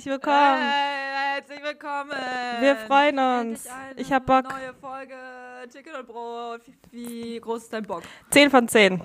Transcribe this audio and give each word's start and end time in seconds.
herzlich 0.00 0.12
willkommen. 0.14 0.62
Hey, 0.62 1.34
herzlich 1.34 1.62
willkommen. 1.62 2.10
Wir 2.60 2.76
freuen 2.76 3.18
uns. 3.18 3.68
Ich 3.96 4.10
hab 4.10 4.24
Bock. 4.24 4.44
Neue 4.44 4.72
Folge 4.80 5.14
Chicken 5.70 5.94
und 5.94 6.06
Brot. 6.06 6.62
Wie 6.90 7.38
groß 7.38 7.64
ist 7.64 7.72
dein 7.72 7.82
Bock? 7.82 8.02
10 8.30 8.50
von 8.50 8.66
10. 8.66 9.02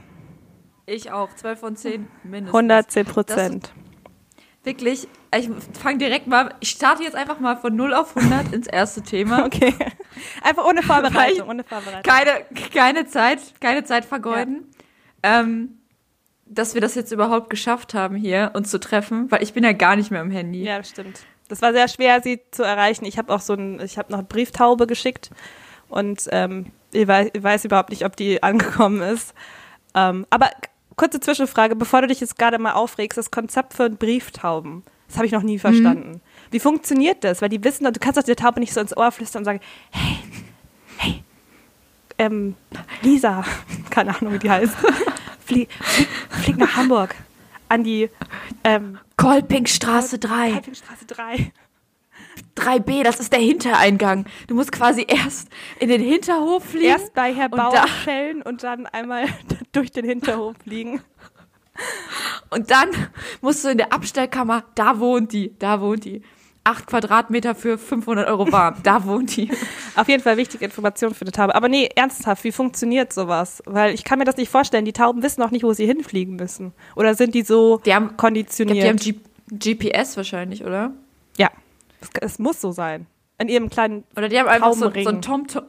Ich 0.85 1.11
auch. 1.11 1.33
12 1.35 1.59
von 1.59 1.75
10 1.75 2.07
mindestens. 2.23 2.55
110 2.55 3.05
Prozent. 3.07 3.73
Wirklich, 4.63 5.09
ich 5.37 5.49
fange 5.73 5.97
direkt 5.97 6.27
mal, 6.27 6.55
ich 6.61 6.69
starte 6.69 7.03
jetzt 7.03 7.15
einfach 7.15 7.39
mal 7.41 7.57
von 7.57 7.75
0 7.75 7.93
auf 7.93 8.15
100 8.15 8.53
ins 8.53 8.67
erste 8.67 9.01
Thema. 9.01 9.45
Okay. 9.45 9.75
Einfach 10.43 10.65
ohne 10.65 10.81
Vorbereitung. 10.81 11.49
Ohne 11.49 11.65
Vorbereitung. 11.65 12.03
Keine, 12.03 12.45
keine 12.73 13.05
Zeit, 13.05 13.39
keine 13.59 13.83
Zeit 13.83 14.05
vergeuden. 14.05 14.71
Ähm, 15.23 15.79
dass 16.45 16.73
wir 16.73 16.81
das 16.81 16.95
jetzt 16.95 17.11
überhaupt 17.11 17.49
geschafft 17.49 17.93
haben, 17.93 18.15
hier 18.15 18.51
uns 18.53 18.69
zu 18.69 18.79
treffen, 18.79 19.29
weil 19.31 19.43
ich 19.43 19.53
bin 19.53 19.63
ja 19.63 19.73
gar 19.73 19.95
nicht 19.95 20.11
mehr 20.11 20.21
am 20.21 20.31
Handy. 20.31 20.63
Ja, 20.63 20.77
das 20.77 20.89
stimmt. 20.89 21.21
Das 21.47 21.61
war 21.61 21.73
sehr 21.73 21.87
schwer, 21.87 22.21
sie 22.21 22.41
zu 22.51 22.63
erreichen. 22.63 23.05
Ich 23.05 23.17
habe 23.17 23.33
auch 23.33 23.41
so 23.41 23.53
ein, 23.53 23.79
ich 23.79 23.97
habe 23.97 24.11
noch 24.11 24.19
eine 24.19 24.27
Brieftaube 24.27 24.87
geschickt 24.87 25.31
und 25.89 26.27
ähm, 26.31 26.67
ich, 26.91 27.07
weiß, 27.07 27.29
ich 27.33 27.43
weiß 27.43 27.65
überhaupt 27.65 27.89
nicht, 27.89 28.05
ob 28.05 28.15
die 28.15 28.41
angekommen 28.43 29.01
ist. 29.01 29.33
Ähm, 29.93 30.25
aber 30.29 30.49
kurze 30.95 31.19
Zwischenfrage, 31.19 31.75
bevor 31.75 32.01
du 32.01 32.07
dich 32.07 32.19
jetzt 32.19 32.37
gerade 32.37 32.57
mal 32.57 32.73
aufregst, 32.73 33.17
das 33.17 33.31
Konzept 33.31 33.73
von 33.73 33.97
Brieftauben, 33.97 34.83
das 35.07 35.17
habe 35.17 35.27
ich 35.27 35.31
noch 35.31 35.43
nie 35.43 35.59
verstanden. 35.59 36.21
Wie 36.51 36.59
funktioniert 36.59 37.23
das? 37.23 37.41
Weil 37.41 37.49
die 37.49 37.63
wissen, 37.63 37.85
du 37.85 37.99
kannst 37.99 38.17
doch 38.17 38.23
der 38.23 38.35
Taube 38.35 38.59
nicht 38.59 38.73
so 38.73 38.79
ins 38.79 38.95
Ohr 38.95 39.11
flüstern 39.11 39.41
und 39.41 39.45
sagen, 39.45 39.59
hey, 39.91 40.17
hey, 40.97 41.23
ähm, 42.17 42.55
Lisa, 43.01 43.43
keine 43.89 44.15
Ahnung, 44.15 44.33
wie 44.33 44.39
die 44.39 44.49
heißt, 44.49 44.75
flieg, 45.45 45.69
flieg, 45.81 46.07
flieg 46.29 46.57
nach 46.57 46.75
Hamburg 46.75 47.15
an 47.69 47.83
die 47.83 48.09
ähm, 48.63 48.99
Kolpinkstraße 49.17 50.19
3. 50.19 50.53
Halbingstraße 50.53 51.05
3. 51.05 51.51
3b, 52.57 53.03
das 53.03 53.19
ist 53.19 53.31
der 53.33 53.39
Hintereingang. 53.39 54.25
Du 54.47 54.55
musst 54.55 54.71
quasi 54.71 55.05
erst 55.07 55.49
in 55.79 55.89
den 55.89 56.01
Hinterhof 56.01 56.63
fliegen. 56.63 56.85
Erst 56.85 57.13
bei 57.13 57.33
Herr 57.33 57.45
und 57.51 57.57
Bauer 57.57 57.71
da- 57.73 57.87
schellen 57.87 58.41
und 58.41 58.63
dann 58.63 58.85
einmal 58.87 59.27
durch 59.71 59.91
den 59.91 60.05
Hinterhof 60.05 60.55
fliegen. 60.63 61.01
Und 62.49 62.71
dann 62.71 62.89
musst 63.41 63.63
du 63.65 63.69
in 63.69 63.77
der 63.77 63.91
Abstellkammer, 63.91 64.63
da 64.75 64.99
wohnt 64.99 65.33
die, 65.33 65.53
da 65.59 65.81
wohnt 65.81 66.05
die. 66.05 66.21
Acht 66.67 66.87
Quadratmeter 66.87 67.53
für 67.53 67.77
500 67.77 68.27
Euro 68.27 68.51
warm, 68.51 68.75
da 68.83 69.05
wohnt 69.05 69.37
die. 69.37 69.51
Auf 69.95 70.09
jeden 70.09 70.23
Fall 70.23 70.35
wichtige 70.35 70.65
Information 70.65 71.13
für 71.13 71.21
eine 71.21 71.31
Taube. 71.31 71.53
Aber 71.53 71.69
nee, 71.69 71.87
ernsthaft, 71.95 72.43
wie 72.43 72.51
funktioniert 72.51 73.13
sowas? 73.13 73.61
Weil 73.67 73.93
ich 73.93 74.03
kann 74.03 74.17
mir 74.17 74.25
das 74.25 74.35
nicht 74.37 74.49
vorstellen. 74.49 74.83
Die 74.83 74.91
Tauben 74.91 75.21
wissen 75.21 75.43
auch 75.43 75.51
nicht, 75.51 75.63
wo 75.63 75.73
sie 75.73 75.85
hinfliegen 75.85 76.35
müssen. 76.35 76.73
Oder 76.95 77.13
sind 77.13 77.35
die 77.35 77.43
so 77.43 77.77
Die 77.85 77.93
haben, 77.93 78.05
ich 78.05 78.09
glaub, 78.09 78.17
konditioniert? 78.17 78.83
die 78.83 79.11
haben 79.11 79.19
G 79.51 79.71
GPS 79.73 80.17
wahrscheinlich, 80.17 80.65
oder? 80.65 80.91
ja, 81.37 81.49
es, 82.01 82.09
es 82.19 82.39
muss 82.39 82.59
so 82.59 82.71
sein. 82.71 83.05
In 83.37 83.47
ihrem 83.47 83.69
kleinen 83.69 84.03
Oder 84.17 84.27
die 84.27 84.39
haben 84.39 84.47
einfach 84.47 84.73
so, 84.73 84.89
so 84.91 85.09
ein 85.09 85.21
Tom-Tom, 85.21 85.63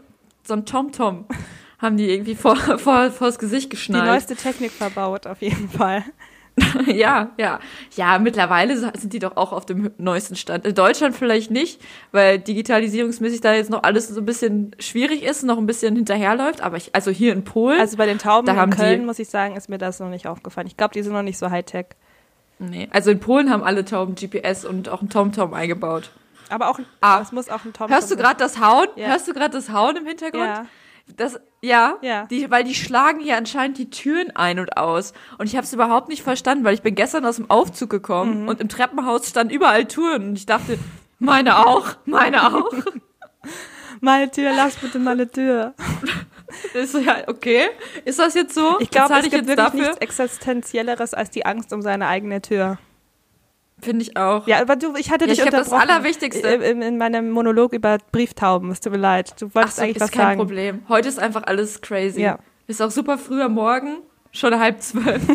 so 0.45 0.55
ein 0.55 0.65
Tom-Tom, 0.65 1.27
haben 1.79 1.99
die 1.99 2.09
irgendwie 2.09 2.35
vor, 2.37 2.57
vor, 2.57 3.11
vors 3.11 3.39
Gesicht 3.39 3.67
die 3.67 3.77
geschnallt. 3.77 4.07
neueste 4.07 4.35
Technik 4.35 4.73
verbaut, 4.73 5.27
auf 5.27 5.43
jeden 5.43 5.69
Fall. 5.69 6.05
ja, 6.87 7.31
ja. 7.39 7.61
Ja, 7.97 8.19
mittlerweile 8.19 8.77
sind 8.77 9.13
die 9.13 9.19
doch 9.19 9.37
auch 9.37 9.53
auf 9.53 9.67
dem 9.67 9.91
neuesten 9.99 10.37
Stand. 10.37 10.67
In 10.67 10.75
Deutschland 10.75 11.15
vielleicht 11.15 11.51
nicht, 11.51 11.81
weil 12.13 12.39
digitalisierungsmäßig 12.39 13.41
da 13.43 13.53
jetzt 13.55 13.71
noch 13.71 13.83
alles 13.83 14.09
so 14.09 14.21
ein 14.21 14.25
bisschen 14.25 14.75
schwierig 14.79 15.23
ist, 15.23 15.43
noch 15.43 15.59
ein 15.59 15.67
bisschen 15.67 15.95
hinterherläuft. 15.97 16.63
Aber 16.63 16.77
ich, 16.79 16.95
also 16.95 17.11
hier 17.11 17.33
in 17.33 17.45
Polen, 17.45 17.79
Also 17.81 17.97
bei 17.97 18.07
den 18.07 18.19
Tauben 18.19 18.47
Da 18.47 18.53
in 18.55 18.59
haben 18.59 18.71
die- 18.71 18.77
Köln, 18.79 19.05
muss 19.07 19.19
ich 19.19 19.29
sagen, 19.29 19.55
ist 19.57 19.69
mir 19.69 19.79
das 19.79 20.01
noch 20.01 20.09
nicht 20.09 20.27
aufgefallen. 20.27 20.67
Ich 20.67 20.77
glaube, 20.77 20.95
die 20.95 21.03
sind 21.03 21.13
noch 21.13 21.23
nicht 21.23 21.39
so 21.39 21.51
Hightech. 21.51 21.87
nee, 22.59 22.89
also 22.91 23.11
in 23.11 23.21
Polen 23.21 23.51
haben 23.51 23.63
alle 23.63 23.85
Tauben 23.85 24.15
GPS 24.15 24.65
und 24.65 24.89
auch 24.89 25.03
ein 25.03 25.11
TomTom 25.11 25.53
eingebaut. 25.53 26.11
Aber 26.49 26.71
auch, 26.71 26.79
Ah. 27.01 27.21
es 27.21 27.33
muss 27.33 27.49
auch 27.51 27.65
ein 27.65 27.73
Tom 27.73 27.91
Hörst 27.91 28.11
du 28.11 28.17
gerade 28.17 28.37
das 28.39 28.61
Hauen? 28.61 28.87
Ja. 28.97 29.09
Hörst 29.09 29.27
du 29.29 29.35
gerade 29.35 29.51
das 29.51 29.71
Hauen 29.71 29.97
im 29.97 30.07
Hintergrund? 30.07 30.45
Ja. 30.47 30.67
Das, 31.17 31.39
ja, 31.63 31.97
Ja. 32.03 32.27
Die, 32.27 32.51
weil 32.51 32.65
die 32.65 32.75
schlagen 32.75 33.21
hier 33.21 33.37
anscheinend 33.37 33.79
die 33.79 33.91
Türen 33.91 34.35
ein 34.35 34.59
und 34.59 34.77
aus. 34.77 35.13
Und 35.39 35.47
ich 35.47 35.57
habe 35.57 35.65
es 35.65 35.73
überhaupt 35.73 36.09
nicht 36.09 36.23
verstanden, 36.23 36.65
weil 36.65 36.75
ich 36.75 36.83
bin 36.83 36.95
gestern 36.95 37.25
aus 37.25 37.37
dem 37.37 37.49
Aufzug 37.51 37.91
gekommen 37.91 38.43
Mhm. 38.43 38.49
und 38.49 38.61
im 38.61 38.69
Treppenhaus 38.69 39.29
standen 39.29 39.53
überall 39.55 39.87
Türen. 39.87 40.31
Und 40.31 40.37
ich 40.39 40.47
dachte, 40.47 40.79
meine 41.19 41.67
auch, 41.67 41.97
meine 42.05 42.47
auch. 42.55 42.71
Meine 44.01 44.31
Tür, 44.31 44.53
lass 44.55 44.77
bitte 44.77 44.99
meine 44.99 45.31
Tür. 45.31 45.73
ist 46.75 46.95
ja, 46.95 47.17
okay. 47.29 47.69
Ist 48.05 48.19
das 48.19 48.35
jetzt 48.35 48.55
so? 48.55 48.77
Ich 48.79 48.91
glaube, 48.91 49.15
es 49.15 49.23
gibt 49.31 49.47
wirklich 49.47 49.57
dafür? 49.57 49.81
nichts 49.81 49.97
Existenzielleres 49.99 51.15
als 51.15 51.31
die 51.31 51.47
Angst 51.47 51.73
um 51.73 51.81
seine 51.81 52.07
eigene 52.07 52.43
Tür. 52.43 52.79
Finde 53.81 54.03
ich 54.03 54.17
auch. 54.17 54.47
Ja, 54.47 54.61
aber 54.61 54.77
du, 54.77 54.95
ich 54.97 55.11
hatte 55.11 55.27
Ja, 55.27 55.31
dich 55.31 55.39
ich 55.39 55.45
glaub, 55.47 55.51
das 55.63 55.71
unterbrochen. 55.71 55.91
Allerwichtigste- 56.05 56.47
In, 56.55 56.63
in, 56.63 56.83
in 56.83 56.99
meinem 56.99 57.31
Monolog 57.31 57.73
über 57.75 57.99
Brieftauben. 58.11 58.71
Es 58.71 58.81
tut 58.81 58.93
mir 58.93 58.99
leid. 58.99 59.35
Du 59.41 59.55
wolltest 59.55 59.77
so, 59.77 59.83
eigentlich 59.83 59.97
ist 59.97 60.03
was 60.03 60.11
kein 60.11 60.23
sagen. 60.23 60.39
Problem. 60.39 60.83
Heute 60.89 61.09
ist 61.09 61.19
einfach 61.19 61.43
alles 61.45 61.81
crazy. 61.83 62.23
Ja. 62.23 62.39
Ist 62.67 62.81
auch 62.81 62.91
super 62.91 63.19
früh 63.19 63.43
am 63.43 63.53
Morgen. 63.53 63.99
Schon 64.33 64.59
halb 64.59 64.81
zwölf. 64.83 65.23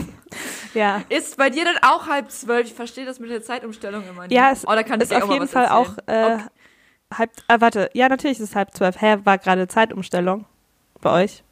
Ja. 0.73 1.01
Ist 1.09 1.35
bei 1.35 1.49
dir 1.49 1.65
dann 1.65 1.75
auch 1.81 2.07
halb 2.07 2.31
zwölf? 2.31 2.65
Ich 2.65 2.73
verstehe 2.73 3.05
das 3.05 3.19
mit 3.19 3.29
der 3.29 3.41
Zeitumstellung 3.43 4.03
immer 4.09 4.21
nicht. 4.21 4.31
Ja, 4.31 4.51
es 4.51 4.65
oh, 4.65 4.71
da 4.71 4.83
kann 4.83 5.01
ist 5.01 5.13
auf 5.13 5.29
jeden 5.29 5.49
Fall 5.49 5.67
auch 5.67 5.97
äh, 6.05 6.37
halb. 7.13 7.31
Äh, 7.49 7.59
warte, 7.59 7.89
ja, 7.93 8.07
natürlich 8.07 8.39
ist 8.39 8.49
es 8.51 8.55
halb 8.55 8.71
zwölf. 8.73 9.01
Hä, 9.01 9.17
war 9.25 9.37
gerade 9.37 9.67
Zeitumstellung 9.67 10.45
bei 11.01 11.23
euch? 11.25 11.43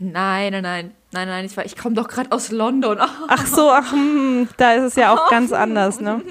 Nein, 0.00 0.52
nein, 0.52 0.62
nein. 0.62 0.94
Nein, 1.12 1.28
nein, 1.28 1.44
ich, 1.44 1.56
war- 1.56 1.64
ich 1.64 1.76
komme 1.76 1.94
doch 1.94 2.08
gerade 2.08 2.32
aus 2.32 2.50
London. 2.50 2.98
Ach 3.28 3.46
so, 3.46 3.70
ach, 3.70 3.92
hm, 3.92 4.48
da 4.56 4.74
ist 4.74 4.84
es 4.84 4.94
ja 4.96 5.12
auch 5.12 5.28
ganz 5.28 5.52
anders, 5.52 6.00
ne? 6.00 6.22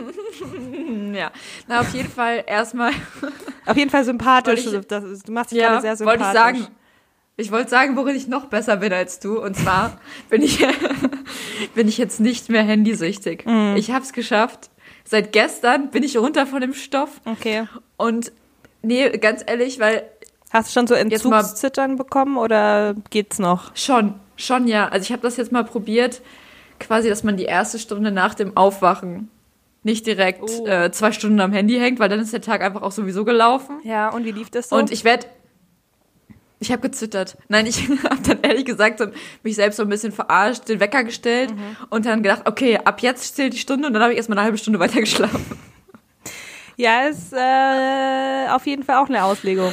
ja. 1.14 1.32
Na, 1.68 1.82
auf 1.82 1.94
jeden 1.94 2.10
Fall 2.10 2.44
erstmal. 2.48 2.92
Auf 3.66 3.78
jeden 3.78 3.92
Fall 3.92 4.04
sympathisch. 4.04 4.66
Ich- 4.66 4.88
das 4.88 5.04
du 5.24 5.32
machst 5.32 5.52
dich 5.52 5.60
Ja, 5.60 5.68
gerade 5.70 5.82
sehr 5.82 5.96
sympathisch. 5.96 6.22
wollte 6.22 6.38
ich 6.38 6.40
sagen. 6.40 6.68
Ich 7.38 7.52
wollte 7.52 7.70
sagen, 7.70 7.96
worin 7.96 8.16
ich 8.16 8.28
noch 8.28 8.46
besser 8.46 8.78
bin 8.78 8.92
als 8.92 9.20
du. 9.20 9.40
Und 9.40 9.56
zwar 9.56 10.00
bin 10.30 10.42
ich, 10.42 10.66
bin 11.76 11.88
ich 11.88 11.98
jetzt 12.00 12.20
nicht 12.20 12.50
mehr 12.50 12.64
handysüchtig. 12.64 13.46
Mhm. 13.46 13.76
Ich 13.78 13.92
habe 13.92 14.04
es 14.04 14.12
geschafft. 14.12 14.72
Seit 15.06 15.32
gestern 15.34 15.90
bin 15.92 16.02
ich 16.04 16.18
runter 16.18 16.48
von 16.48 16.62
dem 16.62 16.74
Stoff. 16.74 17.22
Okay. 17.26 17.68
Und 17.96 18.32
nee, 18.82 19.08
ganz 19.20 19.44
ehrlich, 19.46 19.80
weil 19.80 20.04
Hast 20.52 20.70
du 20.70 20.74
schon 20.80 20.88
so 20.88 20.96
Entzugszittern 20.96 21.96
bekommen 21.98 22.38
oder 22.38 22.96
geht's 23.10 23.38
noch? 23.40 23.76
Schon, 23.76 24.16
schon 24.36 24.68
ja. 24.68 24.88
Also 24.88 25.04
ich 25.04 25.12
habe 25.12 25.22
das 25.22 25.38
jetzt 25.38 25.52
mal 25.52 25.64
probiert, 25.64 26.22
quasi, 26.80 27.10
dass 27.10 27.24
man 27.24 27.38
die 27.38 27.44
erste 27.46 27.78
Stunde 27.78 28.12
nach 28.12 28.34
dem 28.34 28.58
Aufwachen 28.58 29.30
nicht 29.84 30.08
direkt 30.08 30.42
Oh. 30.44 30.66
äh, 30.68 30.92
zwei 30.92 31.12
Stunden 31.12 31.40
am 31.40 31.54
Handy 31.54 31.78
hängt, 31.80 32.00
weil 32.00 32.10
dann 32.10 32.20
ist 32.20 32.34
der 32.34 32.42
Tag 32.42 32.62
einfach 32.62 32.82
auch 32.82 32.92
sowieso 32.92 33.24
gelaufen. 33.26 33.80
Ja, 33.84 34.10
und 34.10 34.26
wie 34.26 34.32
lief 34.32 34.50
das 34.50 34.70
so? 34.70 34.76
Und 34.76 34.92
ich 34.92 35.04
werde, 35.04 35.28
ich 36.60 36.72
habe 36.72 36.82
gezittert. 36.82 37.38
Nein, 37.48 37.66
ich 37.66 37.88
habe 38.04 38.22
dann 38.28 38.40
ehrlich 38.42 38.66
gesagt 38.66 38.98
so 39.00 39.06
mich 39.44 39.56
selbst 39.56 39.78
so 39.78 39.84
ein 39.84 39.90
bisschen 39.90 40.12
verarscht, 40.12 40.68
den 40.68 40.80
Wecker 40.80 41.04
gestellt 41.04 41.52
Mhm. 41.52 41.78
und 41.92 42.06
dann 42.06 42.24
gedacht, 42.24 42.42
okay, 42.48 42.78
ab 42.84 43.02
jetzt 43.02 43.36
zählt 43.36 43.54
die 43.54 43.58
Stunde 43.60 43.88
und 43.88 43.94
dann 43.94 44.02
habe 44.02 44.12
ich 44.14 44.18
erst 44.18 44.30
mal 44.30 44.36
eine 44.36 44.44
halbe 44.46 44.58
Stunde 44.58 44.80
weiter 44.80 45.00
geschlafen. 45.00 45.46
ja, 46.76 47.04
ist 47.08 47.34
äh, 47.34 48.50
auf 48.52 48.66
jeden 48.66 48.84
Fall 48.84 48.98
auch 48.98 49.08
eine 49.10 49.24
Auslegung. 49.24 49.72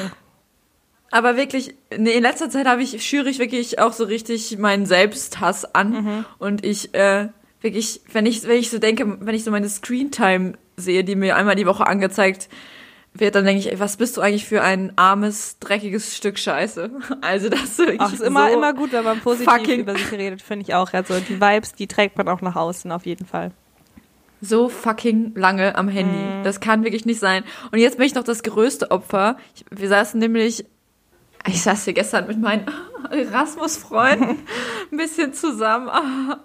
Aber 1.11 1.37
wirklich, 1.37 1.75
nee, 1.97 2.13
in 2.13 2.23
letzter 2.23 2.51
Zeit 2.51 2.67
habe 2.67 2.83
ich, 2.83 3.07
schüre 3.07 3.29
ich 3.29 3.39
wirklich 3.39 3.79
auch 3.79 3.93
so 3.93 4.05
richtig 4.05 4.59
meinen 4.59 4.87
Selbsthass 4.87 5.75
an. 5.75 5.91
Mhm. 5.91 6.25
Und 6.39 6.65
ich, 6.65 6.95
äh, 6.95 7.29
wirklich, 7.61 8.01
wenn 8.13 8.27
ich, 8.27 8.47
wenn 8.47 8.57
ich 8.57 8.71
so 8.71 8.79
denke, 8.79 9.19
wenn 9.21 9.35
ich 9.35 9.45
so 9.45 9.51
meine 9.51 9.69
Screentime 9.69 10.55
sehe, 10.77 11.05
die 11.05 11.17
mir 11.17 11.37
einmal 11.37 11.55
die 11.55 11.67
Woche 11.67 11.87
angezeigt 11.87 12.49
wird, 13.15 13.35
dann 13.35 13.45
denke 13.45 13.61
ich, 13.61 13.73
ey, 13.73 13.81
was 13.81 13.97
bist 13.97 14.17
du 14.17 14.21
eigentlich 14.21 14.45
für 14.45 14.63
ein 14.63 14.93
armes, 14.97 15.59
dreckiges 15.59 16.17
Stück 16.17 16.39
Scheiße? 16.39 16.91
Also 17.23 17.49
das 17.49 17.63
ist 17.63 17.79
wirklich 17.79 18.01
Ach, 18.01 18.13
ist 18.13 18.23
immer, 18.23 18.49
so 18.49 18.55
immer 18.55 18.75
gut, 18.75 18.93
wenn 18.93 19.05
man 19.05 19.21
positiv 19.21 19.69
über 19.69 19.93
sich 19.93 20.13
redet, 20.13 20.43
finde 20.43 20.65
ich 20.67 20.75
auch. 20.75 20.93
Also 20.93 21.15
die 21.21 21.41
Vibes, 21.41 21.73
die 21.73 21.87
trägt 21.87 22.19
man 22.19 22.29
auch 22.29 22.43
nach 22.43 22.57
außen, 22.57 22.93
auf 22.93 23.07
jeden 23.07 23.27
Fall. 23.27 23.53
so 24.43 24.69
fucking 24.69 25.33
lange 25.35 25.77
am 25.77 25.89
Handy. 25.89 26.19
Mhm. 26.19 26.45
Das 26.45 26.61
kann 26.61 26.85
wirklich 26.85 27.07
nicht 27.07 27.21
sein. 27.21 27.45
Und 27.73 27.79
jetzt 27.79 27.97
bin 27.97 28.07
ich 28.07 28.15
noch 28.15 28.25
das 28.25 28.43
größte 28.43 28.91
Opfer. 28.91 29.39
Ich, 29.55 29.65
wir 29.71 29.89
saßen 29.89 30.21
nämlich, 30.21 30.67
ich 31.49 31.63
saß 31.63 31.85
hier 31.85 31.93
gestern 31.93 32.27
mit 32.27 32.41
meinen 32.41 32.67
Erasmus-Freunden 33.11 34.39
ein 34.93 34.97
bisschen 34.97 35.33
zusammen. 35.33 35.89
Ah. 35.89 36.41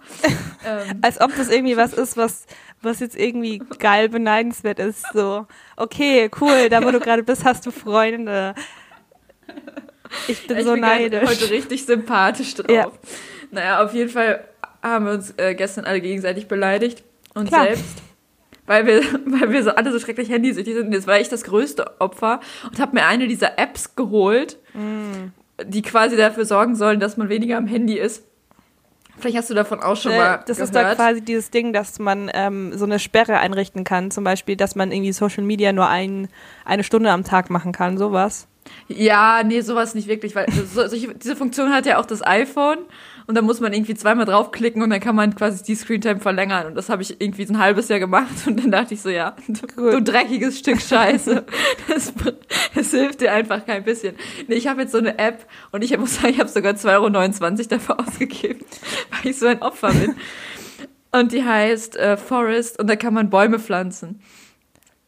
ähm, 0.65 0.99
Als 1.01 1.19
ob 1.21 1.35
das 1.35 1.49
irgendwie 1.49 1.77
was 1.77 1.93
ist, 1.93 2.17
was, 2.17 2.45
was 2.81 2.99
jetzt 2.99 3.17
irgendwie 3.17 3.59
geil 3.79 4.09
beneidenswert 4.09 4.79
ist. 4.79 5.05
So, 5.13 5.47
okay, 5.77 6.29
cool, 6.39 6.69
da 6.69 6.83
wo 6.83 6.91
du 6.91 6.99
gerade 6.99 7.23
bist, 7.23 7.45
hast 7.45 7.65
du 7.65 7.71
Freunde. 7.71 8.53
Ich 10.27 10.45
bin 10.47 10.57
ich 10.57 10.63
so 10.65 10.73
bin 10.73 10.81
neidisch. 10.81 11.29
heute 11.29 11.49
richtig 11.49 11.85
sympathisch 11.85 12.53
drauf. 12.55 12.69
Ja. 12.69 12.91
Naja, 13.51 13.83
auf 13.83 13.93
jeden 13.93 14.09
Fall 14.09 14.43
haben 14.81 15.05
wir 15.05 15.13
uns 15.13 15.33
äh, 15.37 15.55
gestern 15.55 15.85
alle 15.85 16.01
gegenseitig 16.01 16.47
beleidigt 16.47 17.03
und 17.33 17.47
Klar. 17.47 17.65
selbst. 17.65 18.01
Weil 18.65 18.85
wir, 18.85 19.01
weil 19.25 19.51
wir 19.51 19.63
so 19.63 19.71
alle 19.71 19.91
so 19.91 19.99
schrecklich 19.99 20.29
handysüchtig 20.29 20.75
sind. 20.75 20.93
Jetzt 20.93 21.07
war 21.07 21.19
ich 21.19 21.29
das 21.29 21.43
größte 21.43 21.99
Opfer 21.99 22.39
und 22.65 22.79
habe 22.79 22.93
mir 22.95 23.05
eine 23.05 23.27
dieser 23.27 23.57
Apps 23.57 23.95
geholt, 23.95 24.57
Die 25.65 25.81
quasi 25.81 26.15
dafür 26.17 26.45
sorgen 26.45 26.75
sollen, 26.75 26.99
dass 26.99 27.17
man 27.17 27.29
weniger 27.29 27.57
am 27.57 27.67
Handy 27.67 27.97
ist. 27.97 28.23
Vielleicht 29.19 29.37
hast 29.37 29.49
du 29.49 29.53
davon 29.53 29.79
auch 29.81 29.95
schon 29.97 30.13
Äh, 30.13 30.17
mal 30.17 30.37
das 30.47 30.57
gehört. 30.57 30.59
ist 30.69 30.75
da 30.75 30.95
quasi 30.95 31.21
dieses 31.21 31.51
Ding, 31.51 31.73
dass 31.73 31.99
man 31.99 32.31
ähm, 32.33 32.75
so 32.75 32.85
eine 32.85 32.97
Sperre 32.97 33.37
einrichten 33.37 33.83
kann. 33.83 34.09
Zum 34.09 34.23
Beispiel, 34.23 34.55
dass 34.55 34.75
man 34.75 34.91
irgendwie 34.91 35.11
Social 35.11 35.43
Media 35.43 35.73
nur 35.73 35.87
ein, 35.87 36.27
eine 36.65 36.83
Stunde 36.83 37.11
am 37.11 37.23
Tag 37.23 37.49
machen 37.51 37.71
kann, 37.71 37.97
sowas. 37.97 38.47
Ja, 38.87 39.41
nee, 39.43 39.61
sowas 39.61 39.95
nicht 39.95 40.07
wirklich, 40.07 40.35
weil 40.35 40.47
so, 40.51 40.87
solche, 40.87 41.13
diese 41.15 41.35
Funktion 41.35 41.73
hat 41.73 41.85
ja 41.85 41.97
auch 41.97 42.05
das 42.05 42.25
iPhone 42.25 42.79
und 43.27 43.35
da 43.35 43.41
muss 43.41 43.59
man 43.59 43.71
irgendwie 43.73 43.95
zweimal 43.95 44.25
draufklicken 44.25 44.81
und 44.81 44.89
dann 44.89 44.99
kann 44.99 45.15
man 45.15 45.33
quasi 45.35 45.63
die 45.63 45.75
Screentime 45.75 46.19
verlängern 46.19 46.67
und 46.67 46.75
das 46.75 46.89
habe 46.89 47.01
ich 47.01 47.21
irgendwie 47.21 47.45
so 47.45 47.53
ein 47.53 47.59
halbes 47.59 47.87
Jahr 47.87 47.99
gemacht 47.99 48.47
und 48.47 48.61
dann 48.61 48.71
dachte 48.71 48.93
ich 48.93 49.01
so, 49.01 49.09
ja, 49.09 49.35
du, 49.47 49.91
du 49.91 50.01
dreckiges 50.01 50.59
Stück 50.59 50.81
Scheiße, 50.81 51.45
das, 51.87 52.13
das 52.75 52.91
hilft 52.91 53.21
dir 53.21 53.31
einfach 53.31 53.65
kein 53.65 53.83
bisschen. 53.83 54.15
Nee, 54.47 54.55
ich 54.55 54.67
habe 54.67 54.81
jetzt 54.81 54.91
so 54.91 54.97
eine 54.97 55.17
App 55.17 55.45
und 55.71 55.83
ich 55.83 55.97
muss 55.97 56.15
sagen, 56.15 56.29
ich 56.29 56.39
habe 56.39 56.49
sogar 56.49 56.73
2,29 56.73 57.59
Euro 57.59 57.67
dafür 57.69 57.99
ausgegeben, 58.07 58.59
weil 59.11 59.31
ich 59.31 59.39
so 59.39 59.47
ein 59.47 59.61
Opfer 59.61 59.91
bin. 59.93 60.15
Und 61.13 61.33
die 61.33 61.43
heißt 61.43 61.97
äh, 61.97 62.17
Forest 62.17 62.79
und 62.79 62.89
da 62.89 62.95
kann 62.95 63.13
man 63.13 63.29
Bäume 63.29 63.59
pflanzen. 63.59 64.21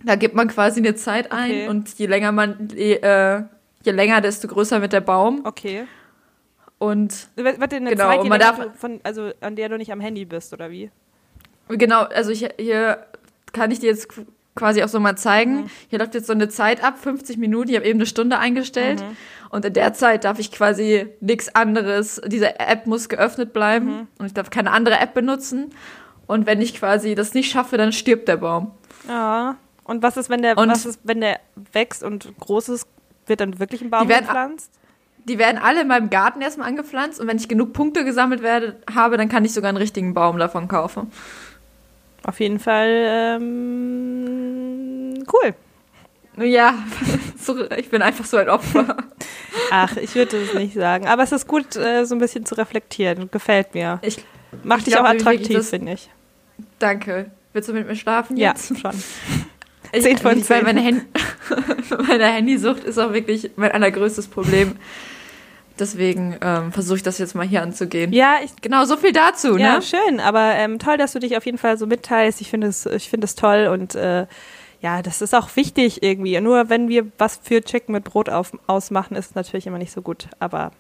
Da 0.04 0.16
gibt 0.16 0.36
man 0.36 0.50
quasi 0.50 0.80
eine 0.82 0.96
Zeit 0.96 1.32
ein 1.32 1.52
Okay. 1.52 1.68
und 1.70 1.98
je 1.98 2.08
länger 2.08 2.34
man, 2.34 2.70
äh, 2.72 3.44
je 3.84 3.92
länger, 3.92 4.22
desto 4.22 4.48
größer 4.48 4.82
wird 4.82 4.94
der 4.94 5.02
Baum. 5.02 5.42
Okay. 5.46 5.86
Und 6.80 7.30
Warte, 7.36 7.76
eine 7.78 7.90
Genau, 7.92 8.06
Zeit, 8.10 8.24
die 8.24 8.30
man 8.30 8.40
darf- 8.40 8.60
du 8.60 8.72
von, 8.76 9.00
also 9.04 9.32
an 9.42 9.56
der 9.56 9.70
du 9.70 9.78
nicht 9.78 9.92
am 9.92 10.02
Handy 10.02 10.26
bist, 10.26 10.52
oder 10.54 10.70
wie? 10.72 10.92
genau, 11.70 12.02
also 12.04 12.32
ich, 12.32 12.48
hier 12.60 13.06
kann 13.54 13.72
ich 13.72 13.80
dir 13.80 13.90
jetzt 13.90 14.10
quasi 14.56 14.84
auch 14.84 14.88
so 14.90 15.00
mal 15.00 15.18
zeigen. 15.18 15.70
Hier 15.88 15.98
läuft 16.00 16.14
jetzt 16.14 16.28
so 16.28 16.34
eine 16.34 16.50
Zeit 16.50 16.84
ab, 16.84 17.00
50 17.00 17.38
Minuten. 17.38 17.70
Ich 17.70 17.76
habe 17.76 17.86
eben 17.88 17.98
eine 18.00 18.06
Stunde 18.06 18.38
eingestellt. 18.38 19.04
Und 19.50 19.66
in 19.66 19.74
der 19.74 19.94
Zeit 19.94 20.26
darf 20.26 20.40
ich 20.40 20.52
quasi 20.52 21.08
nichts 21.22 21.56
anderes. 21.56 22.22
Diese 22.26 22.60
App 22.60 22.86
muss 22.86 23.08
geöffnet 23.10 23.54
bleiben 23.54 24.08
und 24.20 24.26
ich 24.26 24.34
darf 24.34 24.50
keine 24.50 24.72
andere 24.72 25.00
App 25.00 25.14
benutzen. 25.14 25.72
Und 26.28 26.46
wenn 26.46 26.62
ich 26.62 26.76
quasi 26.76 27.16
das 27.16 27.34
nicht 27.34 27.50
schaffe, 27.52 27.78
dann 27.78 27.92
stirbt 27.94 28.28
der 28.28 28.38
Baum. 28.38 28.72
Ja. 29.08 29.56
Und 29.86 30.04
was 30.04 30.18
ist, 30.18 30.30
wenn 30.30 30.42
der, 30.42 30.58
Und- 30.58 30.70
was 30.70 30.86
ist, 30.86 31.00
wenn 31.04 31.22
der 31.22 31.40
wächst 31.74 32.04
und 32.04 32.34
groß 32.40 32.70
ist, 32.70 32.88
wird 33.28 33.40
dann 33.42 33.60
wirklich 33.60 33.82
ein 33.82 33.90
Baum 33.90 34.04
Die 34.04 34.10
werden- 34.10 34.26
gepflanzt? 34.26 34.72
Die 35.26 35.38
werden 35.40 35.58
alle 35.58 35.82
in 35.82 35.88
meinem 35.88 36.10
Garten 36.10 36.42
erstmal 36.42 36.68
angepflanzt 36.68 37.20
und 37.22 37.28
wenn 37.28 37.38
ich 37.38 37.48
genug 37.48 37.72
Punkte 37.72 38.04
gesammelt 38.04 38.42
werde, 38.42 38.76
habe, 38.94 39.16
dann 39.16 39.30
kann 39.30 39.46
ich 39.46 39.54
sogar 39.54 39.70
einen 39.70 39.78
richtigen 39.78 40.14
Baum 40.14 40.38
davon 40.38 40.68
kaufen. 40.68 41.12
Auf 42.26 42.40
jeden 42.42 42.60
Fall 42.60 43.40
ähm, 44.24 45.24
cool. 45.32 45.54
Ja, 46.46 46.74
ich 47.78 47.90
bin 47.90 48.02
einfach 48.02 48.26
so 48.26 48.38
ein 48.38 48.50
Opfer. 48.50 48.98
Ach, 49.72 49.96
ich 49.98 50.14
würde 50.16 50.38
es 50.42 50.54
nicht 50.54 50.74
sagen. 50.74 51.08
Aber 51.08 51.24
es 51.24 51.32
ist 51.32 51.48
gut, 51.48 51.76
äh, 51.76 52.06
so 52.06 52.16
ein 52.16 52.20
bisschen 52.20 52.46
zu 52.46 52.56
reflektieren. 52.56 53.30
Gefällt 53.32 53.74
mir. 53.76 54.00
Ich, 54.02 54.18
Macht 54.64 54.80
ich 54.80 54.86
dich 54.86 54.98
auch 54.98 55.04
glaub, 55.04 55.14
wirklich, 55.26 55.46
attraktiv, 55.58 55.70
finde 55.70 55.94
ich. 55.94 56.10
danke. 56.80 57.32
Willst 57.54 57.70
du 57.70 57.74
mit 57.74 57.88
mir 57.88 57.96
schlafen 57.96 58.36
Ja, 58.36 58.50
jetzt? 58.50 58.78
schon. 58.80 58.92
Ich, 59.94 60.04
Zehn 60.04 60.18
von 60.18 60.38
ich, 60.38 60.50
weil 60.50 60.64
zehn. 60.64 60.64
Meine, 60.64 60.84
Hand 60.84 61.06
meine 62.08 62.26
Handysucht 62.34 62.84
ist 62.84 62.98
auch 62.98 63.14
wirklich 63.14 63.52
mein 63.56 63.72
allergrößtes 63.72 64.28
Problem. 64.28 64.76
Deswegen 65.80 66.38
ähm, 66.42 66.72
versuche 66.72 66.98
ich 66.98 67.04
das 67.04 67.18
jetzt 67.18 67.34
mal 67.36 67.48
hier 67.48 67.62
anzugehen. 67.62 68.14
Ja, 68.14 68.38
ich, 68.44 68.52
Genau, 68.62 68.86
so 68.86 68.98
viel 68.98 69.12
dazu, 69.12 69.58
ja, 69.58 69.76
ne? 69.76 69.82
schön. 69.82 70.20
Aber 70.20 70.54
ähm, 70.56 70.78
toll, 70.80 70.98
dass 70.98 71.14
du 71.14 71.20
dich 71.20 71.36
auf 71.38 71.46
jeden 71.46 71.58
Fall 71.58 71.78
so 71.78 71.88
mitteilst. 71.88 72.42
Ich 72.42 72.50
finde 72.50 72.68
es, 72.68 72.86
ich 72.86 73.10
finde 73.10 73.26
es 73.26 73.36
toll 73.36 73.68
und 73.72 73.96
äh, 73.96 74.28
ja, 74.82 75.02
das 75.02 75.22
ist 75.22 75.34
auch 75.34 75.56
wichtig 75.56 76.04
irgendwie. 76.04 76.40
Nur 76.42 76.70
wenn 76.70 76.90
wir 76.90 77.08
was 77.18 77.40
für 77.42 77.62
Chicken 77.62 77.94
mit 77.94 78.04
Brot 78.04 78.30
auf, 78.30 78.52
ausmachen, 78.68 79.16
ist 79.16 79.32
es 79.32 79.36
natürlich 79.36 79.66
immer 79.66 79.78
nicht 79.78 79.94
so 79.94 80.02
gut. 80.02 80.28
Aber 80.40 80.72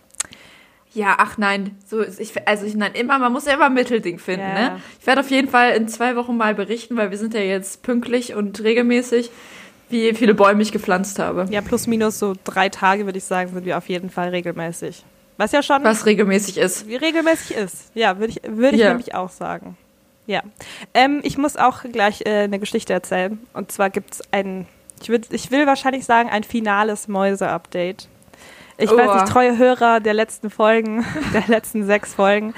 Ja, 0.95 1.15
ach 1.17 1.37
nein, 1.39 1.75
so 1.87 2.01
ist, 2.01 2.19
ich, 2.19 2.47
also 2.47 2.65
ich 2.65 2.75
nein, 2.75 2.93
immer, 2.93 3.17
man 3.17 3.31
muss 3.31 3.45
ja 3.45 3.53
immer 3.53 3.65
ein 3.65 3.73
Mittelding 3.73 4.19
finden, 4.19 4.45
Ja. 4.45 4.53
ne? 4.53 4.81
Ich 4.99 5.07
werde 5.07 5.21
auf 5.21 5.31
jeden 5.31 5.49
Fall 5.49 5.71
in 5.71 5.87
zwei 5.87 6.15
Wochen 6.15 6.37
mal 6.37 6.53
berichten, 6.53 6.95
weil 6.97 7.09
wir 7.09 7.17
sind 7.17 7.33
ja 7.33 7.39
jetzt 7.39 7.81
pünktlich 7.81 8.35
und 8.35 8.61
regelmäßig, 8.63 9.31
wie 9.89 10.13
viele 10.13 10.33
Bäume 10.35 10.61
ich 10.61 10.71
gepflanzt 10.71 11.17
habe. 11.19 11.47
ja, 11.49 11.61
plus 11.61 11.87
minus 11.87 12.19
so 12.19 12.33
drei 12.43 12.69
Tage, 12.69 13.05
würde 13.05 13.17
ich 13.17 13.23
sagen, 13.23 13.51
sind 13.51 13.65
wir 13.65 13.77
auf 13.77 13.89
jeden 13.89 14.09
Fall 14.11 14.29
regelmäßig. 14.29 15.03
Was 15.37 15.51
ja 15.51 15.63
schon 15.63 15.83
Was 15.83 16.05
regelmäßig 16.05 16.57
ist. 16.59 16.87
wie 16.87 16.95
regelmäßig 16.95 17.57
ist. 17.57 17.91
Ja, 17.95 18.19
würde 18.19 18.33
ich, 18.33 18.41
würde 18.47 18.75
ich 18.75 18.81
Ja. 18.83 18.89
nämlich 18.89 19.15
auch 19.15 19.29
sagen. 19.29 19.75
Ja. 20.27 20.41
Ähm, 20.93 21.21
ich 21.23 21.39
muss 21.39 21.57
auch 21.57 21.81
gleich 21.91 22.21
äh, 22.27 22.43
eine 22.43 22.59
Geschichte 22.59 22.93
erzählen. 22.93 23.39
Und 23.53 23.71
zwar 23.71 23.89
gibt 23.89 24.13
es 24.13 24.21
ein, 24.31 24.67
ich, 25.01 25.09
würd, 25.09 25.25
ich 25.31 25.49
will 25.49 25.65
wahrscheinlich 25.65 26.05
sagen, 26.05 26.29
ein 26.29 26.43
finales 26.43 27.07
Mäuse-Update. 27.07 28.07
Ich 28.83 28.91
weiß 28.91 29.07
Oha. 29.07 29.21
nicht, 29.21 29.31
treue 29.31 29.57
Hörer 29.57 29.99
der 29.99 30.13
letzten 30.13 30.49
Folgen, 30.49 31.05
der 31.33 31.43
letzten 31.47 31.85
sechs 31.85 32.13
Folgen, 32.13 32.53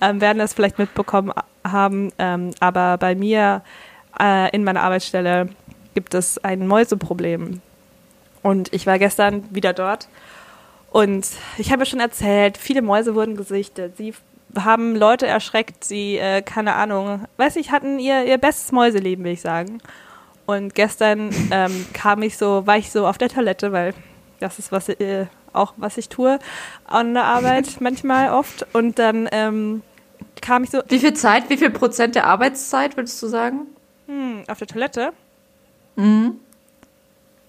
ähm, 0.00 0.20
werden 0.20 0.38
das 0.38 0.54
vielleicht 0.54 0.78
mitbekommen 0.78 1.32
haben. 1.66 2.12
Ähm, 2.18 2.50
aber 2.60 2.98
bei 2.98 3.14
mir 3.14 3.62
äh, 4.20 4.50
in 4.54 4.64
meiner 4.64 4.82
Arbeitsstelle 4.82 5.48
gibt 5.94 6.14
es 6.14 6.38
ein 6.38 6.66
Mäuseproblem. 6.66 7.60
Und 8.42 8.72
ich 8.72 8.86
war 8.86 8.98
gestern 8.98 9.44
wieder 9.50 9.72
dort 9.72 10.08
und 10.96 11.28
ich 11.58 11.72
habe 11.72 11.82
ja 11.82 11.86
schon 11.86 12.00
erzählt, 12.00 12.56
viele 12.56 12.80
Mäuse 12.80 13.14
wurden 13.14 13.36
gesichtet. 13.36 13.98
Sie 13.98 14.14
haben 14.58 14.96
Leute 14.96 15.26
erschreckt, 15.26 15.84
sie, 15.84 16.16
äh, 16.16 16.40
keine 16.40 16.74
Ahnung, 16.74 17.26
weiß 17.36 17.56
ich, 17.56 17.70
hatten 17.70 17.98
ihr, 17.98 18.24
ihr 18.24 18.38
bestes 18.38 18.72
Mäuseleben, 18.72 19.22
will 19.24 19.32
ich 19.32 19.42
sagen. 19.42 19.82
Und 20.46 20.74
gestern 20.74 21.30
ähm, 21.50 21.86
kam 21.92 22.22
ich 22.22 22.38
so, 22.38 22.66
war 22.66 22.78
ich 22.78 22.90
so 22.90 23.06
auf 23.06 23.18
der 23.18 23.28
Toilette, 23.28 23.72
weil 23.72 23.92
das 24.40 24.58
ist 24.58 24.72
was 24.72 24.88
äh, 24.88 25.26
auch 25.56 25.74
was 25.76 25.96
ich 25.98 26.08
tue 26.08 26.38
an 26.86 27.14
der 27.14 27.24
Arbeit 27.24 27.66
manchmal 27.80 28.30
oft. 28.32 28.66
Und 28.72 28.98
dann 28.98 29.28
ähm, 29.32 29.82
kam 30.40 30.64
ich 30.64 30.70
so 30.70 30.82
Wie 30.88 30.98
viel 30.98 31.14
Zeit, 31.14 31.48
wie 31.50 31.56
viel 31.56 31.70
Prozent 31.70 32.14
der 32.14 32.26
Arbeitszeit 32.26 32.96
würdest 32.96 33.22
du 33.22 33.26
sagen? 33.28 33.60
hm, 34.06 34.44
auf 34.48 34.58
der 34.58 34.66
Toilette, 34.68 35.12
Mhm. 35.96 36.36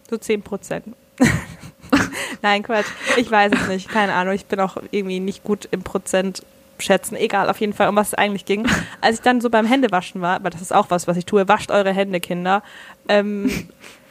so 0.09 0.18
10 0.18 0.42
Prozent. 0.42 0.86
Nein, 2.42 2.63
Quatsch. 2.63 2.86
Ich 3.18 3.30
weiß 3.30 3.51
es 3.54 3.68
nicht. 3.68 3.89
Keine 3.89 4.13
Ahnung. 4.13 4.33
Ich 4.33 4.45
bin 4.45 4.59
auch 4.59 4.77
irgendwie 4.92 5.19
nicht 5.19 5.44
gut 5.44 5.68
im 5.71 5.83
Prozent 5.83 6.44
schätzen. 6.80 7.15
Egal, 7.15 7.50
auf 7.50 7.59
jeden 7.59 7.74
Fall, 7.74 7.89
um 7.89 7.95
was 7.95 8.09
es 8.09 8.13
eigentlich 8.13 8.45
ging. 8.45 8.68
Als 9.01 9.15
ich 9.18 9.21
dann 9.21 9.42
so 9.42 9.50
beim 9.50 9.65
Händewaschen 9.65 10.21
war, 10.21 10.36
aber 10.36 10.50
das 10.50 10.62
ist 10.62 10.74
auch 10.74 10.89
was, 10.89 11.07
was 11.07 11.18
ich 11.18 11.25
tue, 11.25 11.48
wascht 11.48 11.71
eure 11.71 11.92
Hände, 11.92 12.19
Kinder, 12.19 12.62
ähm, 13.09 13.49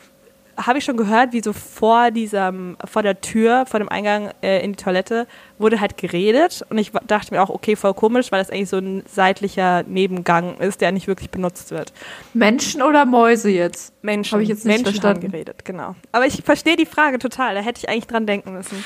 habe 0.57 0.79
ich 0.79 0.85
schon 0.85 0.97
gehört, 0.97 1.33
wie 1.33 1.43
so 1.43 1.53
vor 1.53 2.11
diesem, 2.11 2.77
vor 2.85 3.03
der 3.03 3.21
Tür, 3.21 3.67
vor 3.67 3.79
dem 3.79 3.89
Eingang 3.89 4.31
äh, 4.43 4.65
in 4.65 4.73
die 4.73 4.83
Toilette, 4.83 5.27
wurde 5.59 5.81
halt 5.81 5.97
geredet. 5.97 6.65
Und 6.71 6.79
ich 6.79 6.93
dachte 7.07 7.35
mir 7.35 7.43
auch, 7.43 7.51
okay, 7.51 7.77
voll 7.77 7.95
komisch, 7.95 8.33
weil 8.33 8.41
das 8.41 8.51
eigentlich 8.51 8.71
so 8.71 8.79
ein 8.79 9.03
seitlicher 9.07 9.83
Nebengang 9.83 10.57
ist, 10.59 10.81
der 10.81 10.93
nicht 10.93 11.07
wirklich 11.09 11.31
benutzt 11.31 11.71
wird. 11.71 11.93
Menschen 12.33 12.83
oder 12.83 13.05
Mäuse 13.05 13.51
jetzt? 13.51 13.93
Menschen, 14.03 14.35
Hab 14.35 14.41
ich 14.41 14.49
jetzt 14.49 14.65
nicht 14.65 14.77
Menschen 14.77 14.85
verstanden. 14.87 15.25
haben 15.25 15.33
geredet, 15.33 15.65
genau. 15.65 15.95
Aber 16.13 16.27
ich 16.27 16.43
verstehe 16.43 16.77
die 16.77 16.87
Frage 16.87 17.19
total, 17.19 17.55
da 17.55 17.61
hätte 17.61 17.81
ich 17.83 17.89
eigentlich 17.89 18.07
dran 18.07 18.27
denken 18.27 18.53
müssen. 18.53 18.85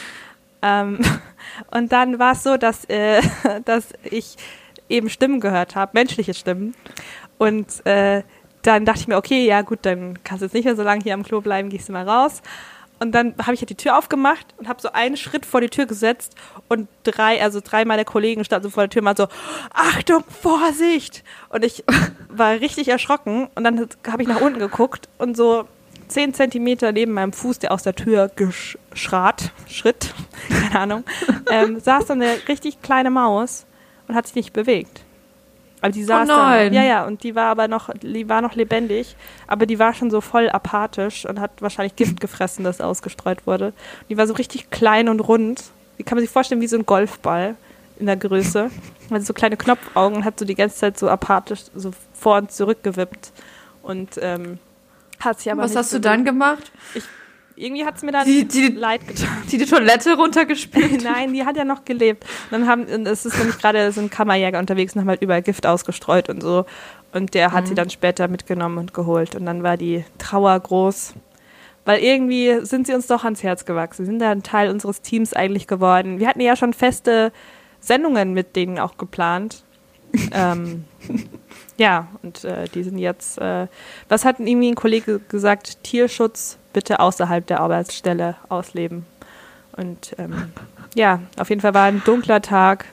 Ähm, 0.63 0.99
und 1.71 1.93
dann 1.93 2.19
war 2.19 2.33
es 2.33 2.43
so, 2.43 2.57
dass, 2.57 2.85
äh, 2.87 3.21
dass 3.65 3.89
ich 4.03 4.37
eben 4.89 5.09
Stimmen 5.09 5.41
gehört 5.41 5.77
habe, 5.77 5.93
menschliche 5.95 6.35
Stimmen. 6.35 6.75
Und 7.39 7.87
äh, 7.87 8.23
dann 8.63 8.85
dachte 8.85 9.01
ich 9.01 9.09
mir, 9.09 9.17
okay, 9.17 9.47
ja 9.47 9.63
gut, 9.63 9.81
dann 9.83 10.23
kannst 10.25 10.43
du 10.43 10.47
jetzt 10.47 10.55
nicht 10.55 10.65
mehr 10.65 10.77
so 10.77 10.83
lange 10.83 11.03
hier 11.03 11.15
am 11.15 11.23
Klo 11.23 11.41
bleiben, 11.41 11.71
gehst 11.71 11.89
du 11.89 11.93
mal 11.93 12.09
raus. 12.09 12.43
Und 13.03 13.13
dann 13.13 13.35
habe 13.39 13.55
ich 13.55 13.61
halt 13.61 13.71
die 13.71 13.77
Tür 13.77 13.97
aufgemacht 13.97 14.47
und 14.59 14.69
habe 14.69 14.83
so 14.83 14.93
einen 14.93 15.17
Schritt 15.17 15.47
vor 15.47 15.63
die 15.63 15.71
Tür 15.71 15.87
gesetzt 15.87 16.35
und 16.69 16.87
drei, 17.03 17.43
also 17.43 17.61
drei 17.65 17.87
meiner 17.87 18.05
Kollegen 18.05 18.45
standen 18.45 18.65
so 18.65 18.71
vor 18.71 18.83
der 18.83 18.91
Tür 18.91 19.01
und 19.01 19.07
waren 19.07 19.17
so, 19.17 19.29
Achtung, 19.73 20.23
Vorsicht! 20.29 21.25
Und 21.49 21.65
ich 21.65 21.83
war 22.29 22.53
richtig 22.53 22.89
erschrocken 22.89 23.49
und 23.55 23.65
dann 23.65 23.89
habe 24.07 24.23
ich 24.23 24.29
nach 24.29 24.43
unten 24.43 24.59
geguckt 24.59 25.09
und 25.17 25.35
so 25.35 25.65
zehn 26.09 26.35
Zentimeter 26.35 26.93
neben 26.93 27.13
meinem 27.13 27.33
Fuß, 27.33 27.61
der 27.61 27.73
aus 27.73 27.85
der 27.85 27.95
Tür 27.95 28.31
geschrat, 28.37 29.53
Schritt, 29.67 30.13
keine 30.51 30.81
Ahnung, 30.81 31.05
ähm, 31.51 31.81
saß 31.81 32.09
so 32.09 32.13
eine 32.13 32.37
richtig 32.49 32.83
kleine 32.83 33.11
Maus 33.11 33.65
und 34.09 34.15
hat 34.15 34.27
sich 34.27 34.35
nicht 34.35 34.53
bewegt. 34.53 35.05
Aber 35.81 35.93
die 35.93 36.05
saß 36.05 36.29
nein. 36.29 36.67
dann, 36.67 36.75
ja, 36.75 36.83
ja, 36.83 37.07
und 37.07 37.23
die 37.23 37.35
war 37.35 37.47
aber 37.47 37.69
noch, 37.69 37.91
die 38.03 38.29
war 38.29 38.43
noch 38.43 38.55
lebendig, 38.55 39.17
aber 39.47 39.67
die 39.67 39.79
war 39.79 39.95
schon 39.95 40.11
so 40.11 40.21
voll 40.21 40.51
apathisch 40.51 41.25
und 41.25 41.41
hat 41.41 41.51
wahrscheinlich 41.61 41.97
Gift 41.97 42.21
gefressen, 42.21 42.65
das 42.65 42.81
ausgestreut 42.81 43.47
wurde. 43.47 43.73
Die 44.09 44.17
war 44.17 44.27
so 44.27 44.35
richtig 44.35 44.71
klein 44.71 45.09
und 45.09 45.21
rund. 45.21 45.65
Die 45.99 46.03
kann 46.03 46.17
man 46.17 46.23
sich 46.23 46.31
vorstellen 46.31 46.61
wie 46.61 46.67
so 46.67 46.77
ein 46.77 46.87
Golfball 46.87 47.57
in 47.99 48.07
der 48.07 48.17
Größe. 48.17 48.71
Also 49.13 49.27
so 49.27 49.33
kleine 49.33 49.57
Knopfaugen 49.57 50.19
und 50.19 50.25
hat 50.25 50.39
so 50.39 50.45
die 50.45 50.55
ganze 50.55 50.77
Zeit 50.77 50.97
so 50.97 51.09
apathisch 51.09 51.63
so 51.75 51.91
vor 52.15 52.37
und 52.37 52.53
zurück 52.53 52.85
gewippt. 52.85 53.33
Und 53.83 54.11
ähm, 54.23 54.61
hat 55.19 55.41
sich 55.41 55.51
aber 55.51 55.63
Was 55.63 55.75
hast 55.75 55.93
du 55.93 55.97
bewegt. 55.99 56.05
dann 56.05 56.25
gemacht? 56.25 56.71
Irgendwie 57.61 57.85
hat 57.85 57.97
es 57.97 58.03
mir 58.03 58.13
dann 58.13 58.25
Die- 58.27 58.47
die- 58.47 58.69
leid 58.69 59.07
getan. 59.07 59.29
Die, 59.51 59.59
die 59.59 59.67
Toilette 59.67 60.17
runtergespült? 60.17 61.03
Nein, 61.05 61.33
die 61.35 61.45
hat 61.45 61.57
ja 61.57 61.65
noch 61.65 61.85
gelebt. 61.85 62.25
Und 62.51 62.61
dann 62.61 62.69
haben, 62.69 62.85
und 62.85 63.07
es 63.07 63.27
ist 63.27 63.37
nämlich 63.39 63.59
gerade 63.59 63.93
so 63.93 64.01
ein 64.01 64.09
Kammerjäger 64.11 64.59
unterwegs 64.59 64.95
und 64.95 65.03
haben 65.03 65.09
halt 65.09 65.21
überall 65.23 65.43
Gift 65.43 65.67
ausgestreut 65.67 66.29
und 66.31 66.43
so. 66.43 66.65
Und 67.13 67.35
der 67.35 67.53
hat 67.53 67.67
sie 67.69 67.75
dann 67.75 67.91
später 67.91 68.29
mitgenommen 68.29 68.79
und 68.79 68.95
geholt. 68.95 69.35
Und 69.35 69.45
dann 69.45 69.63
war 69.63 69.77
die 69.77 70.05
Trauer 70.19 70.59
groß. 70.59 71.15
Weil 71.85 72.01
irgendwie 72.03 72.61
sind 72.65 72.87
sie 72.87 72.95
uns 72.95 73.07
doch 73.09 73.25
ans 73.25 73.43
Herz 73.43 73.65
gewachsen. 73.65 74.05
Sie 74.05 74.11
sind 74.11 74.21
da 74.21 74.31
ein 74.31 74.43
Teil 74.43 74.71
unseres 74.71 75.03
Teams 75.03 75.33
eigentlich 75.35 75.67
geworden. 75.67 76.19
Wir 76.21 76.29
hatten 76.29 76.41
ja 76.41 76.55
schon 76.57 76.73
feste 76.73 77.33
Sendungen 77.81 78.33
mit 78.33 78.55
denen 78.57 78.79
auch 78.79 78.97
geplant. 78.97 79.65
Ähm, 80.33 80.85
ja, 81.77 82.09
und 82.23 82.45
äh, 82.45 82.69
die 82.69 82.83
sind 82.83 82.99
jetzt, 82.99 83.39
äh, 83.39 83.67
was 84.09 84.25
hat 84.25 84.39
irgendwie 84.39 84.71
ein 84.71 84.75
Kollege 84.75 85.19
gesagt? 85.19 85.83
Tierschutz 85.83 86.59
bitte 86.73 87.01
außerhalb 87.01 87.47
der 87.47 87.61
Arbeitsstelle 87.61 88.37
ausleben. 88.49 89.07
Und 89.77 90.15
ähm, 90.19 90.53
ja, 90.95 91.21
auf 91.39 91.49
jeden 91.49 91.61
Fall 91.61 91.75
war 91.75 91.85
ein 91.85 92.03
dunkler 92.05 92.43
Tag. 92.43 92.85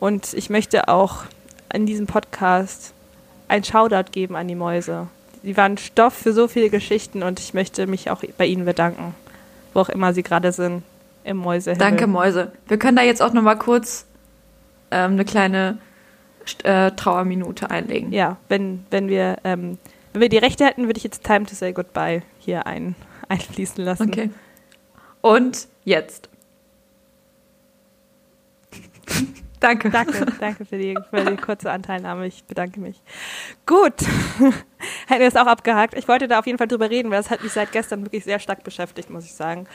Und 0.00 0.32
ich 0.34 0.48
möchte 0.48 0.88
auch 0.88 1.24
in 1.72 1.86
diesem 1.86 2.06
Podcast 2.06 2.94
ein 3.48 3.64
Shoutout 3.64 4.10
geben 4.12 4.36
an 4.36 4.48
die 4.48 4.54
Mäuse. 4.54 5.08
Die 5.42 5.56
waren 5.56 5.78
Stoff 5.78 6.14
für 6.14 6.32
so 6.32 6.48
viele 6.48 6.70
Geschichten 6.70 7.22
und 7.22 7.40
ich 7.40 7.54
möchte 7.54 7.86
mich 7.86 8.10
auch 8.10 8.22
bei 8.36 8.46
ihnen 8.46 8.64
bedanken, 8.64 9.14
wo 9.72 9.80
auch 9.80 9.88
immer 9.88 10.12
sie 10.12 10.22
gerade 10.22 10.52
sind 10.52 10.82
im 11.24 11.36
Mäuse. 11.36 11.74
Danke 11.74 12.06
Mäuse. 12.06 12.52
Wir 12.68 12.78
können 12.78 12.96
da 12.96 13.02
jetzt 13.02 13.22
auch 13.22 13.32
noch 13.32 13.42
mal 13.42 13.56
kurz 13.56 14.06
ähm, 14.90 15.12
eine 15.12 15.24
kleine 15.24 15.78
äh, 16.64 16.90
Trauerminute 16.92 17.70
einlegen. 17.70 18.12
Ja, 18.12 18.36
wenn, 18.48 18.84
wenn 18.90 19.08
wir 19.08 19.38
ähm, 19.44 19.78
wenn 20.12 20.22
wir 20.22 20.28
die 20.28 20.38
Rechte 20.38 20.64
hätten, 20.64 20.86
würde 20.86 20.98
ich 20.98 21.04
jetzt 21.04 21.22
Time 21.24 21.46
to 21.46 21.54
Say 21.54 21.72
Goodbye 21.72 22.22
hier 22.38 22.66
ein, 22.66 22.96
einfließen 23.28 23.84
lassen. 23.84 24.08
Okay. 24.08 24.30
Und 25.20 25.68
jetzt. 25.84 26.28
Danke. 29.60 29.90
Danke, 29.90 30.24
danke 30.38 30.64
für 30.64 30.78
die, 30.78 30.96
für 31.10 31.24
die 31.24 31.36
kurze 31.36 31.72
Anteilnahme. 31.72 32.28
Ich 32.28 32.44
bedanke 32.44 32.78
mich. 32.78 33.02
Gut. 33.66 33.94
Hätten 35.08 35.20
wir 35.20 35.28
es 35.28 35.36
auch 35.36 35.46
abgehakt. 35.46 35.94
Ich 35.94 36.06
wollte 36.06 36.28
da 36.28 36.38
auf 36.38 36.44
jeden 36.44 36.58
Fall 36.58 36.68
drüber 36.68 36.90
reden, 36.90 37.10
weil 37.10 37.16
das 37.16 37.30
hat 37.30 37.42
mich 37.42 37.52
seit 37.52 37.72
gestern 37.72 38.04
wirklich 38.04 38.24
sehr 38.24 38.38
stark 38.38 38.62
beschäftigt, 38.62 39.08
muss 39.08 39.24
ich 39.24 39.32
sagen. 39.32 39.66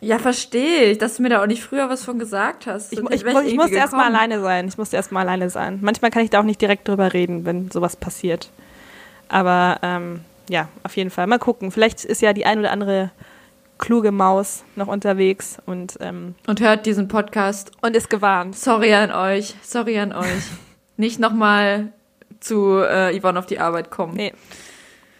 Ja, 0.00 0.18
verstehe 0.18 0.84
ich, 0.84 0.96
dass 0.96 1.16
du 1.16 1.22
mir 1.22 1.28
da 1.28 1.42
auch 1.42 1.46
nicht 1.46 1.62
früher 1.62 1.90
was 1.90 2.04
von 2.04 2.18
gesagt 2.18 2.66
hast. 2.66 2.94
Ich, 2.94 2.98
ich, 2.98 3.22
ich, 3.22 3.36
ich 3.46 3.54
musste 3.56 3.76
erstmal 3.76 4.06
alleine 4.06 4.40
sein. 4.40 4.66
Ich 4.66 4.78
musste 4.78 4.96
erstmal 4.96 5.28
alleine 5.28 5.50
sein. 5.50 5.80
Manchmal 5.82 6.10
kann 6.10 6.22
ich 6.24 6.30
da 6.30 6.40
auch 6.40 6.44
nicht 6.44 6.62
direkt 6.62 6.88
drüber 6.88 7.12
reden, 7.12 7.44
wenn 7.44 7.70
sowas 7.70 7.96
passiert. 7.96 8.50
Aber 9.28 9.78
ähm, 9.82 10.20
ja, 10.48 10.68
auf 10.84 10.96
jeden 10.96 11.10
Fall. 11.10 11.26
Mal 11.26 11.38
gucken. 11.38 11.70
Vielleicht 11.70 12.06
ist 12.06 12.22
ja 12.22 12.32
die 12.32 12.46
ein 12.46 12.58
oder 12.58 12.70
andere 12.70 13.10
kluge 13.76 14.10
Maus 14.10 14.64
noch 14.74 14.88
unterwegs 14.88 15.58
und 15.66 15.98
ähm, 16.00 16.34
und 16.46 16.60
hört 16.60 16.86
diesen 16.86 17.08
Podcast 17.08 17.72
und 17.82 17.94
ist 17.94 18.08
gewarnt. 18.08 18.56
Sorry 18.56 18.94
an 18.94 19.12
euch, 19.12 19.54
sorry 19.62 19.98
an 19.98 20.12
euch. 20.12 20.44
Nicht 20.96 21.20
nochmal 21.20 21.92
zu 22.40 22.78
äh, 22.78 23.18
Yvonne 23.18 23.38
auf 23.38 23.46
die 23.46 23.60
Arbeit 23.60 23.90
kommen. 23.90 24.14
Nee. 24.14 24.32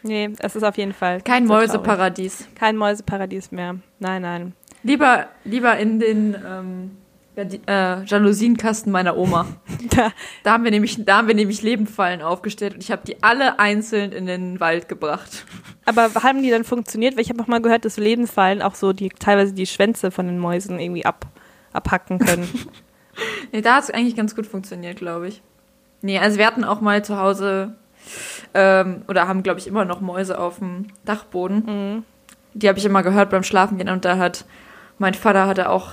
Nee, 0.03 0.31
es 0.39 0.57
ist 0.57 0.63
auf 0.63 0.77
jeden 0.77 0.93
Fall. 0.93 1.21
Kein 1.23 1.47
Mäuseparadies. 1.47 2.49
Kein 2.55 2.77
Mäuseparadies 2.77 3.51
mehr. 3.51 3.77
Nein, 3.99 4.23
nein. 4.23 4.53
Lieber, 4.83 5.27
lieber 5.45 5.77
in 5.77 5.99
den 5.99 6.37
ähm, 6.47 6.91
äh, 7.39 8.05
Jalousienkasten 8.05 8.93
meiner 8.93 9.17
Oma. 9.17 9.47
Da. 9.91 10.13
da. 10.43 10.53
haben 10.53 10.65
wir 10.65 10.71
nämlich, 10.71 11.05
da 11.05 11.19
haben 11.19 11.29
wir 11.29 11.35
nämlich 11.35 11.63
Lebenfallen 11.63 12.21
aufgestellt 12.21 12.75
und 12.75 12.83
ich 12.83 12.91
habe 12.91 13.03
die 13.07 13.23
alle 13.23 13.59
einzeln 13.59 14.13
in 14.13 14.27
den 14.27 14.61
Wald 14.61 14.89
gebracht. 14.89 15.45
Aber 15.87 16.11
haben 16.23 16.43
die 16.43 16.51
dann 16.51 16.65
funktioniert? 16.65 17.17
Weil 17.17 17.23
ich 17.23 17.31
habe 17.31 17.43
auch 17.43 17.47
mal 17.47 17.63
gehört, 17.63 17.85
dass 17.85 17.97
Lebensfallen 17.97 18.61
auch 18.61 18.75
so 18.75 18.93
die 18.93 19.09
teilweise 19.09 19.55
die 19.55 19.67
Schwänze 19.67 20.11
von 20.11 20.27
den 20.27 20.39
Mäusen 20.39 20.79
irgendwie 20.79 21.07
ab, 21.07 21.27
abhacken 21.73 22.19
können. 22.19 22.49
nee, 23.53 23.63
da 23.63 23.77
hat 23.77 23.85
es 23.85 23.91
eigentlich 23.91 24.17
ganz 24.17 24.37
gut 24.37 24.47
funktioniert, 24.47 24.99
glaube 24.99 25.29
ich. 25.29 25.43
Nee, 26.03 26.19
also 26.19 26.39
wir 26.39 26.47
hatten 26.47 26.65
auch 26.65 26.81
mal 26.81 27.05
zu 27.05 27.19
Hause 27.19 27.75
ähm, 28.55 29.03
oder 29.09 29.29
haben, 29.29 29.43
glaube 29.43 29.61
ich, 29.61 29.67
immer 29.67 29.85
noch 29.85 30.01
Mäuse 30.01 30.39
auf 30.39 30.59
dem 30.59 30.87
Dachboden. 31.05 31.65
Mhm. 31.67 32.05
Die 32.55 32.69
habe 32.69 32.79
ich 32.79 32.85
immer 32.85 33.03
gehört 33.03 33.31
beim 33.31 33.43
Schlafengehen 33.43 33.89
und 33.89 34.05
da 34.05 34.17
hat 34.17 34.45
mein 34.99 35.15
Vater 35.15 35.47
hatte 35.47 35.71
auch 35.71 35.93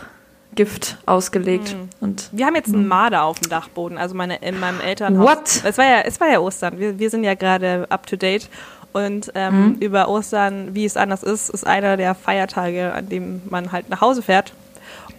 Gift 0.56 0.98
ausgelegt. 1.06 1.76
Mhm. 1.76 1.90
Und, 2.00 2.30
wir 2.32 2.46
haben 2.46 2.56
jetzt 2.56 2.74
einen 2.74 2.88
Marder 2.88 3.24
auf 3.24 3.40
dem 3.40 3.50
Dachboden, 3.50 3.98
also 3.98 4.16
meine, 4.16 4.38
in 4.38 4.60
meinem 4.60 4.80
Elternhaus. 4.80 5.30
What? 5.30 5.62
Es 5.66 5.78
war 5.78 5.86
ja, 5.86 6.02
es 6.02 6.20
war 6.20 6.30
ja 6.30 6.40
Ostern. 6.40 6.80
Wir, 6.80 6.98
wir 6.98 7.10
sind 7.10 7.24
ja 7.24 7.36
gerade 7.36 7.86
up 7.90 8.08
to 8.08 8.16
date. 8.16 8.50
Und 8.94 9.32
ähm, 9.36 9.74
mhm. 9.74 9.76
über 9.82 10.08
Ostern, 10.08 10.74
wie 10.74 10.86
es 10.86 10.96
anders 10.96 11.22
ist, 11.22 11.50
ist 11.50 11.68
einer 11.68 11.98
der 11.98 12.16
Feiertage, 12.16 12.94
an 12.94 13.10
dem 13.10 13.42
man 13.50 13.74
halt 13.74 13.90
nach 13.90 14.00
Hause 14.00 14.22
fährt. 14.22 14.54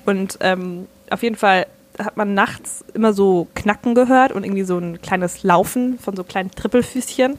Und 0.06 0.38
ähm, 0.40 0.88
auf 1.10 1.22
jeden 1.22 1.36
Fall 1.36 1.66
hat 1.98 2.16
man 2.16 2.34
nachts 2.34 2.84
immer 2.94 3.12
so 3.12 3.46
Knacken 3.54 3.94
gehört 3.94 4.32
und 4.32 4.44
irgendwie 4.44 4.64
so 4.64 4.78
ein 4.78 5.00
kleines 5.00 5.42
Laufen 5.42 5.98
von 5.98 6.16
so 6.16 6.24
kleinen 6.24 6.50
Trippelfüßchen. 6.50 7.38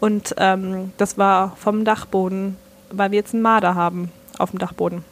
Und 0.00 0.34
ähm, 0.38 0.92
das 0.96 1.18
war 1.18 1.56
vom 1.56 1.84
Dachboden, 1.84 2.56
weil 2.90 3.10
wir 3.10 3.18
jetzt 3.18 3.34
einen 3.34 3.42
Marder 3.42 3.74
haben 3.74 4.10
auf 4.38 4.50
dem 4.50 4.58
Dachboden. 4.58 5.04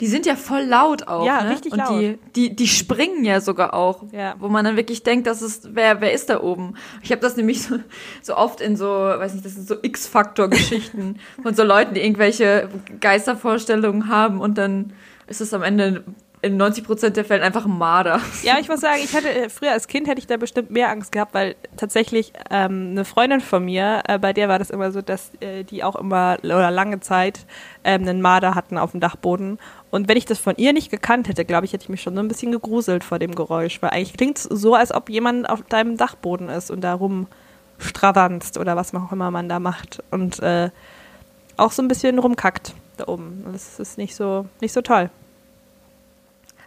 Die 0.00 0.08
sind 0.08 0.26
ja 0.26 0.34
voll 0.34 0.62
laut 0.62 1.06
auch. 1.06 1.24
Ja, 1.24 1.44
ne? 1.44 1.50
richtig 1.50 1.72
und 1.72 1.78
laut. 1.78 2.00
Die, 2.00 2.18
die, 2.34 2.56
die 2.56 2.66
springen 2.66 3.24
ja 3.24 3.40
sogar 3.40 3.72
auch. 3.72 4.02
Ja. 4.10 4.34
Wo 4.40 4.48
man 4.48 4.64
dann 4.64 4.76
wirklich 4.76 5.04
denkt, 5.04 5.28
das 5.28 5.42
ist, 5.42 5.76
wer, 5.76 6.00
wer 6.00 6.12
ist 6.12 6.28
da 6.28 6.40
oben? 6.40 6.74
Ich 7.02 7.12
habe 7.12 7.20
das 7.20 7.36
nämlich 7.36 7.62
so, 7.62 7.76
so 8.20 8.36
oft 8.36 8.60
in 8.60 8.76
so, 8.76 8.86
weiß 8.86 9.34
nicht, 9.34 9.46
das 9.46 9.54
sind 9.54 9.68
so 9.68 9.76
X-Faktor-Geschichten 9.80 11.20
von 11.42 11.54
so 11.54 11.62
Leuten, 11.62 11.94
die 11.94 12.00
irgendwelche 12.00 12.68
Geistervorstellungen 13.00 14.08
haben 14.08 14.40
und 14.40 14.58
dann 14.58 14.92
ist 15.28 15.40
es 15.40 15.54
am 15.54 15.62
Ende 15.62 16.02
in 16.42 16.56
90 16.56 16.84
Prozent 16.84 17.16
der 17.16 17.24
Fälle 17.24 17.42
einfach 17.42 17.64
ein 17.64 17.78
Marder. 17.78 18.20
Ja, 18.42 18.58
ich 18.58 18.68
muss 18.68 18.80
sagen, 18.80 19.00
ich 19.02 19.14
hatte 19.14 19.32
äh, 19.32 19.48
früher 19.48 19.70
als 19.70 19.86
Kind 19.86 20.08
hätte 20.08 20.18
ich 20.18 20.26
da 20.26 20.36
bestimmt 20.36 20.70
mehr 20.70 20.90
Angst 20.90 21.12
gehabt, 21.12 21.32
weil 21.32 21.54
tatsächlich 21.76 22.32
ähm, 22.50 22.88
eine 22.90 23.04
Freundin 23.04 23.40
von 23.40 23.64
mir, 23.64 24.02
äh, 24.08 24.18
bei 24.18 24.32
der 24.32 24.48
war 24.48 24.58
das 24.58 24.70
immer 24.70 24.90
so, 24.90 25.00
dass 25.00 25.30
äh, 25.40 25.62
die 25.62 25.84
auch 25.84 25.94
immer 25.94 26.38
oder 26.42 26.72
lange 26.72 26.98
Zeit 26.98 27.46
ähm, 27.84 28.02
einen 28.02 28.20
Marder 28.20 28.56
hatten 28.56 28.76
auf 28.76 28.90
dem 28.90 29.00
Dachboden 29.00 29.58
und 29.92 30.08
wenn 30.08 30.16
ich 30.16 30.24
das 30.24 30.38
von 30.38 30.56
ihr 30.56 30.72
nicht 30.72 30.90
gekannt 30.90 31.28
hätte, 31.28 31.44
glaube 31.44 31.66
ich, 31.66 31.72
hätte 31.72 31.84
ich 31.84 31.88
mich 31.90 32.02
schon 32.02 32.14
so 32.14 32.20
ein 32.20 32.28
bisschen 32.28 32.50
gegruselt 32.50 33.04
vor 33.04 33.18
dem 33.18 33.34
Geräusch, 33.34 33.80
weil 33.82 33.90
eigentlich 33.90 34.14
klingt 34.14 34.38
es 34.38 34.44
so, 34.44 34.74
als 34.74 34.92
ob 34.92 35.10
jemand 35.10 35.48
auf 35.48 35.62
deinem 35.62 35.96
Dachboden 35.96 36.48
ist 36.48 36.70
und 36.70 36.80
da 36.80 36.94
rumstravanzt 36.94 38.58
oder 38.58 38.74
was 38.74 38.94
auch 38.94 39.12
immer 39.12 39.30
man 39.30 39.48
da 39.48 39.60
macht 39.60 40.02
und 40.10 40.40
äh, 40.40 40.70
auch 41.56 41.72
so 41.72 41.82
ein 41.82 41.88
bisschen 41.88 42.18
rumkackt 42.18 42.74
da 42.96 43.06
oben. 43.06 43.44
Das 43.52 43.78
ist 43.78 43.98
nicht 43.98 44.16
so, 44.16 44.46
nicht 44.60 44.72
so 44.72 44.80
toll. 44.80 45.10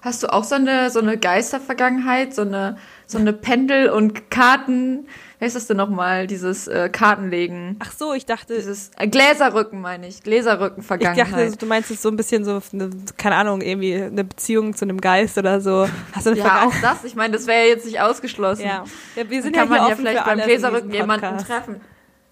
Hast 0.05 0.23
du 0.23 0.31
auch 0.31 0.43
so 0.43 0.55
eine, 0.55 0.91
so 0.91 0.99
eine 0.99 1.17
Geistervergangenheit, 1.17 2.33
so 2.33 2.43
eine, 2.43 2.77
so 3.07 3.17
eine 3.17 3.33
Pendel- 3.33 3.89
und 3.89 4.29
Karten- 4.29 5.07
wie 5.37 5.45
heißt 5.45 5.55
das 5.55 5.67
denn 5.67 5.75
nochmal, 5.77 6.27
dieses 6.27 6.67
äh, 6.67 6.89
Kartenlegen? 6.89 7.77
Ach 7.79 7.91
so, 7.91 8.13
ich 8.13 8.25
dachte. 8.25 8.55
Dieses 8.55 8.91
äh, 8.97 9.07
Gläserrücken, 9.07 9.81
meine 9.81 10.07
ich. 10.07 10.23
Gläserrücken-Vergangenheit. 10.23 11.27
Ich 11.27 11.33
dachte, 11.33 11.57
du 11.57 11.65
meinst 11.65 11.91
es 11.91 12.01
so 12.01 12.09
ein 12.09 12.15
bisschen 12.15 12.45
so, 12.45 12.61
eine, 12.71 12.89
keine 13.17 13.35
Ahnung, 13.35 13.59
irgendwie 13.61 13.95
eine 13.95 14.23
Beziehung 14.23 14.75
zu 14.75 14.85
einem 14.85 15.01
Geist 15.01 15.37
oder 15.37 15.59
so. 15.59 15.89
Hast 16.13 16.25
du 16.25 16.31
eine 16.31 16.39
ja, 16.39 16.65
auch 16.65 16.73
das. 16.81 17.03
Ich 17.03 17.15
meine, 17.15 17.33
das 17.33 17.47
wäre 17.47 17.63
ja 17.63 17.67
jetzt 17.67 17.85
nicht 17.85 17.99
ausgeschlossen. 17.99 18.65
Ja, 18.65 18.85
ja 19.15 19.29
wir 19.29 19.41
sind 19.41 19.55
Dann 19.55 19.69
ja 19.69 19.75
kann 19.75 19.81
man 19.81 19.89
ja 19.89 19.95
vielleicht 19.97 20.25
beim 20.25 20.39
Gläserrücken 20.39 20.91
jemanden 20.93 21.37
treffen. 21.39 21.81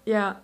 Ja. 0.06 0.36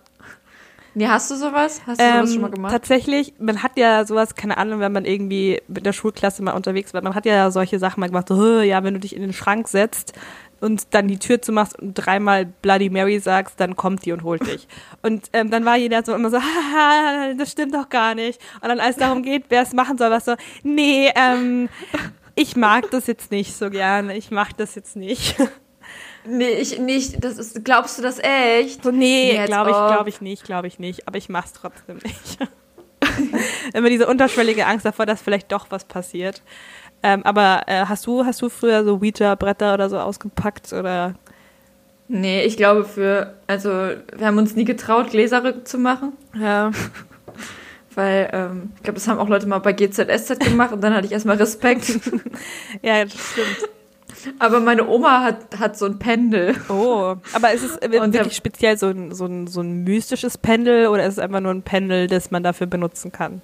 Nee, 0.93 1.07
hast 1.07 1.31
du 1.31 1.35
sowas? 1.35 1.81
Hast 1.85 1.99
du 1.99 2.03
ähm, 2.03 2.17
sowas 2.17 2.33
schon 2.33 2.41
mal 2.41 2.51
gemacht? 2.51 2.71
Tatsächlich, 2.71 3.33
man 3.39 3.63
hat 3.63 3.77
ja 3.77 4.05
sowas, 4.05 4.35
keine 4.35 4.57
Ahnung, 4.57 4.79
wenn 4.79 4.91
man 4.91 5.05
irgendwie 5.05 5.61
mit 5.67 5.85
der 5.85 5.93
Schulklasse 5.93 6.43
mal 6.43 6.51
unterwegs 6.51 6.93
war, 6.93 7.01
man 7.01 7.15
hat 7.15 7.25
ja 7.25 7.49
solche 7.51 7.79
Sachen 7.79 8.01
mal 8.01 8.07
gemacht, 8.07 8.27
so, 8.27 8.59
ja, 8.59 8.83
wenn 8.83 8.93
du 8.93 8.99
dich 8.99 9.15
in 9.15 9.21
den 9.21 9.33
Schrank 9.33 9.67
setzt, 9.67 10.13
und 10.61 10.93
dann 10.93 11.07
die 11.07 11.17
Tür 11.19 11.41
zumachst 11.41 11.77
und 11.77 11.95
dreimal 11.95 12.45
Bloody 12.45 12.89
Mary 12.89 13.19
sagst, 13.19 13.59
dann 13.59 13.75
kommt 13.75 14.05
die 14.05 14.11
und 14.11 14.23
holt 14.23 14.45
dich. 14.45 14.67
Und 15.01 15.27
ähm, 15.33 15.49
dann 15.49 15.65
war 15.65 15.75
jeder 15.75 16.03
so 16.03 16.13
immer 16.13 16.29
so, 16.29 16.37
haha, 16.37 17.33
das 17.35 17.51
stimmt 17.51 17.73
doch 17.73 17.89
gar 17.89 18.13
nicht. 18.13 18.39
Und 18.61 18.69
dann 18.69 18.79
als 18.79 18.91
es 18.91 18.97
darum 18.97 19.23
geht, 19.23 19.45
wer 19.49 19.63
es 19.63 19.73
machen 19.73 19.97
soll, 19.97 20.11
war 20.11 20.19
es 20.19 20.25
so, 20.25 20.35
nee, 20.61 21.11
ähm, 21.15 21.67
ich 22.35 22.55
mag 22.55 22.91
das 22.91 23.07
jetzt 23.07 23.31
nicht 23.31 23.55
so 23.55 23.71
gerne, 23.71 24.15
ich 24.15 24.29
mag 24.29 24.55
das 24.57 24.75
jetzt 24.75 24.95
nicht. 24.95 25.35
Nee, 26.25 26.51
ich 26.51 26.79
nicht. 26.79 27.23
Das 27.23 27.37
ist, 27.37 27.63
glaubst 27.65 27.97
du 27.97 28.01
das 28.01 28.19
echt? 28.19 28.83
So, 28.83 28.91
nee, 28.91 29.43
glaube 29.45 29.71
ich, 29.71 29.75
glaube 29.75 30.09
ich 30.09 30.21
nicht, 30.21 30.43
glaube 30.43 30.67
ich 30.67 30.79
nicht. 30.79 31.07
Aber 31.07 31.17
ich 31.17 31.29
mach's 31.29 31.53
trotzdem 31.53 31.97
nicht. 31.97 32.37
Immer 33.73 33.89
diese 33.89 34.07
unterschwellige 34.07 34.65
Angst 34.65 34.85
davor, 34.85 35.05
dass 35.05 35.21
vielleicht 35.21 35.51
doch 35.51 35.67
was 35.69 35.85
passiert. 35.85 36.41
Ähm, 37.03 37.23
aber 37.25 37.63
äh, 37.65 37.85
hast 37.85 38.05
du, 38.05 38.25
hast 38.25 38.41
du 38.41 38.49
früher 38.49 38.83
so 38.83 38.99
Ouija-Bretter 38.99 39.73
oder 39.73 39.89
so 39.89 39.99
ausgepackt 39.99 40.71
oder? 40.71 41.15
Nee, 42.07 42.43
ich 42.43 42.57
glaube 42.57 42.83
für, 42.83 43.35
also 43.47 43.69
wir 43.69 44.27
haben 44.27 44.37
uns 44.37 44.55
nie 44.55 44.65
getraut, 44.65 45.09
Gläser 45.09 45.63
zu 45.65 45.77
machen. 45.77 46.13
Ja. 46.39 46.71
Weil, 47.95 48.29
ähm, 48.33 48.71
ich 48.75 48.83
glaube, 48.83 48.99
das 48.99 49.07
haben 49.07 49.19
auch 49.19 49.27
Leute 49.27 49.47
mal 49.47 49.59
bei 49.59 49.73
GZSZ 49.73 50.39
gemacht 50.39 50.71
und 50.71 50.81
dann 50.81 50.93
hatte 50.93 51.05
ich 51.05 51.11
erstmal 51.11 51.37
Respekt. 51.37 51.89
ja, 52.81 53.03
das 53.03 53.13
stimmt. 53.13 53.69
Aber 54.39 54.59
meine 54.59 54.87
Oma 54.87 55.23
hat, 55.23 55.59
hat 55.59 55.77
so 55.77 55.85
ein 55.85 55.99
Pendel. 55.99 56.55
Oh, 56.69 57.15
aber 57.33 57.51
ist 57.53 57.63
es 57.63 57.81
wirklich 57.81 58.35
speziell 58.35 58.77
so 58.77 58.87
ein, 58.87 59.13
so, 59.13 59.25
ein, 59.25 59.47
so 59.47 59.61
ein 59.61 59.83
mystisches 59.83 60.37
Pendel 60.37 60.87
oder 60.87 61.05
ist 61.05 61.13
es 61.13 61.19
einfach 61.19 61.39
nur 61.39 61.53
ein 61.53 61.63
Pendel, 61.63 62.07
das 62.07 62.31
man 62.31 62.43
dafür 62.43 62.67
benutzen 62.67 63.11
kann? 63.11 63.41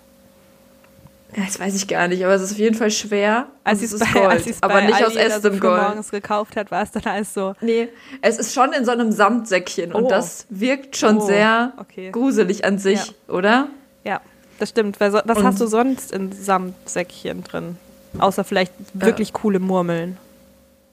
Das 1.35 1.59
weiß 1.59 1.75
ich 1.75 1.87
gar 1.87 2.07
nicht, 2.07 2.23
aber 2.23 2.33
es 2.33 2.41
ist 2.41 2.53
auf 2.53 2.57
jeden 2.57 2.75
Fall 2.75 2.89
schwer. 2.89 3.47
Als 3.63 3.83
es 3.83 3.91
ist 3.91 3.99
bei, 3.99 4.19
Gold, 4.19 4.31
als 4.31 4.63
aber 4.63 4.81
nicht 4.81 4.93
Aldi 4.93 5.05
aus 5.05 5.15
echtem 5.15 5.59
Gold. 5.59 5.81
morgens 5.81 6.09
gekauft 6.09 6.55
hat, 6.55 6.71
war 6.71 6.83
es 6.83 6.91
dann 6.91 7.03
alles 7.03 7.33
so. 7.33 7.53
Nee, 7.59 7.89
es 8.21 8.39
ist 8.39 8.53
schon 8.53 8.71
in 8.71 8.85
so 8.85 8.91
einem 8.91 9.11
Samtsäckchen 9.11 9.93
oh. 9.93 9.97
und 9.97 10.09
das 10.09 10.45
wirkt 10.49 10.95
schon 10.95 11.17
oh. 11.17 11.25
sehr 11.25 11.73
okay. 11.77 12.11
gruselig 12.11 12.63
an 12.63 12.79
sich, 12.79 13.07
ja. 13.07 13.33
oder? 13.33 13.67
Ja, 14.05 14.21
das 14.57 14.69
stimmt. 14.69 14.99
Was 14.99 15.13
und 15.13 15.43
hast 15.43 15.59
du 15.59 15.67
sonst 15.67 16.11
in 16.11 16.31
Samtsäckchen 16.31 17.43
drin? 17.43 17.77
Außer 18.19 18.43
vielleicht 18.43 18.73
wirklich 18.93 19.29
äh. 19.29 19.33
coole 19.33 19.59
Murmeln. 19.59 20.17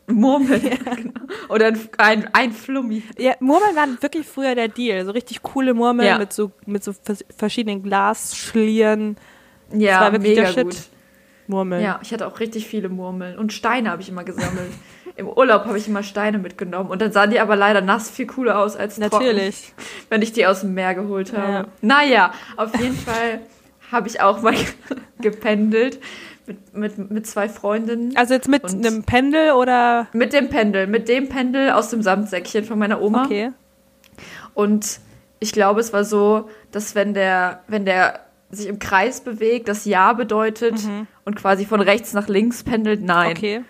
Murmeln. 0.06 0.60
genau. 0.96 1.20
Oder 1.48 1.72
ein, 1.98 2.28
ein, 2.32 2.52
Flummi. 2.52 3.02
Ja, 3.18 3.34
Murmeln 3.40 3.74
waren 3.76 3.98
wirklich 4.02 4.26
früher 4.26 4.54
der 4.54 4.68
Deal. 4.68 5.04
So 5.04 5.12
richtig 5.12 5.42
coole 5.42 5.74
Murmeln 5.74 6.08
Ja. 6.08 6.18
mit 6.18 6.32
so, 6.32 6.52
mit 6.66 6.84
so 6.84 6.92
vers- 6.92 7.24
verschiedenen 7.36 7.82
Glasschlieren. 7.82 9.16
Ja, 9.72 10.00
war 10.00 10.12
wirklich 10.12 10.30
mega 10.36 10.42
der 10.42 10.52
Shit. 10.52 10.64
gut. 10.64 10.76
Murmeln. 11.46 11.82
Ja, 11.82 12.00
ich 12.02 12.12
hatte 12.12 12.26
auch 12.26 12.40
richtig 12.40 12.66
viele 12.66 12.88
Murmeln. 12.88 13.38
Und 13.38 13.52
Steine 13.52 13.90
habe 13.90 14.00
ich 14.00 14.08
immer 14.08 14.24
gesammelt. 14.24 14.70
Im 15.16 15.28
Urlaub 15.28 15.66
habe 15.66 15.78
ich 15.78 15.86
immer 15.86 16.02
Steine 16.02 16.38
mitgenommen. 16.38 16.90
Und 16.90 17.00
dann 17.02 17.12
sahen 17.12 17.30
die 17.30 17.38
aber 17.38 17.54
leider 17.54 17.80
nass 17.82 18.10
viel 18.10 18.26
cooler 18.26 18.58
aus 18.58 18.76
als 18.76 18.96
trocken, 18.96 19.24
Natürlich. 19.26 19.72
wenn 20.08 20.22
ich 20.22 20.32
die 20.32 20.46
aus 20.46 20.60
dem 20.62 20.74
Meer 20.74 20.94
geholt 20.94 21.32
habe. 21.36 21.52
Ja. 21.52 21.64
Naja, 21.82 22.32
auf 22.56 22.74
jeden 22.80 22.96
Fall 22.96 23.40
habe 23.92 24.08
ich 24.08 24.20
auch 24.20 24.40
mal 24.42 24.54
gependelt 25.20 26.00
mit, 26.46 26.76
mit, 26.76 27.10
mit 27.10 27.26
zwei 27.26 27.48
Freundinnen. 27.48 28.16
Also 28.16 28.34
jetzt 28.34 28.48
mit 28.48 28.64
einem 28.64 29.04
Pendel 29.04 29.52
oder. 29.52 30.08
Mit 30.12 30.32
dem 30.32 30.48
Pendel, 30.48 30.86
mit 30.86 31.08
dem 31.08 31.28
Pendel 31.28 31.70
aus 31.70 31.90
dem 31.90 32.02
Samtsäckchen 32.02 32.64
von 32.64 32.78
meiner 32.78 33.00
Oma. 33.00 33.24
Okay. 33.24 33.50
Und 34.54 35.00
ich 35.40 35.52
glaube, 35.52 35.80
es 35.80 35.92
war 35.92 36.04
so, 36.04 36.48
dass 36.70 36.94
wenn 36.94 37.14
der, 37.14 37.62
wenn 37.68 37.84
der 37.84 38.20
sich 38.50 38.68
im 38.68 38.78
Kreis 38.78 39.20
bewegt, 39.20 39.68
das 39.68 39.84
Ja 39.84 40.12
bedeutet 40.12 40.76
und 41.24 41.36
quasi 41.36 41.64
von 41.64 41.80
rechts 41.80 42.12
nach 42.12 42.28
links 42.28 42.62
pendelt, 42.62 43.02
nein. 43.02 43.30
Mhm. 43.30 43.36
Okay. 43.36 43.64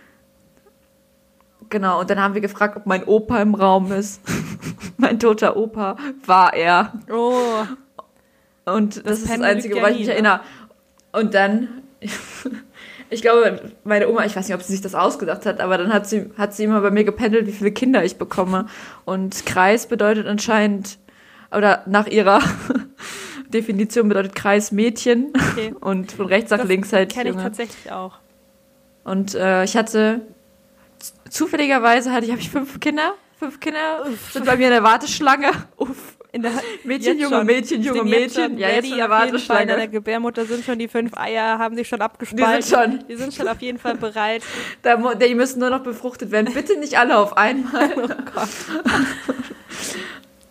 Genau, 1.70 2.00
und 2.00 2.10
dann 2.10 2.20
haben 2.20 2.34
wir 2.34 2.40
gefragt, 2.40 2.76
ob 2.76 2.86
mein 2.86 3.04
Opa 3.04 3.40
im 3.40 3.54
Raum 3.54 3.90
ist. 3.90 4.20
mein 4.96 5.18
toter 5.18 5.56
Opa 5.56 5.96
war 6.26 6.54
er. 6.54 6.92
Oh. 7.10 7.64
Und 8.66 9.04
das, 9.06 9.20
ist 9.20 9.30
das 9.30 9.40
Einzige, 9.40 9.76
woran 9.76 9.92
ich 9.92 9.98
mich 9.98 10.06
ne? 10.06 10.14
erinnere. 10.14 10.40
Und 11.12 11.34
dann, 11.34 11.82
ich 13.10 13.22
glaube, 13.22 13.72
meine 13.84 14.08
Oma, 14.08 14.24
ich 14.24 14.36
weiß 14.36 14.46
nicht, 14.48 14.54
ob 14.54 14.62
sie 14.62 14.72
sich 14.72 14.80
das 14.80 14.94
ausgedacht 14.94 15.46
hat, 15.46 15.60
aber 15.60 15.78
dann 15.78 15.92
hat 15.92 16.08
sie, 16.08 16.30
hat 16.36 16.54
sie 16.54 16.64
immer 16.64 16.80
bei 16.80 16.90
mir 16.90 17.04
gependelt, 17.04 17.46
wie 17.46 17.52
viele 17.52 17.72
Kinder 17.72 18.04
ich 18.04 18.16
bekomme. 18.16 18.66
Und 19.04 19.46
Kreis 19.46 19.86
bedeutet 19.86 20.26
anscheinend, 20.26 20.98
oder 21.50 21.82
nach 21.86 22.06
ihrer 22.06 22.40
Definition 23.48 24.08
bedeutet 24.08 24.34
Kreis 24.34 24.72
Mädchen 24.72 25.32
Okay. 25.52 25.74
und 25.80 26.12
von 26.12 26.26
rechts 26.26 26.50
nach 26.50 26.58
Das 26.58 26.68
links 26.68 26.92
halt 26.92 27.12
Kenne 27.12 27.30
ich 27.30 27.36
tatsächlich 27.36 27.92
auch. 27.92 28.18
Und 29.04 29.34
äh, 29.34 29.64
ich 29.64 29.76
hatte 29.76 30.22
zufälligerweise 31.28 32.12
hatte 32.12 32.24
ich 32.24 32.32
habe 32.32 32.40
ich 32.40 32.50
fünf 32.50 32.80
Kinder, 32.80 33.14
fünf 33.38 33.60
Kinder 33.60 34.06
sind 34.32 34.46
bei 34.46 34.56
mir 34.56 34.66
in 34.66 34.72
der 34.72 34.82
Warteschlange. 34.82 35.50
Uff. 35.76 36.13
In 36.34 36.42
der, 36.42 36.50
Mädchen, 36.84 37.18
Junge, 37.20 37.36
schon. 37.36 37.46
Mädchen, 37.46 37.82
Junge, 37.82 38.02
Mädchen. 38.02 38.58
Ja, 38.58 38.68
jetzt 38.68 38.88
schon 38.88 38.92
in 38.94 38.98
der 38.98 39.08
Fall. 39.08 39.26
In 39.28 39.32
Warteschlange. 39.32 39.66
der 39.76 39.86
Gebärmutter 39.88 40.44
sind 40.44 40.64
schon 40.64 40.80
die 40.80 40.88
fünf 40.88 41.16
Eier, 41.16 41.60
haben 41.60 41.76
sich 41.76 41.86
schon 41.86 42.00
Die 42.00 42.04
abgespalten. 42.04 42.60
sind 42.62 42.76
schon, 42.76 43.04
Die 43.08 43.14
sind 43.14 43.32
schon 43.34 43.46
auf 43.46 43.62
jeden 43.62 43.78
Fall 43.78 43.94
bereit. 43.96 44.42
da, 44.82 44.96
die 45.14 45.34
müssen 45.36 45.60
nur 45.60 45.70
noch 45.70 45.84
befruchtet 45.84 46.32
werden. 46.32 46.52
Bitte 46.52 46.76
nicht 46.78 46.98
alle 46.98 47.16
auf 47.18 47.36
einmal. 47.36 47.90
Oh 47.96 48.08
Gott. 48.34 48.48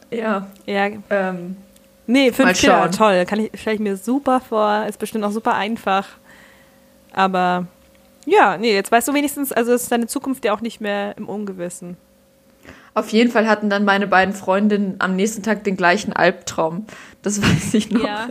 Ja, 0.09 0.47
Ja, 0.65 0.87
ähm, 1.09 1.57
nee, 2.07 2.31
fünf 2.31 2.57
Kinder, 2.59 2.89
toll. 2.91 3.25
Kann 3.25 3.39
ich, 3.39 3.59
stelle 3.59 3.75
ich 3.75 3.81
mir 3.81 3.97
super 3.97 4.39
vor. 4.39 4.85
Ist 4.87 4.99
bestimmt 4.99 5.23
auch 5.25 5.31
super 5.31 5.55
einfach. 5.55 6.07
Aber 7.11 7.67
ja, 8.25 8.57
nee, 8.57 8.73
jetzt 8.73 8.91
weißt 8.91 9.07
du 9.09 9.13
wenigstens, 9.13 9.51
also 9.51 9.73
ist 9.73 9.91
deine 9.91 10.07
Zukunft 10.07 10.45
ja 10.45 10.53
auch 10.53 10.61
nicht 10.61 10.79
mehr 10.81 11.17
im 11.17 11.27
Ungewissen. 11.27 11.97
Auf 12.93 13.10
jeden 13.10 13.32
Fall 13.32 13.48
hatten 13.48 13.70
dann 13.70 13.86
meine 13.86 14.08
beiden 14.08 14.34
Freundinnen 14.34 14.96
am 15.00 15.15
nächsten 15.15 15.43
Tag 15.43 15.63
den 15.63 15.77
gleichen 15.77 16.13
Albtraum. 16.13 16.86
Das 17.22 17.41
weiß 17.41 17.74
ich 17.74 17.91
noch. 17.91 18.03
Ja, 18.03 18.29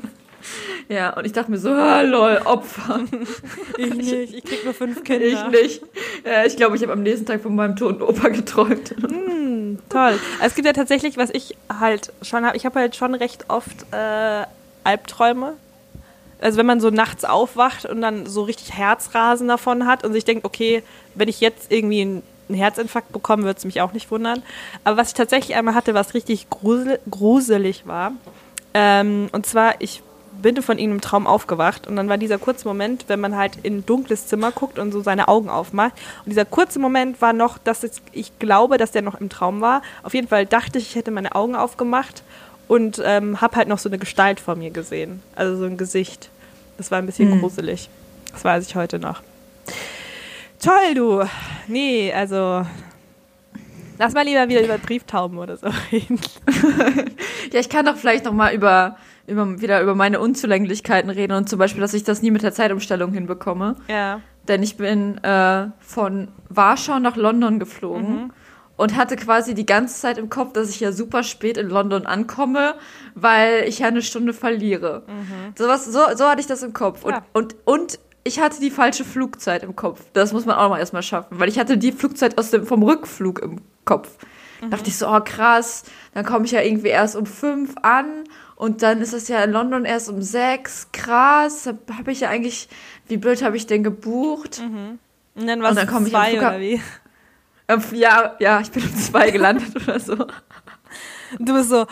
Ja, 0.89 1.11
und 1.17 1.25
ich 1.25 1.33
dachte 1.33 1.51
mir 1.51 1.59
so, 1.59 1.71
ah, 1.71 2.03
lol, 2.03 2.41
Opfer. 2.45 3.01
ich 3.79 3.95
nicht. 3.95 4.35
Ich 4.35 4.45
krieg 4.45 4.65
nur 4.65 4.75
fünf 4.75 5.03
Kinder. 5.05 5.25
Ich 5.25 5.47
nicht. 5.49 5.83
Ja, 6.25 6.45
ich 6.45 6.57
glaube, 6.57 6.77
ich 6.77 6.83
habe 6.83 6.93
am 6.93 7.03
nächsten 7.03 7.27
Tag 7.27 7.43
von 7.43 7.55
meinem 7.55 7.77
toten 7.77 8.03
Opa 8.03 8.29
geträumt. 8.29 8.95
Hm, 9.01 9.79
toll. 9.89 10.19
Es 10.43 10.55
gibt 10.55 10.67
ja 10.67 10.73
tatsächlich, 10.73 11.17
was 11.17 11.31
ich 11.31 11.57
halt 11.81 12.13
schon 12.23 12.45
habe, 12.45 12.57
ich 12.57 12.67
habe 12.67 12.79
halt 12.79 12.97
schon 12.97 13.15
recht 13.15 13.47
oft 13.49 13.87
äh, 13.93 14.45
Albträume. 14.85 15.55
Also 16.41 16.59
wenn 16.59 16.67
man 16.67 16.81
so 16.81 16.91
nachts 16.91 17.25
aufwacht 17.25 17.87
und 17.87 18.01
dann 18.01 18.27
so 18.27 18.43
richtig 18.43 18.73
Herzrasen 18.75 19.47
davon 19.47 19.87
hat 19.87 20.05
und 20.05 20.13
sich 20.13 20.25
denkt, 20.25 20.45
okay, 20.45 20.83
wenn 21.15 21.29
ich 21.29 21.41
jetzt 21.41 21.71
irgendwie 21.71 22.01
einen 22.01 22.23
einen 22.49 22.59
Herzinfarkt 22.59 23.13
bekomme, 23.13 23.45
würde 23.45 23.59
es 23.59 23.65
mich 23.65 23.81
auch 23.81 23.93
nicht 23.93 24.11
wundern. 24.11 24.43
Aber 24.85 24.97
was 24.97 25.09
ich 25.09 25.15
tatsächlich 25.15 25.57
einmal 25.57 25.75
hatte, 25.75 25.95
was 25.95 26.15
richtig 26.15 26.51
grusel 26.51 26.99
gruselig 27.11 27.87
war, 27.87 28.13
ähm, 28.75 29.29
und 29.33 29.47
zwar, 29.47 29.81
ich 29.81 30.03
bin 30.41 30.61
von 30.63 30.79
ihm 30.79 30.93
im 30.93 31.01
Traum 31.01 31.27
aufgewacht 31.27 31.87
und 31.87 31.97
dann 31.97 32.09
war 32.09 32.19
dieser 32.19 32.39
kurze 32.39 32.67
Moment, 32.67 33.05
wenn 33.09 33.21
man 33.21 33.37
halt 33.37 33.59
in 33.63 33.79
ein 33.79 33.87
dunkles 33.87 34.27
Zimmer 34.27 34.51
guckt 34.51 34.79
und 34.79 34.93
so 34.93 35.03
seine 35.03 35.29
Augen 35.29 35.49
aufmacht. 35.49 35.93
Und 36.25 36.31
dieser 36.31 36.45
kurze 36.45 36.79
Moment 36.79 37.21
war 37.21 37.33
noch, 37.33 37.59
dass 37.59 37.85
es, 37.85 38.03
ich 38.13 38.39
glaube, 38.39 38.79
dass 38.79 38.93
der 38.93 39.03
noch 39.03 39.21
im 39.21 39.29
Traum 39.29 39.61
war. 39.61 39.83
Auf 40.03 40.15
jeden 40.15 40.29
Fall 40.29 40.47
dachte 40.47 40.79
ich, 40.79 40.91
ich 40.91 40.95
hätte 40.97 41.11
meine 41.11 41.35
Augen 41.35 41.55
aufgemacht 41.55 42.23
und 42.67 43.01
ähm, 43.05 43.41
habe 43.41 43.57
halt 43.57 43.69
noch 43.69 43.79
so 43.79 43.89
eine 43.89 43.99
Gestalt 43.99 44.41
vor 44.41 44.57
mir 44.57 44.71
gesehen. 44.71 45.23
Also 45.37 45.57
so 45.57 45.65
ein 45.65 45.77
Gesicht. 45.77 46.31
Das 46.79 46.91
war 46.91 46.99
ein 46.99 47.07
bisschen 47.07 47.41
gruselig. 47.41 47.89
Das 48.33 48.45
weiß 48.45 48.67
ich 48.67 48.75
heute 48.75 48.99
noch. 48.99 49.23
Toll, 50.63 50.95
du. 50.95 51.23
Nee, 51.69 52.13
also. 52.13 52.65
Lass 53.99 54.15
mal 54.15 54.25
lieber 54.25 54.49
wieder 54.49 54.65
über 54.65 54.79
Brieftauben 54.79 55.39
oder 55.39 55.57
so 55.57 55.69
reden. 55.93 56.21
Ja, 57.53 57.61
ich 57.61 57.69
kann 57.69 57.87
doch 57.87 57.97
vielleicht 57.97 58.25
noch 58.25 58.33
mal 58.33 58.55
über, 58.55 58.97
über 59.27 59.61
wieder 59.61 59.81
über 59.83 59.95
meine 59.95 60.19
Unzulänglichkeiten 60.19 61.11
reden 61.11 61.33
und 61.35 61.49
zum 61.49 61.59
Beispiel, 61.59 61.81
dass 61.81 61.95
ich 61.95 62.03
das 62.05 62.23
nie 62.23 62.31
mit 62.31 62.43
der 62.43 62.53
Zeitumstellung 62.53 63.13
hinbekomme. 63.13 63.77
Ja. 63.89 64.21
Denn 64.49 64.63
ich 64.63 64.77
bin 64.77 65.23
äh, 65.23 65.69
von 65.81 66.29
Warschau 66.49 66.99
nach 66.99 67.17
London 67.17 67.61
geflogen 67.61 68.33
und 68.77 68.97
hatte 68.97 69.15
quasi 69.17 69.55
die 69.55 69.67
ganze 69.67 70.01
Zeit 70.01 70.19
im 70.19 70.31
Kopf, 70.31 70.53
dass 70.53 70.71
ich 70.71 70.81
ja 70.81 70.91
super 70.91 71.23
spät 71.23 71.57
in 71.57 71.69
London 71.69 72.07
ankomme, 72.07 72.75
weil 73.15 73.65
ich 73.69 73.81
ja 73.81 73.89
eine 73.89 74.03
Stunde 74.03 74.33
verliere. 74.33 75.05
So, 75.57 75.69
was, 75.69 75.85
so, 75.85 76.01
so 76.17 76.25
hatte 76.29 76.41
ich 76.41 76.47
das 76.49 76.63
im 76.65 76.73
Kopf. 76.73 77.05
Und, 77.05 77.13
Ja. 77.13 77.25
und, 77.35 77.55
und 77.65 78.01
ich 78.25 78.41
hatte 78.41 78.61
die 78.61 78.71
falsche 78.71 79.05
Flugzeit 79.05 79.63
im 79.63 79.75
Kopf. 79.77 80.01
Das 80.13 80.33
muss 80.33 80.47
man 80.47 80.57
auch 80.57 80.69
mal 80.69 80.79
erstmal 80.79 81.03
schaffen, 81.03 81.39
weil 81.39 81.49
ich 81.49 81.59
hatte 81.59 81.77
die 81.79 81.93
Flugzeit 81.93 82.39
aus 82.39 82.51
dem, 82.51 82.67
vom 82.67 82.83
Rückflug 82.83 83.41
im 83.41 83.61
Kopf. 83.85 84.09
Dachte 84.71 84.89
ich 84.89 84.97
so, 84.97 85.09
oh 85.09 85.19
krass, 85.21 85.83
dann 86.15 86.25
komme 86.25 86.45
ich 86.45 86.53
ja 86.53 86.61
irgendwie 86.61 86.89
erst 86.89 87.17
um 87.17 87.27
fünf 87.27 87.75
an 87.83 88.23
und 88.55 88.83
dann 88.83 89.01
ist 89.01 89.13
es 89.13 89.27
ja 89.27 89.43
in 89.43 89.51
London 89.51 89.85
erst 89.85 90.09
um 90.09 90.23
sechs. 90.23 90.87
Krass, 90.93 91.67
habe 91.67 92.13
ich 92.13 92.21
ja 92.21 92.29
eigentlich, 92.29 92.69
wie 93.09 93.17
blöd 93.17 93.43
habe 93.43 93.57
ich 93.57 93.67
denn 93.67 93.83
gebucht? 93.83 94.61
Und 95.35 95.47
dann 95.49 95.63
war 95.63 95.73
es 95.73 95.77
zwei 96.11 96.39
oder 96.39 96.61
wie? 96.61 96.81
Ja, 97.93 98.37
ja, 98.39 98.61
ich 98.61 98.71
bin 98.71 98.85
um 98.85 98.95
zwei 98.97 99.31
gelandet 99.33 99.75
oder 99.83 99.99
so. 99.99 100.27
Und 101.39 101.49
du 101.49 101.55
bist 101.55 101.71
so, 101.71 101.87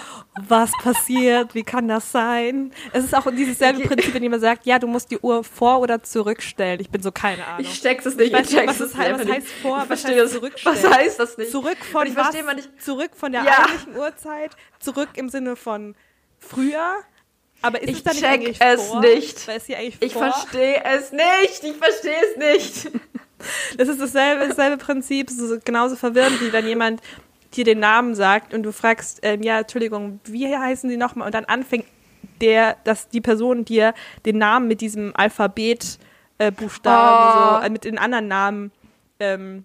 was 0.48 0.70
passiert? 0.82 1.54
Wie 1.54 1.62
kann 1.62 1.88
das 1.88 2.10
sein? 2.12 2.72
Es 2.92 3.04
ist 3.04 3.14
auch 3.14 3.30
dieses 3.30 3.58
selbe 3.58 3.82
Ich- 3.82 3.88
Prinzip, 3.88 4.12
wenn 4.14 4.22
jemand 4.22 4.42
sagt, 4.42 4.66
ja, 4.66 4.78
du 4.78 4.86
musst 4.86 5.10
die 5.10 5.18
Uhr 5.18 5.42
vor- 5.44 5.80
oder 5.80 6.02
zurückstellen. 6.02 6.80
Ich 6.80 6.90
bin 6.90 7.02
so, 7.02 7.10
keine 7.12 7.46
Ahnung. 7.46 7.60
Ich 7.60 7.74
steck's 7.74 8.06
es 8.06 8.16
nicht. 8.16 8.28
Ich 8.28 8.32
weiß 8.32 8.46
ich 8.50 8.52
nicht, 8.56 8.60
check's 8.66 8.80
was 8.80 8.88
es 8.90 8.96
heißt- 8.96 9.12
was 9.14 9.24
nicht. 9.24 9.32
heißt 9.34 9.48
vor, 9.62 9.82
Ich 9.84 9.90
was 9.90 10.04
heißt 10.04 10.18
das. 10.18 10.32
zurückstellen? 10.32 10.78
Was 10.82 10.96
heißt 10.98 11.20
das 11.20 11.38
nicht? 11.38 11.50
Zurück 11.50 11.78
von 11.90 12.06
ich 12.06 12.16
was? 12.16 12.32
nicht. 12.32 12.82
Zurück 12.82 13.10
von 13.14 13.32
der 13.32 13.44
Ja. 13.44 13.58
eigentlichen 13.58 13.96
Uhrzeit, 13.96 14.50
zurück 14.78 15.08
im 15.14 15.28
Sinne 15.28 15.56
von 15.56 15.94
früher. 16.38 16.96
Aber 17.62 17.82
ist 17.82 17.90
Ich 17.90 17.96
es 17.98 18.02
dann 18.04 18.12
nicht 18.14 18.22
check 18.24 18.30
eigentlich 18.32 18.56
es 18.60 18.82
vor? 18.88 19.00
nicht. 19.00 19.48
Weil 19.48 19.56
es 19.58 19.66
hier 19.66 19.78
eigentlich 19.78 19.96
Ich 20.00 20.12
vor? 20.14 20.22
verstehe 20.32 20.82
es 20.84 21.12
nicht. 21.12 21.62
Ich 21.64 21.76
verstehe 21.76 22.16
es 22.32 22.36
nicht. 22.36 22.90
Das 23.78 23.88
ist 23.88 23.98
dasselbe, 23.98 24.48
dasselbe 24.48 24.76
Prinzip, 24.76 25.30
so, 25.30 25.58
genauso 25.64 25.96
verwirrend, 25.96 26.42
wie 26.42 26.52
wenn 26.52 26.66
jemand 26.66 27.00
dir 27.56 27.64
den 27.64 27.80
Namen 27.80 28.14
sagt 28.14 28.54
und 28.54 28.62
du 28.62 28.72
fragst, 28.72 29.20
ähm, 29.22 29.42
ja, 29.42 29.60
Entschuldigung, 29.60 30.20
wie 30.24 30.56
heißen 30.56 30.88
sie 30.88 30.96
nochmal? 30.96 31.26
Und 31.26 31.34
dann 31.34 31.44
anfängt 31.46 31.86
der, 32.40 32.76
dass 32.84 33.08
die 33.08 33.20
Person 33.20 33.64
dir 33.64 33.92
den 34.24 34.38
Namen 34.38 34.68
mit 34.68 34.80
diesem 34.80 35.12
Alphabet 35.16 35.98
äh, 36.38 36.50
Buchstaben, 36.50 37.56
Oh. 37.56 37.60
so, 37.60 37.66
äh, 37.66 37.70
mit 37.70 37.84
den 37.84 37.98
anderen 37.98 38.28
Namen 38.28 38.72
ähm, 39.18 39.64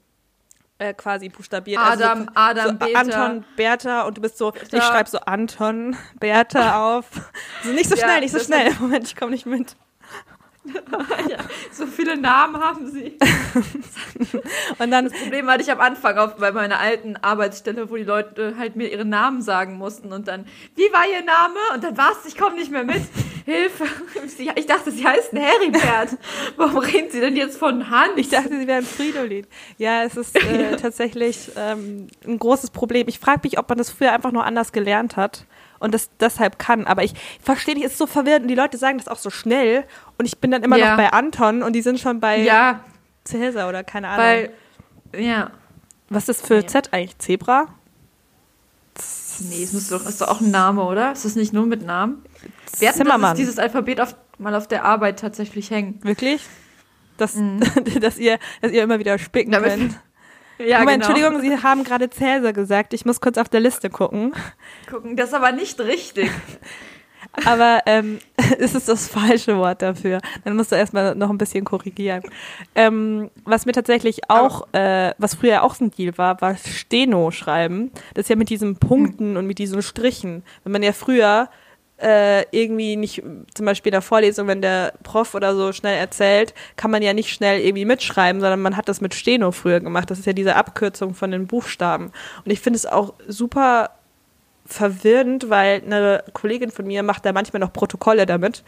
äh, 0.78 0.94
quasi 0.94 1.30
buchstabiert. 1.30 1.80
Adam, 1.82 2.20
also 2.20 2.24
so, 2.26 2.30
Adam, 2.36 2.68
so 2.68 2.74
Beta. 2.86 3.00
Anton, 3.00 3.46
Bertha 3.56 4.02
und 4.02 4.18
du 4.18 4.22
bist 4.22 4.38
so, 4.38 4.52
Bertha. 4.52 4.78
ich 4.78 4.84
schreibe 4.84 5.10
so 5.10 5.20
Anton, 5.20 5.96
Bertha 6.20 6.98
auf. 6.98 7.06
So 7.64 7.72
nicht 7.72 7.90
so 7.90 7.96
Ja, 7.96 8.04
schnell, 8.04 8.20
nicht 8.20 8.34
so 8.34 8.40
schnell. 8.40 8.74
Moment, 8.80 9.06
ich 9.06 9.16
komme 9.16 9.32
nicht 9.32 9.46
mit. 9.46 9.78
So 11.72 11.86
viele 11.88 12.16
Namen 12.18 12.62
haben 12.62 12.90
sie. 12.90 13.18
Und 14.80 14.92
dann, 14.92 15.06
Das 15.06 15.14
Problem 15.14 15.48
hatte 15.48 15.62
ich 15.62 15.72
am 15.72 15.82
Anfang 15.82 16.18
auf, 16.18 16.36
bei 16.38 16.52
meiner 16.52 16.80
alten 16.80 17.18
Arbeitsstelle, 17.18 17.90
wo 17.90 17.96
die 17.96 18.04
Leute 18.04 18.56
halt 18.58 18.76
mir 18.76 18.90
ihren 18.92 19.10
Namen 19.10 19.42
sagen 19.42 19.78
mussten 19.78 20.14
und 20.14 20.28
dann, 20.28 20.46
wie 20.76 20.92
war 20.94 21.04
ihr 21.06 21.24
Name? 21.26 21.60
Und 21.74 21.84
dann 21.84 21.98
was? 21.98 22.26
Ich 22.26 22.38
komme 22.38 22.56
nicht 22.56 22.72
mehr 22.72 22.84
mit. 22.84 23.02
Hilfe. 23.46 23.86
Ich 24.56 24.66
dachte, 24.66 24.90
sie 24.90 25.06
heißen 25.06 25.38
Heribert. 25.38 26.18
Warum 26.56 26.80
reden 26.80 27.12
sie 27.12 27.20
denn 27.20 27.36
jetzt 27.36 27.58
von 27.58 27.92
Hans? 27.92 28.14
Ich 28.16 28.30
dachte, 28.30 28.58
sie 28.58 28.66
wären 28.68 28.84
Fridolin. 28.84 29.46
Ja, 29.78 30.04
es 30.04 30.18
ist 30.18 30.36
äh, 30.36 30.78
tatsächlich 30.78 31.52
ähm, 31.56 32.08
ein 32.26 32.40
großes 32.40 32.72
Problem. 32.72 33.08
Ich 33.08 33.20
frage 33.20 33.42
mich, 33.44 33.60
ob 33.60 33.70
man 33.70 33.78
das 33.78 33.92
früher 33.92 34.14
einfach 34.14 34.32
nur 34.32 34.46
anders 34.46 34.72
gelernt 34.72 35.16
hat 35.16 35.46
und 35.86 35.94
das 35.94 36.10
deshalb 36.20 36.60
kann. 36.60 36.86
Aber 36.86 37.04
ich 37.04 37.14
verstehe 37.42 37.76
nicht, 37.76 37.86
es 37.86 37.94
ist 37.94 37.98
so 37.98 38.08
verwirrend 38.08 38.42
und 38.44 38.48
die 38.50 38.56
Leute 38.56 38.78
sagen 38.78 38.98
das 38.98 39.08
auch 39.08 39.18
so 39.20 39.30
schnell 39.30 39.86
und 40.18 40.26
ich 40.26 40.40
bin 40.40 40.52
dann 40.52 40.64
immer 40.64 40.78
Ja. 40.78 40.90
noch 40.92 40.98
bei 40.98 41.14
Anton 41.14 41.64
und 41.64 41.72
die 41.74 41.82
sind 41.82 42.00
schon 42.00 42.20
bei 42.20 42.40
ja, 42.42 42.82
Cäsar 43.24 43.70
oder 43.70 43.84
keine 43.86 44.10
Ahnung. 44.10 44.26
weil, 44.26 44.54
ja. 45.18 45.52
Was 46.10 46.28
ist 46.30 46.46
für 46.46 46.56
Nee. 46.60 46.66
Z 46.68 46.92
eigentlich? 46.94 47.18
Zebra? 47.20 47.68
Nee, 49.50 49.64
es 49.64 49.74
muss 49.74 49.90
doch, 49.90 50.06
ist 50.08 50.22
doch 50.22 50.28
auch 50.30 50.40
ein 50.42 50.52
Name, 50.52 50.84
oder? 50.84 51.12
Ist 51.12 51.26
das 51.26 51.36
nicht 51.36 51.52
nur 51.52 51.66
mit 51.66 51.86
Namen? 51.86 52.24
Wir 52.80 52.88
hatten 52.90 53.00
Zimmermann. 53.00 53.36
dieses 53.36 53.60
Alphabet 53.60 54.00
auf, 54.00 54.16
mal 54.38 54.56
auf 54.56 54.68
der 54.68 54.86
Arbeit 54.86 55.20
tatsächlich 55.20 55.72
hängen. 55.72 56.00
Wirklich? 56.04 56.42
Dass, 57.18 57.34
dass, 58.00 58.18
ihr, 58.18 58.40
dass 58.62 58.72
ihr 58.72 58.84
immer 58.84 59.00
wieder 59.00 59.18
spicken 59.18 59.52
Damit- 59.52 59.72
könnt. 59.78 60.00
Ja, 60.58 60.80
Moment, 60.80 61.04
genau. 61.04 61.16
Entschuldigung, 61.16 61.42
Sie 61.42 61.64
haben 61.64 61.84
gerade 61.84 62.10
Cäsar 62.10 62.54
gesagt. 62.54 62.94
Ich 62.94 63.06
muss 63.06 63.22
kurz 63.22 63.38
auf 63.38 63.50
der 63.50 63.60
Liste 63.60 63.90
gucken. 63.90 64.34
Gucken, 64.90 65.16
das 65.16 65.30
ist 65.30 65.34
aber 65.34 65.52
nicht 65.52 65.80
richtig. 65.80 66.32
Aber 67.44 67.80
ähm, 67.86 68.20
es 68.60 68.76
ist 68.76 68.88
das 68.88 69.08
falsche 69.08 69.58
Wort 69.58 69.82
dafür. 69.82 70.20
Dann 70.44 70.56
musst 70.56 70.72
du 70.72 70.76
erstmal 70.76 71.16
noch 71.16 71.30
ein 71.30 71.38
bisschen 71.38 71.66
korrigieren. 71.66 72.24
Ähm, 72.76 73.30
was 73.44 73.66
mir 73.66 73.74
tatsächlich 73.74 74.30
auch, 74.30 74.68
äh, 74.74 75.14
was 75.18 75.36
früher 75.36 75.64
auch 75.64 75.76
so 75.76 75.86
ein 75.86 75.92
Deal 75.92 76.18
war, 76.18 76.40
war 76.42 76.56
Steno 76.56 77.32
schreiben. 77.32 77.92
Das 78.14 78.26
ist 78.26 78.30
ja 78.30 78.36
mit 78.36 78.50
diesen 78.50 78.78
Punkten 78.78 79.38
und 79.38 79.48
mit 79.48 79.60
diesen 79.60 79.82
Strichen. 79.82 80.44
Wenn 80.64 80.72
man 80.72 80.84
ja 80.84 80.94
früher 80.94 81.50
äh, 81.98 82.44
irgendwie 82.52 82.96
nicht, 82.98 83.24
zum 83.54 83.66
Beispiel 83.66 83.90
in 83.90 83.96
der 83.96 84.02
Vorlesung, 84.02 84.48
wenn 84.48 84.62
der 84.62 84.94
Prof 85.04 85.34
oder 85.34 85.56
so 85.56 85.72
schnell 85.72 85.98
erzählt, 85.98 86.54
kann 86.76 86.92
man 86.92 87.02
ja 87.02 87.14
nicht 87.14 87.34
schnell 87.34 87.62
irgendwie 87.62 87.86
mitschreiben, 87.86 88.42
sondern 88.42 88.62
man 88.62 88.76
hat 88.76 88.90
das 88.90 89.02
mit 89.02 89.14
Steno 89.14 89.52
früher 89.52 89.80
gemacht. 89.80 90.12
Das 90.12 90.20
ist 90.20 90.26
ja 90.26 90.34
diese 90.34 90.56
Abkürzung 90.56 91.14
von 91.14 91.32
den 91.32 91.48
Buchstaben. 91.48 92.12
Und 92.44 92.52
ich 92.52 92.60
finde 92.60 92.78
es 92.78 92.86
auch 92.86 93.14
super 93.28 93.92
verwirrend, 94.66 95.50
weil 95.50 95.84
eine 95.86 96.24
Kollegin 96.34 96.72
von 96.72 96.86
mir 96.86 97.04
macht 97.04 97.26
da 97.26 97.32
manchmal 97.32 97.60
noch 97.60 97.72
Protokolle 97.72 98.26
damit. 98.26 98.64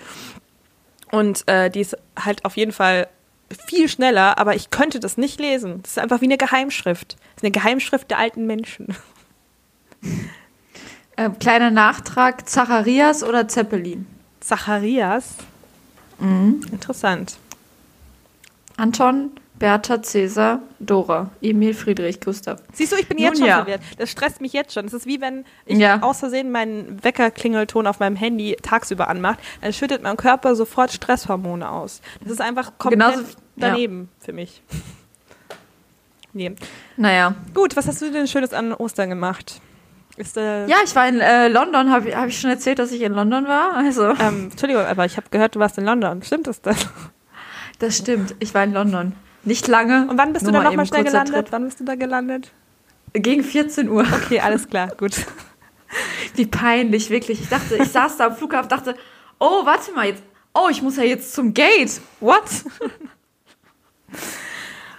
Und 1.11 1.47
äh, 1.47 1.69
die 1.69 1.81
ist 1.81 1.97
halt 2.17 2.45
auf 2.45 2.55
jeden 2.57 2.71
Fall 2.71 3.07
viel 3.67 3.87
schneller, 3.87 4.37
aber 4.37 4.55
ich 4.55 4.69
könnte 4.69 4.99
das 4.99 5.17
nicht 5.17 5.39
lesen. 5.39 5.81
Das 5.81 5.91
ist 5.91 5.99
einfach 5.99 6.21
wie 6.21 6.25
eine 6.25 6.37
Geheimschrift. 6.37 7.13
Das 7.13 7.37
ist 7.37 7.43
eine 7.43 7.51
Geheimschrift 7.51 8.09
der 8.11 8.19
alten 8.19 8.45
Menschen. 8.45 8.95
Ähm, 11.17 11.39
kleiner 11.39 11.71
Nachtrag, 11.71 12.47
Zacharias 12.47 13.23
oder 13.23 13.47
Zeppelin? 13.47 14.05
Zacharias. 14.39 15.35
Mhm. 16.19 16.61
Interessant. 16.71 17.37
Anton, 18.77 19.31
Bertha, 19.55 20.03
Cäsar, 20.03 20.59
Dora, 20.79 21.31
Emil, 21.41 21.73
Friedrich, 21.73 22.21
Gustav. 22.21 22.61
Siehst 22.73 22.91
du, 22.91 22.95
ich 22.97 23.07
bin 23.07 23.17
Nun 23.17 23.25
jetzt 23.25 23.39
schon 23.39 23.47
ja. 23.47 23.57
verwirrt. 23.57 23.81
Das 23.97 24.11
stresst 24.11 24.39
mich 24.39 24.53
jetzt 24.53 24.73
schon. 24.73 24.83
Das 24.85 24.93
ist 24.93 25.07
wie 25.07 25.19
wenn 25.19 25.45
ich 25.65 25.79
Ja. 25.79 26.01
aus 26.03 26.19
Versehen 26.19 26.51
meinen 26.51 27.03
Weckerklingelton 27.03 27.87
auf 27.87 27.99
meinem 27.99 28.15
Handy 28.15 28.55
tagsüber 28.61 29.07
anmacht. 29.07 29.39
Dann 29.61 29.73
schüttet 29.73 30.03
mein 30.03 30.15
Körper 30.17 30.55
sofort 30.55 30.91
Stresshormone 30.91 31.67
aus. 31.69 32.01
Das 32.21 32.31
ist 32.33 32.41
einfach 32.41 32.73
komplett 32.77 32.99
Genauso- 32.99 33.21
ja. 33.23 33.69
daneben 33.71 34.09
für 34.19 34.33
mich. 34.33 34.61
Nee. 36.33 36.53
Naja. 36.97 37.33
Gut, 37.55 37.75
was 37.75 37.87
hast 37.87 37.99
du 38.01 38.11
denn 38.11 38.27
Schönes 38.27 38.53
an 38.53 38.71
Ostern 38.71 39.09
gemacht? 39.09 39.59
Ja, 40.17 40.77
ich 40.83 40.95
war 40.95 41.07
in 41.07 41.19
äh, 41.19 41.47
London, 41.47 41.91
habe 41.91 42.15
hab 42.15 42.27
ich 42.27 42.39
schon 42.39 42.49
erzählt, 42.49 42.79
dass 42.79 42.91
ich 42.91 43.01
in 43.01 43.13
London 43.13 43.47
war. 43.47 43.75
Also, 43.75 44.09
ähm, 44.19 44.49
Entschuldigung, 44.51 44.83
aber 44.83 45.05
ich 45.05 45.15
habe 45.15 45.27
gehört, 45.29 45.55
du 45.55 45.59
warst 45.59 45.77
in 45.77 45.85
London. 45.85 46.23
Stimmt 46.23 46.47
das 46.47 46.61
denn? 46.61 46.75
das 47.79 47.97
stimmt. 47.97 48.35
Ich 48.39 48.53
war 48.53 48.63
in 48.63 48.73
London. 48.73 49.13
Nicht 49.43 49.67
lange. 49.67 50.07
Und 50.09 50.17
wann 50.17 50.33
bist 50.33 50.47
du 50.47 50.51
nur 50.51 50.61
da 50.61 50.69
nochmal 50.69 50.85
eben 50.85 50.87
schnell 50.87 51.03
gelandet? 51.03 51.47
Wann 51.51 51.65
bist 51.65 51.79
du 51.79 51.83
da 51.83 51.95
gelandet? 51.95 52.51
Gegen 53.13 53.43
14 53.43 53.89
Uhr. 53.89 54.05
Okay, 54.11 54.39
alles 54.39 54.67
klar, 54.67 54.89
gut. 54.97 55.13
Wie 56.35 56.45
peinlich, 56.45 57.09
wirklich. 57.09 57.39
Ich 57.41 57.49
dachte, 57.49 57.77
ich 57.77 57.89
saß 57.89 58.17
da 58.17 58.27
am 58.27 58.35
Flughafen, 58.35 58.69
dachte, 58.69 58.95
oh, 59.39 59.65
warte 59.65 59.91
mal 59.93 60.07
jetzt. 60.07 60.23
Oh, 60.53 60.67
ich 60.69 60.81
muss 60.81 60.97
ja 60.97 61.03
jetzt 61.03 61.33
zum 61.33 61.53
Gate. 61.53 62.01
What? 62.19 62.43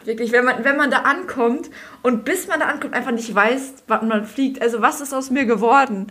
Wirklich, 0.08 0.32
wenn 0.32 0.44
man, 0.46 0.64
wenn 0.64 0.76
man 0.78 0.90
da 0.90 1.00
ankommt 1.00 1.68
und 2.02 2.24
bis 2.24 2.46
man 2.48 2.60
da 2.60 2.66
ankommt, 2.66 2.94
einfach 2.94 3.10
nicht 3.10 3.32
weiß, 3.34 3.74
wann 3.88 4.08
man 4.08 4.24
fliegt. 4.24 4.62
Also, 4.62 4.80
was 4.80 5.02
ist 5.02 5.12
aus 5.12 5.28
mir 5.30 5.44
geworden? 5.44 6.10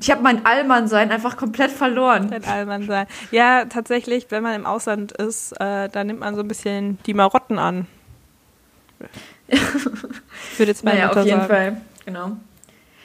Ich 0.00 0.10
habe 0.10 0.22
mein 0.22 0.44
Allmannsein 0.44 1.10
einfach 1.10 1.38
komplett 1.38 1.70
verloren. 1.70 2.30
Dein 2.30 2.44
Allmann 2.44 2.86
sein. 2.86 3.06
Ja, 3.30 3.64
tatsächlich, 3.64 4.26
wenn 4.28 4.42
man 4.42 4.54
im 4.54 4.66
Ausland 4.66 5.12
ist, 5.12 5.52
äh, 5.60 5.88
dann 5.88 6.08
nimmt 6.08 6.20
man 6.20 6.34
so 6.34 6.42
ein 6.42 6.48
bisschen 6.48 6.98
die 7.06 7.14
Marotten 7.14 7.58
an. 7.58 7.86
Ich 9.48 9.58
würde 10.58 10.70
jetzt 10.70 10.84
meine 10.84 10.98
Naja, 10.98 11.10
auf 11.10 11.16
jeden 11.24 11.30
sagen. 11.40 11.48
Fall. 11.48 11.76
Genau. 12.04 12.36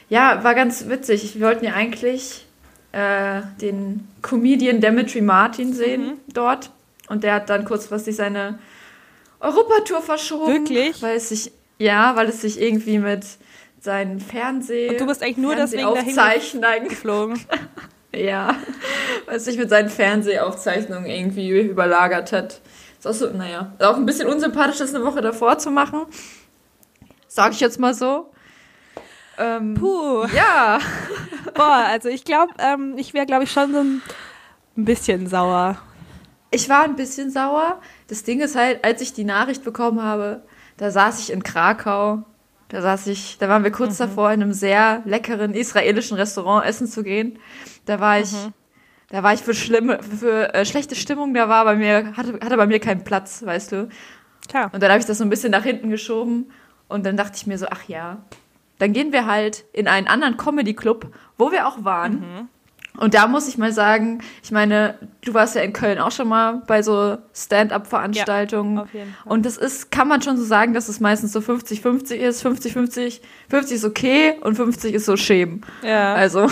Ja, 0.10 0.44
war 0.44 0.56
ganz 0.56 0.90
witzig. 0.90 1.36
Wir 1.40 1.48
wollten 1.48 1.64
ja 1.66 1.74
eigentlich 1.74 2.46
äh, 2.92 3.42
den 3.62 4.08
Comedian 4.22 4.82
Demetri 4.82 5.22
Martin 5.22 5.74
sehen 5.74 6.06
Mhm. 6.06 6.14
dort. 6.34 6.70
Und 7.08 7.24
der 7.24 7.36
hat 7.36 7.50
dann 7.50 7.64
kurzfristig 7.66 8.16
seine 8.16 8.60
Europatour 9.44 10.02
verschoben. 10.02 10.52
Wirklich? 10.52 11.02
Weil 11.02 11.18
es 11.18 11.30
sich, 11.30 11.52
ja, 11.78 12.16
weil 12.16 12.30
es 12.30 12.42
sich 12.42 12.60
irgendwie 12.60 12.98
mit 12.98 13.26
seinen 13.80 14.20
Fernseh... 14.20 14.90
Und 14.90 15.02
du 15.02 15.06
bist 15.06 15.22
eigentlich 15.22 15.38
nur 15.38 15.56
deswegen 15.56 15.94
dahin 16.62 16.84
geflogen. 16.88 17.40
ja, 18.16 18.56
weil 19.26 19.36
es 19.36 19.46
sich 19.46 19.58
mit 19.58 19.70
seinen 19.70 19.90
Fernsehaufzeichnungen 19.90 21.06
irgendwie 21.06 21.50
überlagert 21.50 22.32
hat. 22.32 22.62
Ist 22.98 23.08
auch 23.08 23.14
so, 23.14 23.30
naja, 23.32 23.74
ist 23.78 23.86
auch 23.86 23.98
ein 23.98 24.06
bisschen 24.06 24.30
unsympathisch, 24.30 24.78
das 24.78 24.96
eine 24.96 25.04
Woche 25.04 25.22
davor 25.22 25.58
zu 25.58 25.72
machen. 25.72 26.06
Sag 27.28 27.52
ich 27.52 27.60
jetzt 27.60 27.80
mal 27.80 27.94
so. 27.94 28.32
Ähm, 29.38 29.74
Puh. 29.74 30.26
Ja. 30.34 30.80
Boah, 31.54 31.84
also 31.88 32.08
ich 32.08 32.24
glaube, 32.24 32.54
ähm, 32.60 32.96
ich 32.98 33.14
wäre, 33.14 33.26
glaube 33.26 33.44
ich, 33.44 33.52
schon 33.52 33.74
so 33.74 33.80
ein 33.80 34.02
bisschen 34.76 35.28
sauer. 35.28 35.78
Ich 36.52 36.70
war 36.70 36.84
ein 36.84 36.96
bisschen 36.96 37.32
sauer. 37.32 37.82
Das 38.08 38.24
Ding 38.24 38.42
ist 38.42 38.56
halt, 38.56 38.84
als 38.84 39.02
ich 39.02 39.14
die 39.14 39.24
Nachricht 39.24 39.64
bekommen 39.64 40.02
habe, 40.02 40.44
da 40.78 40.92
saß 40.92 41.20
ich 41.20 41.32
in 41.32 41.44
Krakau. 41.44 42.24
Da 42.70 42.82
saß 42.82 43.08
ich, 43.08 43.38
da 43.38 43.50
waren 43.50 43.64
wir 43.64 43.72
kurz 43.72 43.98
davor, 43.98 44.32
in 44.32 44.42
einem 44.42 44.54
sehr 44.54 45.04
leckeren 45.06 45.54
israelischen 45.54 46.18
Restaurant 46.18 46.66
essen 46.66 46.88
zu 46.88 47.04
gehen. 47.04 47.38
Da 47.86 48.00
war 48.00 48.20
ich, 48.20 48.34
da 49.10 49.22
war 49.22 49.34
ich 49.34 49.42
für 49.42 49.54
schlimme, 49.54 50.02
für 50.02 50.54
äh, 50.56 50.66
schlechte 50.66 50.96
Stimmung, 50.96 51.36
da 51.36 51.48
war 51.48 51.66
bei 51.66 51.76
mir, 51.76 52.18
hatte, 52.18 52.40
hatte 52.44 52.58
bei 52.58 52.66
mir 52.66 52.80
keinen 52.80 53.04
Platz, 53.04 53.46
weißt 53.46 53.72
du. 53.74 53.90
Klar. 54.50 54.72
Und 54.74 54.82
dann 54.82 54.90
habe 54.90 55.00
ich 55.00 55.06
das 55.06 55.20
so 55.20 55.24
ein 55.24 55.30
bisschen 55.30 55.52
nach 55.52 55.64
hinten 55.64 55.92
geschoben 55.92 56.52
und 56.88 57.06
dann 57.06 57.16
dachte 57.16 57.34
ich 57.36 57.46
mir 57.46 57.60
so, 57.60 57.68
ach 57.70 57.84
ja, 57.88 58.24
dann 58.80 58.92
gehen 58.92 59.12
wir 59.12 59.28
halt 59.28 59.66
in 59.72 59.88
einen 59.88 60.08
anderen 60.08 60.38
Comedy-Club, 60.38 61.14
wo 61.38 61.52
wir 61.52 61.68
auch 61.68 61.84
waren. 61.84 62.50
Und 62.98 63.16
da 63.16 63.28
muss 63.28 63.48
ich 63.48 63.58
mal 63.58 63.72
sagen, 63.72 64.22
ich 64.44 64.52
meine, 64.52 65.00
du 65.26 65.34
warst 65.34 65.56
ja 65.56 65.62
in 65.62 65.74
Köln 65.74 65.98
auch 65.98 66.12
schon 66.12 66.28
mal 66.28 66.62
bei 66.68 66.84
so 66.84 67.18
Stand-up-Veranstaltungen. 67.34 68.76
Ja, 68.76 68.84
auf 68.84 68.94
jeden 68.94 69.14
Fall. 69.14 69.32
Und 69.32 69.46
das 69.46 69.58
ist, 69.58 69.90
kann 69.90 70.08
man 70.08 70.22
schon 70.22 70.38
so 70.38 70.44
sagen, 70.44 70.74
dass 70.74 70.90
es 70.90 71.00
meistens 71.00 71.32
so 71.32 71.40
50-50 71.40 72.14
ist. 72.14 72.46
50-50, 72.46 73.22
50 73.50 73.76
ist 73.76 73.86
okay 73.86 74.36
und 74.42 74.56
50 74.56 74.94
ist 74.94 75.06
so 75.06 75.18
schämen. 75.18 75.66
Ja. 75.82 76.14
Also, 76.14 76.48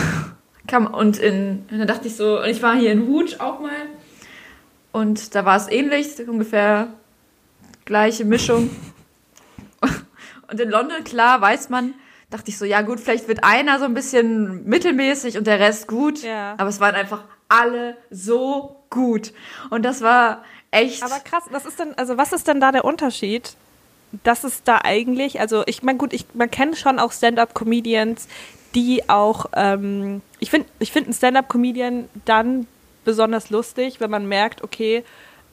kam, 0.67 0.88
und 0.88 1.19
in, 1.19 1.65
und 1.69 1.77
dann 1.77 1.88
dachte 1.88 2.08
ich 2.08 2.15
so, 2.15 2.39
und 2.39 2.49
ich 2.49 2.63
war 2.63 2.75
hier 2.75 2.91
in 2.91 3.06
Hut 3.06 3.39
auch 3.39 3.60
mal. 3.60 3.71
Und 4.91 5.36
da 5.36 5.45
war 5.45 5.58
es 5.58 5.69
ähnlich, 5.69 6.08
ungefähr 6.27 6.88
gleiche 7.86 8.25
Mischung. 8.25 8.69
Und 10.51 10.60
in 10.60 10.69
London, 10.69 11.04
klar, 11.06 11.39
weiß 11.39 11.69
man, 11.69 11.93
dachte 12.32 12.50
ich 12.50 12.58
so, 12.58 12.65
ja 12.65 12.82
gut, 12.82 13.00
vielleicht 13.00 13.28
wird 13.28 13.44
einer 13.44 13.78
so 13.78 13.86
ein 13.86 13.94
bisschen 13.94 14.65
mittelmäßig 14.65 15.38
und 15.38 15.46
der 15.46 15.60
Rest 15.60 15.88
gut. 15.88 16.24
Ja. 16.24 16.56
Aber 16.58 16.70
es 16.70 16.80
waren 16.80 16.96
einfach 16.96 17.26
alle 17.50 17.98
so 18.10 18.78
gut. 18.89 19.34
Und 19.70 19.84
das 19.84 20.02
war 20.02 20.44
echt. 20.72 21.04
Aber 21.04 21.20
krass, 21.20 21.44
was 21.52 21.65
ist 21.65 21.80
denn, 21.80 21.94
also 21.98 22.17
was 22.17 22.34
ist 22.34 22.48
denn 22.48 22.60
da 22.60 22.72
der 22.72 22.86
Unterschied? 22.86 23.56
Dass 24.24 24.44
es 24.44 24.63
da 24.63 24.80
eigentlich, 24.84 25.39
also 25.39 25.63
ich 25.67 25.84
meine, 25.84 25.98
gut, 25.98 26.13
ich, 26.13 26.26
man 26.34 26.50
kennt 26.50 26.78
schon 26.78 27.00
auch 27.00 27.12
Stand-up-Comedians, 27.12 28.28
die 28.76 29.10
auch, 29.10 29.46
ähm, 29.54 30.22
ich 30.39 30.50
finde, 30.50 30.67
ich 30.80 30.91
finde 30.91 31.08
einen 31.08 31.13
Stand-up-Comedian 31.13 32.10
dann 32.26 32.67
besonders 33.06 33.50
lustig, 33.50 34.00
wenn 34.00 34.12
man 34.12 34.28
merkt, 34.28 34.63
okay, 34.63 35.04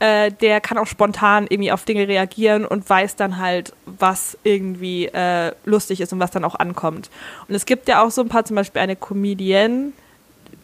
äh, 0.00 0.30
der 0.30 0.60
kann 0.60 0.78
auch 0.78 0.86
spontan 0.86 1.46
irgendwie 1.48 1.72
auf 1.72 1.84
Dinge 1.84 2.06
reagieren 2.06 2.64
und 2.64 2.88
weiß 2.88 3.16
dann 3.16 3.38
halt, 3.38 3.72
was 3.86 4.38
irgendwie 4.44 5.06
äh, 5.06 5.52
lustig 5.64 6.00
ist 6.00 6.12
und 6.12 6.20
was 6.20 6.30
dann 6.30 6.44
auch 6.44 6.54
ankommt. 6.54 7.10
Und 7.48 7.54
es 7.54 7.66
gibt 7.66 7.88
ja 7.88 8.02
auch 8.02 8.10
so 8.10 8.22
ein 8.22 8.28
paar, 8.28 8.44
zum 8.44 8.56
Beispiel 8.56 8.80
eine 8.80 8.96
Comedienne, 8.96 9.92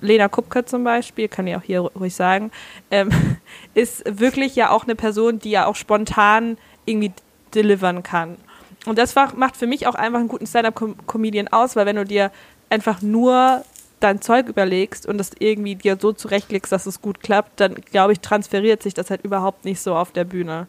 Lena 0.00 0.28
Kupke 0.28 0.64
zum 0.64 0.84
Beispiel, 0.84 1.28
kann 1.28 1.46
ich 1.46 1.56
auch 1.56 1.62
hier 1.62 1.80
ruhig 1.80 2.14
sagen, 2.14 2.52
ähm, 2.90 3.10
ist 3.74 4.04
wirklich 4.06 4.54
ja 4.54 4.70
auch 4.70 4.84
eine 4.84 4.94
Person, 4.94 5.38
die 5.38 5.50
ja 5.50 5.66
auch 5.66 5.76
spontan 5.76 6.56
irgendwie 6.84 7.12
delivern 7.54 8.02
kann. 8.02 8.36
Und 8.86 8.98
das 8.98 9.14
macht 9.14 9.56
für 9.56 9.66
mich 9.66 9.86
auch 9.86 9.94
einfach 9.94 10.18
einen 10.18 10.28
guten 10.28 10.46
Stand-up-Comedian 10.46 11.48
aus, 11.48 11.74
weil 11.74 11.86
wenn 11.86 11.96
du 11.96 12.04
dir 12.04 12.30
einfach 12.68 13.00
nur 13.00 13.64
dein 14.04 14.20
Zeug 14.20 14.48
überlegst 14.48 15.06
und 15.06 15.18
das 15.18 15.30
irgendwie 15.38 15.74
dir 15.74 15.96
so 16.00 16.12
zurechtlegst, 16.12 16.70
dass 16.70 16.86
es 16.86 17.00
gut 17.00 17.20
klappt, 17.20 17.58
dann 17.60 17.74
glaube 17.74 18.12
ich, 18.12 18.20
transferiert 18.20 18.82
sich 18.82 18.94
das 18.94 19.10
halt 19.10 19.24
überhaupt 19.24 19.64
nicht 19.64 19.80
so 19.80 19.94
auf 19.96 20.12
der 20.12 20.24
Bühne. 20.24 20.66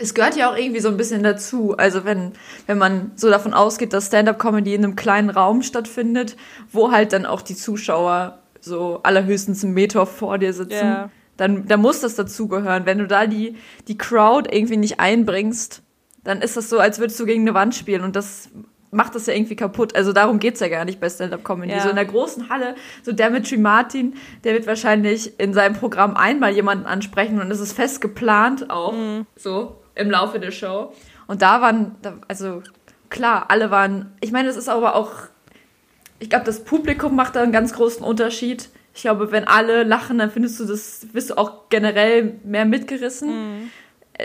Es 0.00 0.14
gehört 0.14 0.36
ja 0.36 0.50
auch 0.52 0.56
irgendwie 0.56 0.80
so 0.80 0.88
ein 0.88 0.96
bisschen 0.96 1.22
dazu. 1.24 1.76
Also 1.76 2.04
wenn, 2.04 2.32
wenn 2.66 2.78
man 2.78 3.10
so 3.16 3.30
davon 3.30 3.52
ausgeht, 3.52 3.92
dass 3.92 4.06
Stand-up-Comedy 4.06 4.74
in 4.74 4.84
einem 4.84 4.94
kleinen 4.94 5.30
Raum 5.30 5.62
stattfindet, 5.62 6.36
wo 6.70 6.92
halt 6.92 7.12
dann 7.12 7.26
auch 7.26 7.42
die 7.42 7.56
Zuschauer 7.56 8.38
so 8.60 9.00
allerhöchstens 9.02 9.64
einen 9.64 9.74
Meter 9.74 10.06
vor 10.06 10.38
dir 10.38 10.52
sitzen, 10.52 10.74
Ja. 10.74 11.10
dann, 11.36 11.66
dann 11.66 11.80
muss 11.80 12.00
das 12.00 12.14
dazugehören. 12.14 12.86
Wenn 12.86 12.98
du 12.98 13.06
da 13.08 13.26
die, 13.26 13.56
die 13.88 13.98
Crowd 13.98 14.48
irgendwie 14.54 14.76
nicht 14.76 15.00
einbringst, 15.00 15.82
dann 16.22 16.42
ist 16.42 16.56
das 16.56 16.68
so, 16.68 16.78
als 16.78 16.98
würdest 17.00 17.18
du 17.18 17.24
gegen 17.26 17.42
eine 17.42 17.54
Wand 17.54 17.74
spielen 17.74 18.04
und 18.04 18.14
das 18.14 18.50
macht 18.90 19.14
das 19.14 19.26
ja 19.26 19.34
irgendwie 19.34 19.56
kaputt. 19.56 19.94
Also 19.94 20.12
darum 20.12 20.38
geht's 20.38 20.60
ja 20.60 20.68
gar 20.68 20.84
nicht 20.84 21.00
bei 21.00 21.08
Stand-Up-Comedy. 21.10 21.72
Ja. 21.72 21.80
So 21.80 21.90
in 21.90 21.96
der 21.96 22.04
großen 22.04 22.48
Halle, 22.48 22.74
so 23.02 23.12
Demetri 23.12 23.56
Martin, 23.56 24.14
der 24.44 24.54
wird 24.54 24.66
wahrscheinlich 24.66 25.38
in 25.38 25.52
seinem 25.52 25.74
Programm 25.74 26.16
einmal 26.16 26.52
jemanden 26.52 26.86
ansprechen 26.86 27.40
und 27.40 27.50
es 27.50 27.60
ist 27.60 27.72
fest 27.72 28.00
geplant 28.00 28.70
auch, 28.70 28.94
so 29.36 29.82
im 29.94 30.10
Laufe 30.10 30.40
der 30.40 30.50
Show. 30.50 30.92
Und 31.26 31.42
da 31.42 31.60
waren, 31.60 31.96
also 32.28 32.62
klar, 33.10 33.46
alle 33.48 33.70
waren, 33.70 34.12
ich 34.20 34.32
meine, 34.32 34.48
es 34.48 34.56
ist 34.56 34.68
aber 34.68 34.94
auch, 34.94 35.12
ich 36.18 36.30
glaube, 36.30 36.44
das 36.44 36.64
Publikum 36.64 37.14
macht 37.14 37.36
da 37.36 37.42
einen 37.42 37.52
ganz 37.52 37.74
großen 37.74 38.02
Unterschied. 38.04 38.70
Ich 38.94 39.02
glaube, 39.02 39.30
wenn 39.30 39.44
alle 39.46 39.84
lachen, 39.84 40.18
dann 40.18 40.30
findest 40.30 40.58
du 40.58 40.64
das, 40.64 41.06
wirst 41.12 41.30
du 41.30 41.38
auch 41.38 41.68
generell 41.68 42.40
mehr 42.44 42.64
mitgerissen. 42.64 43.70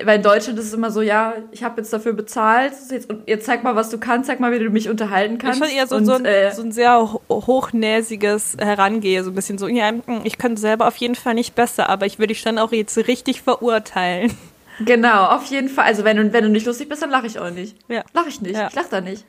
Weil 0.05 0.17
in 0.17 0.23
Deutschland 0.23 0.57
ist 0.57 0.65
es 0.65 0.73
immer 0.73 0.89
so, 0.89 1.01
ja, 1.03 1.35
ich 1.51 1.63
habe 1.63 1.79
jetzt 1.79 1.93
dafür 1.93 2.13
bezahlt, 2.13 2.73
jetzt, 2.89 3.07
und 3.11 3.27
jetzt 3.27 3.45
zeig 3.45 3.63
mal, 3.63 3.75
was 3.75 3.89
du 3.91 3.99
kannst, 3.99 4.25
zeig 4.27 4.39
mal, 4.39 4.51
wie 4.51 4.57
du 4.57 4.71
mich 4.71 4.89
unterhalten 4.89 5.33
Ich 5.35 5.39
kannst. 5.39 5.59
schon 5.59 5.69
eher 5.69 5.85
so, 5.85 5.95
und, 5.97 6.05
so, 6.05 6.13
ein, 6.13 6.25
äh, 6.25 6.51
so 6.51 6.63
ein 6.63 6.71
sehr 6.71 6.99
ho- 7.13 7.21
hochnäsiges 7.29 8.57
Herangehen, 8.59 9.23
so 9.23 9.29
ein 9.29 9.35
bisschen 9.35 9.59
so, 9.59 9.67
ja, 9.67 9.91
ich 10.23 10.39
könnte 10.39 10.59
selber 10.59 10.87
auf 10.87 10.95
jeden 10.97 11.13
Fall 11.13 11.35
nicht 11.35 11.53
besser, 11.53 11.89
aber 11.89 12.07
ich 12.07 12.17
würde 12.17 12.33
dich 12.33 12.41
dann 12.43 12.57
auch 12.57 12.71
jetzt 12.71 12.97
richtig 12.97 13.43
verurteilen. 13.43 14.35
Genau, 14.83 15.25
auf 15.27 15.45
jeden 15.45 15.69
Fall. 15.69 15.85
Also 15.85 16.03
wenn 16.03 16.17
du, 16.17 16.33
wenn 16.33 16.43
du 16.43 16.49
nicht 16.49 16.65
lustig 16.65 16.89
bist, 16.89 17.03
dann 17.03 17.11
lache 17.11 17.27
ich 17.27 17.37
auch 17.37 17.51
nicht. 17.51 17.77
Ja. 17.87 18.03
Lach 18.13 18.25
ich 18.27 18.41
nicht. 18.41 18.55
Ja. 18.57 18.69
Ich 18.69 18.73
lach 18.75 18.87
da 18.89 18.99
nicht. 19.01 19.23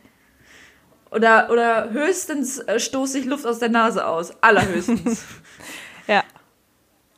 Oder, 1.11 1.51
oder 1.51 1.91
höchstens 1.91 2.59
äh, 2.61 2.81
stoße 2.81 3.19
ich 3.19 3.27
Luft 3.27 3.47
aus 3.47 3.59
der 3.59 3.69
Nase 3.69 4.07
aus. 4.07 4.33
Allerhöchstens. 4.41 5.23
Ja. 6.07 6.23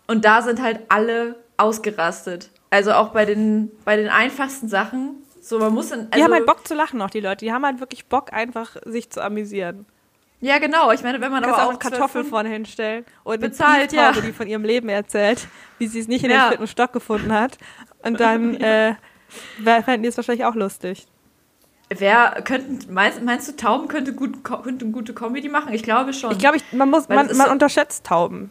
Und 0.06 0.24
da 0.24 0.42
sind 0.42 0.62
halt 0.62 0.80
alle 0.88 1.34
ausgerastet. 1.56 2.50
Also 2.76 2.92
auch 2.92 3.08
bei 3.08 3.24
den, 3.24 3.70
bei 3.86 3.96
den 3.96 4.08
einfachsten 4.10 4.68
Sachen. 4.68 5.22
So, 5.40 5.58
man 5.58 5.72
muss 5.72 5.88
dann. 5.88 6.00
Also, 6.00 6.10
Die 6.14 6.22
haben 6.22 6.32
halt 6.34 6.44
Bock 6.44 6.68
zu 6.68 6.74
lachen 6.74 6.98
noch, 6.98 7.08
die 7.08 7.20
Leute. 7.20 7.42
Die 7.46 7.50
haben 7.52 7.64
halt 7.64 7.80
wirklich 7.80 8.04
Bock, 8.04 8.34
einfach 8.34 8.76
sich 8.84 9.08
zu 9.08 9.22
amüsieren. 9.24 9.86
Ja, 10.42 10.58
genau. 10.58 10.92
Ich 10.92 11.02
meine, 11.02 11.22
wenn 11.22 11.32
man 11.32 11.42
aber 11.42 11.54
auch 11.56 11.62
auch 11.62 11.68
eine 11.70 11.78
Kartoffel 11.78 12.20
zwölf- 12.20 12.28
vorne 12.28 12.50
hinstellen 12.50 13.06
und 13.24 13.32
eine 13.38 13.48
Bezahlt, 13.48 13.88
Brieftaube, 13.92 14.16
ja. 14.18 14.22
die 14.26 14.32
von 14.34 14.46
ihrem 14.46 14.64
Leben 14.64 14.90
erzählt, 14.90 15.48
wie 15.78 15.86
sie 15.86 16.00
es 16.00 16.08
nicht 16.08 16.22
in 16.22 16.30
Ja. 16.30 16.44
den 16.44 16.48
vierten 16.50 16.66
Stock 16.66 16.92
gefunden 16.92 17.32
hat. 17.32 17.56
Und 18.02 18.20
dann 18.20 18.54
äh, 18.60 18.94
fänden 19.64 20.02
die 20.02 20.08
es 20.10 20.18
wahrscheinlich 20.18 20.44
auch 20.44 20.54
lustig. 20.54 21.06
Wer 21.88 22.42
könnten, 22.44 22.92
meinst, 22.92 23.22
meinst 23.22 23.48
du, 23.48 23.56
Tauben 23.56 23.88
könnte, 23.88 24.12
gut, 24.12 24.44
könnte 24.44 24.84
gute 24.86 25.14
Comedy 25.14 25.48
machen? 25.48 25.72
Ich 25.72 25.82
glaube 25.82 26.12
schon. 26.12 26.32
Ich 26.32 26.38
glaube, 26.38 26.58
man, 26.72 26.90
muss, 26.90 27.08
Weil 27.08 27.16
man, 27.16 27.26
man 27.28 27.46
so- 27.46 27.52
unterschätzt 27.52 28.04
Tauben. 28.04 28.50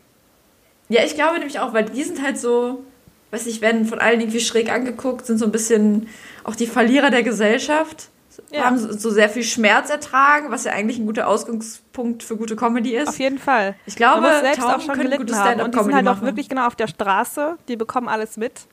Ja, 0.89 1.03
ich 1.03 1.13
glaube 1.13 1.38
nämlich 1.38 1.59
auch, 1.59 1.71
weil 1.73 1.85
die 1.85 2.01
sind 2.03 2.23
halt 2.23 2.39
so, 2.39 2.83
weiß 3.31 3.47
ich, 3.47 3.61
werden 3.61 3.85
von 3.85 3.99
allen 3.99 4.19
irgendwie 4.19 4.39
schräg 4.39 4.71
angeguckt, 4.71 5.25
sind 5.25 5.38
so 5.38 5.45
ein 5.45 5.51
bisschen 5.51 6.07
auch 6.43 6.55
die 6.55 6.67
Verlierer 6.67 7.09
der 7.09 7.23
Gesellschaft. 7.23 8.09
Ja. 8.51 8.65
Haben 8.65 8.77
so 8.77 9.09
sehr 9.09 9.29
viel 9.29 9.43
Schmerz 9.43 9.89
ertragen, 9.89 10.47
was 10.51 10.65
ja 10.65 10.73
eigentlich 10.73 10.97
ein 10.99 11.05
guter 11.05 11.27
Ausgangspunkt 11.27 12.21
für 12.21 12.35
gute 12.35 12.55
Comedy 12.55 12.95
ist. 12.95 13.07
Auf 13.07 13.19
jeden 13.19 13.39
Fall. 13.39 13.75
Ich 13.85 13.95
glaube, 13.95 14.21
man 14.21 14.31
muss 14.31 14.41
selbst 14.41 14.59
Tauben 14.59 14.73
auch 14.73 14.81
schon 14.81 14.95
können 14.95 15.17
gute 15.17 15.17
haben. 15.17 15.21
Und 15.21 15.29
die 15.29 15.33
sind 15.33 15.41
Stand-up-Comedy 15.41 15.95
halt 15.95 16.07
auch 16.07 16.21
wirklich 16.21 16.49
genau 16.49 16.67
auf 16.67 16.75
der 16.75 16.88
Straße. 16.88 17.57
Die 17.69 17.77
bekommen 17.77 18.09
alles 18.09 18.35
mit. 18.35 18.67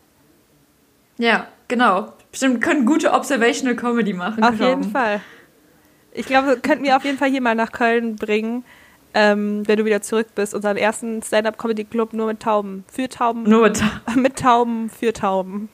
Ja, 1.19 1.47
genau. 1.69 2.13
Bestimmt 2.31 2.61
können 2.61 2.87
gute 2.87 3.13
Observational 3.13 3.77
Comedy 3.77 4.13
machen. 4.13 4.43
Auf 4.43 4.59
jeden 4.59 4.91
Fall. 4.91 5.21
Ich 6.13 6.27
glaube, 6.27 6.59
könnten 6.61 6.85
wir 6.85 6.97
auf 6.97 7.05
jeden 7.05 7.19
Fall 7.19 7.31
hier 7.31 7.41
mal 7.41 7.55
nach 7.55 7.73
Köln 7.73 8.17
bringen, 8.17 8.65
ähm, 9.15 9.67
wenn 9.67 9.77
du 9.79 9.85
wieder 9.85 10.03
zurück 10.03 10.29
bist. 10.35 10.55
Unseren 10.55 10.77
ersten 10.77 11.23
Stand-Up-Comedy-Club 11.23 12.13
nur 12.13 12.27
mit 12.27 12.41
Tauben. 12.41 12.85
Für 12.93 13.09
Tauben. 13.09 13.45
Nur 13.45 13.63
mit, 13.63 13.83
Mit 14.17 14.39
Tauben, 14.39 14.91
für 14.91 15.13
Tauben. 15.13 15.69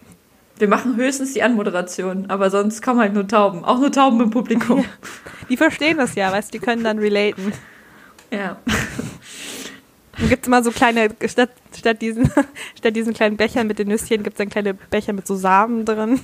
wir 0.59 0.69
machen 0.69 0.97
höchstens 0.97 1.35
die 1.35 1.43
Anmoderation, 1.43 2.27
aber 2.29 2.51
sonst 2.51 2.83
kommen 2.83 3.01
halt 3.01 3.15
nur 3.15 3.27
Tauben. 3.29 3.65
Auch 3.65 3.79
nur 3.79 3.93
Tauben 3.93 4.21
im 4.21 4.31
Publikum. 4.31 4.85
Die 5.49 5.57
verstehen 5.57 5.97
das 5.97 6.15
ja, 6.15 6.31
weißt 6.31 6.53
du, 6.53 6.59
die 6.59 6.65
können 6.65 6.85
dann 6.85 6.99
relaten. 6.99 7.53
ja. 8.31 8.59
Dann 10.19 10.29
gibt 10.29 10.43
es 10.43 10.49
immer 10.49 10.63
so 10.63 10.73
kleine, 10.73 11.09
statt, 11.27 11.51
statt, 11.75 12.03
diesen, 12.03 12.31
statt 12.77 12.95
diesen 12.97 13.15
kleinen 13.15 13.37
Bechern 13.37 13.67
mit 13.67 13.79
den 13.79 13.89
Nüsschen, 13.89 14.23
gibt 14.25 14.35
es 14.35 14.39
dann 14.39 14.51
kleine 14.51 14.75
Becher 14.75 15.13
mit 15.15 15.27
so 15.27 15.37
Samen 15.37 15.85
drin. 15.85 16.21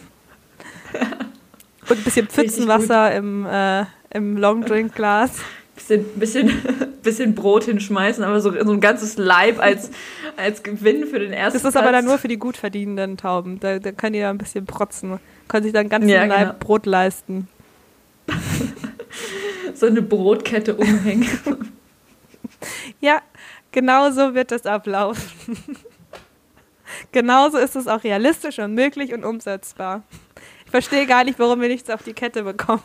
Und 1.88 1.98
ein 1.98 2.03
bisschen 2.03 2.27
Pfützenwasser 2.27 3.14
im, 3.14 3.46
äh, 3.46 3.85
im 4.11 4.37
Longdrink-Glas. 4.37 5.38
Bisschen, 5.74 6.04
bisschen, 6.18 6.52
bisschen 7.02 7.34
Brot 7.34 7.64
hinschmeißen, 7.64 8.22
aber 8.24 8.40
so, 8.40 8.50
so 8.64 8.72
ein 8.72 8.80
ganzes 8.80 9.16
Leib 9.16 9.60
als, 9.60 9.90
als 10.37 10.62
Gewinn 10.62 11.06
für 11.06 11.18
den 11.18 11.32
ersten 11.32 11.58
Das 11.58 11.64
ist 11.68 11.76
aber 11.76 11.88
Platz. 11.88 11.98
dann 12.00 12.04
nur 12.06 12.18
für 12.18 12.28
die 12.28 12.38
gut 12.38 12.56
verdienenden 12.56 13.16
Tauben. 13.16 13.60
Da, 13.60 13.78
da 13.78 13.92
können 13.92 14.14
die 14.14 14.20
da 14.20 14.30
ein 14.30 14.38
bisschen 14.38 14.66
protzen. 14.66 15.18
Können 15.48 15.64
sich 15.64 15.72
dann 15.72 15.88
ganzen 15.88 16.08
Ja, 16.08 16.24
Leib 16.24 16.38
genau. 16.40 16.58
Brot 16.58 16.87
leisten. 16.87 17.48
so 19.74 19.87
eine 19.87 20.02
Brotkette 20.02 20.74
umhängen. 20.76 21.28
Ja, 23.00 23.20
genau 23.72 24.10
so 24.10 24.34
wird 24.34 24.50
das 24.50 24.64
ablaufen. 24.64 25.22
Genauso 27.12 27.58
ist 27.58 27.76
es 27.76 27.87
auch 27.87 28.02
realistisch 28.02 28.58
und 28.58 28.74
möglich 28.74 29.12
und 29.12 29.24
umsetzbar. 29.24 30.02
Ich 30.64 30.70
verstehe 30.70 31.06
gar 31.06 31.24
nicht, 31.24 31.38
warum 31.38 31.60
wir 31.60 31.68
nichts 31.68 31.90
auf 31.90 32.02
die 32.02 32.14
Kette 32.14 32.42
bekommen. 32.44 32.82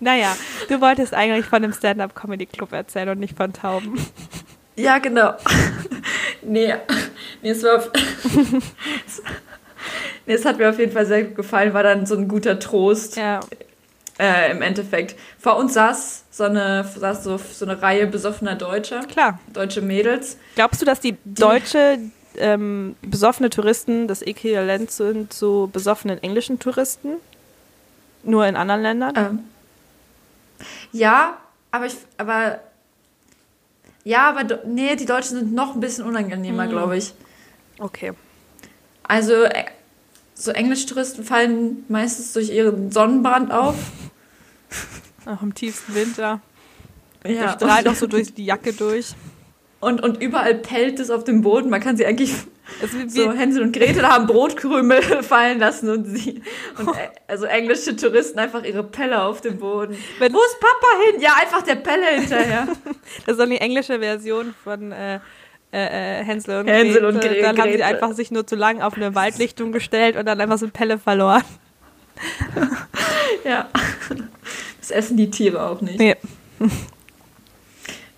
Naja, 0.00 0.36
du 0.68 0.80
wolltest 0.80 1.14
eigentlich 1.14 1.46
von 1.46 1.62
dem 1.62 1.72
Stand-Up-Comedy-Club 1.72 2.72
erzählen 2.72 3.10
und 3.10 3.20
nicht 3.20 3.36
von 3.36 3.52
Tauben. 3.52 3.98
ja, 4.76 4.98
genau. 4.98 5.34
nee, 6.42 6.74
nee, 7.42 7.50
es 7.50 7.62
war 7.62 7.76
auf, 7.76 7.90
nee, 10.26 10.34
es 10.34 10.44
hat 10.44 10.58
mir 10.58 10.68
auf 10.70 10.78
jeden 10.78 10.92
Fall 10.92 11.06
sehr 11.06 11.24
gut 11.24 11.36
gefallen, 11.36 11.72
war 11.74 11.82
dann 11.82 12.06
so 12.06 12.16
ein 12.16 12.28
guter 12.28 12.58
Trost 12.58 13.16
Ja, 13.16 13.40
äh, 14.18 14.50
im 14.50 14.62
Endeffekt. 14.62 15.16
Vor 15.38 15.56
uns 15.56 15.74
saß 15.74 16.24
so 16.30 16.44
eine, 16.44 16.84
saß 16.84 17.24
so, 17.24 17.38
so 17.38 17.64
eine 17.64 17.80
Reihe 17.80 18.06
besoffener 18.06 18.54
Deutscher, 18.54 19.00
klar. 19.00 19.38
deutsche 19.52 19.82
Mädels. 19.82 20.36
Glaubst 20.54 20.80
du, 20.82 20.86
dass 20.86 21.00
die 21.00 21.16
deutsche 21.24 21.98
ähm, 22.38 22.96
besoffene 23.02 23.50
Touristen 23.50 24.08
das 24.08 24.22
Äquivalent 24.22 24.90
sind 24.90 25.32
zu 25.32 25.70
besoffenen 25.72 26.22
englischen 26.22 26.58
Touristen? 26.58 27.14
Nur 28.22 28.46
in 28.46 28.56
anderen 28.56 28.82
Ländern? 28.82 29.14
Ähm, 29.16 29.38
ja, 30.92 31.38
aber 31.70 31.86
ich, 31.86 31.96
aber 32.16 32.60
ja, 34.04 34.28
aber 34.28 34.60
nee, 34.66 34.94
die 34.96 35.06
Deutschen 35.06 35.36
sind 35.38 35.52
noch 35.52 35.74
ein 35.74 35.80
bisschen 35.80 36.04
unangenehmer, 36.04 36.68
glaube 36.68 36.96
ich. 36.96 37.12
Okay. 37.78 38.12
Also 39.02 39.34
so 40.34 40.50
Englischtouristen 40.50 41.24
fallen 41.24 41.84
meistens 41.88 42.32
durch 42.32 42.50
ihren 42.50 42.92
Sonnenbrand 42.92 43.50
auf. 43.52 43.74
Auch 45.26 45.42
im 45.42 45.54
tiefsten 45.54 45.94
Winter. 45.94 46.40
Der 47.24 47.32
Ja. 47.32 47.52
strahlt 47.52 47.88
auch 47.88 47.94
so 47.96 48.06
durch 48.06 48.32
die 48.34 48.44
Jacke 48.44 48.72
durch. 48.72 49.14
Und, 49.80 50.00
und 50.00 50.22
überall 50.22 50.54
pellt 50.54 51.00
es 51.00 51.10
auf 51.10 51.24
dem 51.24 51.42
Boden. 51.42 51.68
Man 51.70 51.80
kann 51.80 51.96
sie 51.96 52.06
eigentlich 52.06 52.32
so 53.06 53.32
Hänsel 53.32 53.62
und 53.62 53.72
Gretel 53.72 54.06
haben 54.06 54.26
Brotkrümel 54.26 55.00
fallen 55.22 55.58
lassen 55.58 55.88
und 55.88 56.04
sie 56.06 56.42
und 56.78 56.88
äh, 56.88 57.08
also 57.26 57.46
englische 57.46 57.96
Touristen 57.96 58.38
einfach 58.38 58.64
ihre 58.64 58.82
Pelle 58.84 59.22
auf 59.22 59.40
dem 59.40 59.58
Boden. 59.58 59.96
Wenn- 60.18 60.32
Wo 60.32 60.38
ist 60.38 60.58
Papa 60.60 60.86
hin? 61.10 61.20
Ja, 61.20 61.34
einfach 61.40 61.62
der 61.62 61.76
Pelle 61.76 62.06
hinterher. 62.20 62.66
das 63.26 63.32
ist 63.34 63.38
dann 63.40 63.50
die 63.50 63.58
englische 63.60 63.98
Version 64.00 64.54
von 64.64 64.92
äh, 64.92 65.20
äh, 65.72 66.20
äh, 66.20 66.24
Hänsel 66.24 66.60
und 66.60 66.66
Hänsel 66.68 67.04
und 67.04 67.20
Gretel. 67.20 67.38
Gre- 67.38 67.42
Dann 67.42 67.58
haben 67.60 67.72
sie 67.72 67.82
einfach 67.82 68.12
sich 68.12 68.30
nur 68.30 68.46
zu 68.46 68.56
lang 68.56 68.82
auf 68.82 68.94
eine 68.94 69.14
Waldlichtung 69.14 69.72
gestellt 69.72 70.16
und 70.16 70.26
dann 70.26 70.40
einfach 70.40 70.58
so 70.58 70.66
eine 70.66 70.72
Pelle 70.72 70.98
verloren. 70.98 71.42
ja. 73.44 73.68
Das 74.80 74.90
essen 74.90 75.16
die 75.16 75.30
Tiere 75.30 75.62
auch 75.68 75.80
nicht. 75.80 75.98
Nee. 75.98 76.16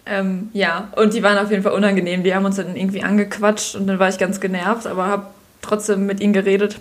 Ähm, 0.09 0.49
ja, 0.55 0.88
und 0.97 1.12
die 1.12 1.23
waren 1.23 1.37
auf 1.38 1.51
jeden 1.51 1.62
Fall 1.62 1.73
unangenehm. 1.73 2.23
Die 2.25 2.35
haben 2.35 2.44
uns 2.47 2.57
dann 2.57 2.75
irgendwie 2.77 3.03
angequatscht 3.03 3.75
und 3.75 3.87
dann 3.87 3.99
war 3.99 4.09
ich 4.09 4.18
ganz 4.18 4.40
genervt, 4.40 4.87
aber 4.87 5.07
habe 5.07 5.27
trotzdem 5.61 6.07
mit 6.07 6.21
ihnen 6.21 6.33
geredet. 6.33 6.81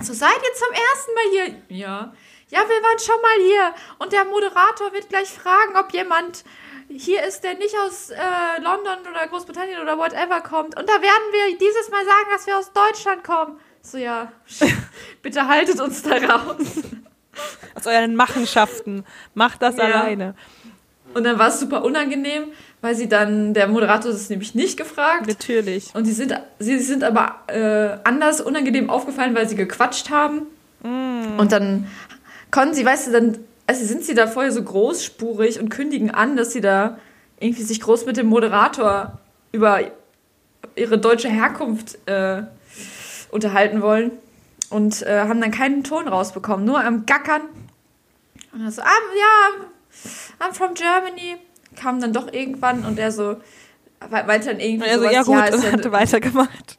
So, 0.00 0.14
seid 0.14 0.30
ihr 0.36 0.54
zum 0.54 0.68
ersten 0.72 1.14
Mal 1.14 1.24
hier? 1.68 1.76
Ja. 1.76 2.12
Ja, 2.48 2.58
wir 2.60 2.82
waren 2.82 2.98
schon 2.98 3.20
mal 3.20 3.46
hier. 3.46 3.74
Und 3.98 4.12
der 4.12 4.24
Moderator 4.24 4.92
wird 4.92 5.08
gleich 5.10 5.28
fragen, 5.28 5.76
ob 5.78 5.92
jemand 5.92 6.44
hier 6.88 7.22
ist, 7.24 7.44
der 7.44 7.54
nicht 7.54 7.74
aus 7.86 8.10
äh, 8.10 8.16
London 8.62 8.98
oder 9.08 9.26
Großbritannien 9.28 9.80
oder 9.80 9.98
whatever 9.98 10.40
kommt. 10.40 10.76
Und 10.78 10.88
da 10.88 10.94
werden 10.94 11.26
wir 11.32 11.58
dieses 11.58 11.90
Mal 11.90 12.04
sagen, 12.04 12.26
dass 12.32 12.46
wir 12.46 12.58
aus 12.58 12.72
Deutschland 12.72 13.22
kommen. 13.22 13.60
So, 13.82 13.98
ja, 13.98 14.32
bitte 15.22 15.46
haltet 15.46 15.80
uns 15.80 16.02
da 16.02 16.16
raus. 16.16 16.56
Aus 17.74 17.86
euren 17.86 18.16
Machenschaften. 18.16 19.04
Macht 19.34 19.62
das 19.62 19.76
Ja. 19.76 19.84
alleine. 19.84 20.34
Und 21.14 21.24
dann 21.24 21.38
war 21.38 21.48
es 21.48 21.60
super 21.60 21.84
unangenehm, 21.84 22.44
weil 22.80 22.94
sie 22.94 23.08
dann, 23.08 23.52
der 23.54 23.66
Moderator 23.66 24.10
ist 24.10 24.30
nämlich 24.30 24.54
nicht 24.54 24.76
gefragt. 24.76 25.26
Natürlich. 25.26 25.94
Und 25.94 26.04
sie 26.04 26.12
sind, 26.12 26.34
sie 26.58 26.78
sind 26.78 27.04
aber 27.04 27.36
äh, 27.48 27.98
anders 28.04 28.40
unangenehm 28.40 28.90
aufgefallen, 28.90 29.34
weil 29.34 29.48
sie 29.48 29.56
gequatscht 29.56 30.10
haben. 30.10 30.42
Und 30.82 31.52
dann 31.52 31.88
konnten 32.50 32.74
sie, 32.74 32.84
weißt 32.84 33.08
du, 33.08 33.12
dann 33.12 33.38
also 33.66 33.84
sind 33.84 34.02
sie 34.02 34.14
da 34.14 34.26
vorher 34.26 34.50
so 34.50 34.62
großspurig 34.62 35.60
und 35.60 35.68
kündigen 35.68 36.10
an, 36.10 36.36
dass 36.36 36.52
sie 36.52 36.60
da 36.60 36.98
irgendwie 37.38 37.62
sich 37.62 37.80
groß 37.80 38.04
mit 38.06 38.16
dem 38.16 38.26
Moderator 38.26 39.18
über 39.52 39.80
ihre 40.74 40.98
deutsche 40.98 41.28
Herkunft 41.28 41.98
äh, 42.06 42.42
unterhalten 43.30 43.80
wollen. 43.82 44.12
und 44.70 45.02
äh, 45.02 45.20
haben 45.20 45.40
dann 45.40 45.50
keinen 45.50 45.84
Ton 45.84 46.08
rausbekommen, 46.08 46.64
nur 46.64 46.82
am 46.82 47.04
Gackern. 47.06 47.42
Und 48.52 48.64
er 48.64 48.70
so, 48.70 48.82
ah, 48.82 48.86
ja, 48.86 49.66
I'm 50.38 50.52
from 50.54 50.74
Germany. 50.74 51.36
Kam 51.76 52.00
dann 52.00 52.12
doch 52.12 52.32
irgendwann 52.32 52.84
und 52.84 52.98
er 52.98 53.12
so, 53.12 53.36
meinte 54.10 54.48
dann 54.48 54.60
irgendwie 54.60 54.88
Also 54.88 55.00
sowas, 55.02 55.12
ja 55.12 55.22
gut, 55.22 55.34
ja, 55.36 55.44
ist 55.44 55.54
und 55.54 55.62
ja, 55.64 55.72
hatte 55.72 55.92
weitergemacht. 55.92 56.78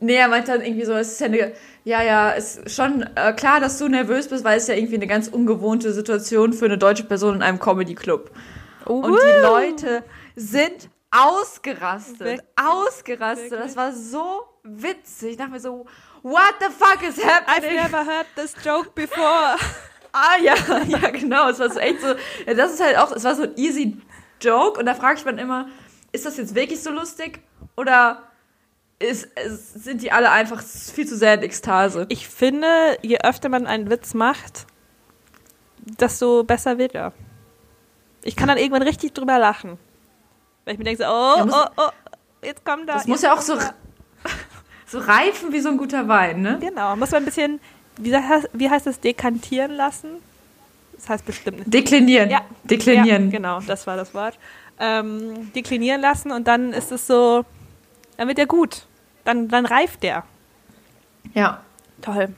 Nee, 0.00 0.14
er 0.14 0.28
meinte 0.28 0.52
dann 0.52 0.62
irgendwie 0.62 0.84
so, 0.84 0.92
es 0.94 1.12
ist 1.12 1.20
ja 1.20 1.26
eine, 1.26 1.52
ja, 1.84 2.02
ja, 2.02 2.30
ist 2.30 2.70
schon 2.70 3.02
äh, 3.16 3.32
klar, 3.32 3.58
dass 3.60 3.78
du 3.78 3.88
nervös 3.88 4.28
bist, 4.28 4.44
weil 4.44 4.58
es 4.58 4.68
ja 4.68 4.74
irgendwie 4.74 4.94
eine 4.96 5.06
ganz 5.06 5.28
ungewohnte 5.28 5.92
Situation 5.92 6.52
für 6.52 6.66
eine 6.66 6.78
deutsche 6.78 7.04
Person 7.04 7.36
in 7.36 7.42
einem 7.42 7.58
Comedy-Club. 7.58 8.30
Und 8.84 9.18
die 9.20 9.40
Leute 9.42 10.04
sind 10.36 10.88
ausgerastet. 11.10 12.18
Sehr- 12.18 12.44
ausgerastet. 12.56 13.48
sehr 13.50 13.58
Das 13.58 13.76
war 13.76 13.92
so 13.92 14.42
witzig. 14.62 15.32
Ich 15.32 15.36
dachte 15.36 15.50
mir 15.52 15.60
so, 15.60 15.86
what 16.22 16.54
the 16.60 16.66
fuck 16.66 17.02
is 17.02 17.18
I've 17.18 17.24
happening? 17.46 17.76
never 17.76 18.04
heard 18.04 18.26
this 18.36 18.54
joke 18.64 18.90
before. 18.94 19.56
Ah 20.20 20.36
ja, 20.42 20.54
ja 20.88 21.10
genau. 21.10 21.48
Es 21.48 21.58
war 21.58 21.70
so 21.70 21.78
echt 21.78 22.00
so. 22.00 22.08
Ja, 22.46 22.54
das 22.54 22.72
ist 22.74 22.82
halt 22.82 22.96
auch, 22.98 23.12
es 23.12 23.24
war 23.24 23.34
so 23.34 23.42
ein 23.44 23.52
easy 23.56 23.96
Joke 24.40 24.78
und 24.80 24.86
da 24.86 24.94
frage 24.94 25.18
ich 25.18 25.24
mich 25.24 25.38
immer, 25.38 25.68
ist 26.12 26.26
das 26.26 26.36
jetzt 26.36 26.54
wirklich 26.54 26.82
so 26.82 26.90
lustig 26.90 27.40
oder 27.76 28.22
ist, 29.00 29.28
sind 29.74 30.02
die 30.02 30.10
alle 30.10 30.30
einfach 30.30 30.60
viel 30.62 31.06
zu 31.06 31.16
sehr 31.16 31.34
in 31.34 31.42
Ekstase? 31.42 32.06
Ich 32.08 32.28
finde, 32.28 32.98
je 33.02 33.18
öfter 33.22 33.48
man 33.48 33.66
einen 33.66 33.90
Witz 33.90 34.14
macht, 34.14 34.66
desto 35.78 36.44
besser 36.44 36.78
wird 36.78 36.94
er. 36.94 37.12
Ich 38.22 38.36
kann 38.36 38.48
dann 38.48 38.58
irgendwann 38.58 38.82
richtig 38.82 39.14
drüber 39.14 39.38
lachen. 39.38 39.78
Weil 40.64 40.74
ich 40.74 40.78
mir 40.78 40.84
denke 40.84 41.02
so, 41.04 41.08
oh, 41.10 41.44
muss- 41.44 41.54
oh, 41.54 41.66
oh, 41.76 41.88
jetzt 42.44 42.64
kommt 42.64 42.88
da. 42.88 42.94
Das 42.94 43.06
muss 43.06 43.22
ja 43.22 43.32
auch 43.32 43.40
so, 43.40 43.56
so 44.86 44.98
reifen 44.98 45.52
wie 45.52 45.60
so 45.60 45.68
ein 45.68 45.78
guter 45.78 46.08
Wein, 46.08 46.42
ne? 46.42 46.58
Genau, 46.60 46.96
muss 46.96 47.10
man 47.10 47.22
ein 47.22 47.24
bisschen, 47.24 47.60
wie, 47.98 48.14
heißt- 48.14 48.48
wie 48.52 48.70
heißt 48.70 48.86
es, 48.86 49.00
dekantieren 49.00 49.72
lassen? 49.72 50.10
Das 50.96 51.08
heißt 51.08 51.26
bestimmt 51.26 51.58
nicht. 51.58 51.72
Deklinieren. 51.74 52.30
Ja. 52.30 52.40
Deklinieren. 52.64 53.26
Ja, 53.26 53.30
genau, 53.30 53.60
das 53.60 53.86
war 53.86 53.96
das 53.96 54.14
Wort. 54.14 54.38
Ähm, 54.80 55.52
deklinieren 55.52 56.00
lassen 56.00 56.30
und 56.32 56.46
dann 56.48 56.72
ist 56.72 56.90
es 56.92 57.06
so, 57.06 57.44
dann 58.16 58.28
wird 58.28 58.38
der 58.38 58.46
gut. 58.46 58.86
Dann, 59.24 59.48
dann 59.48 59.66
reift 59.66 60.02
der. 60.02 60.24
ja. 61.34 61.60
Toll. 62.00 62.28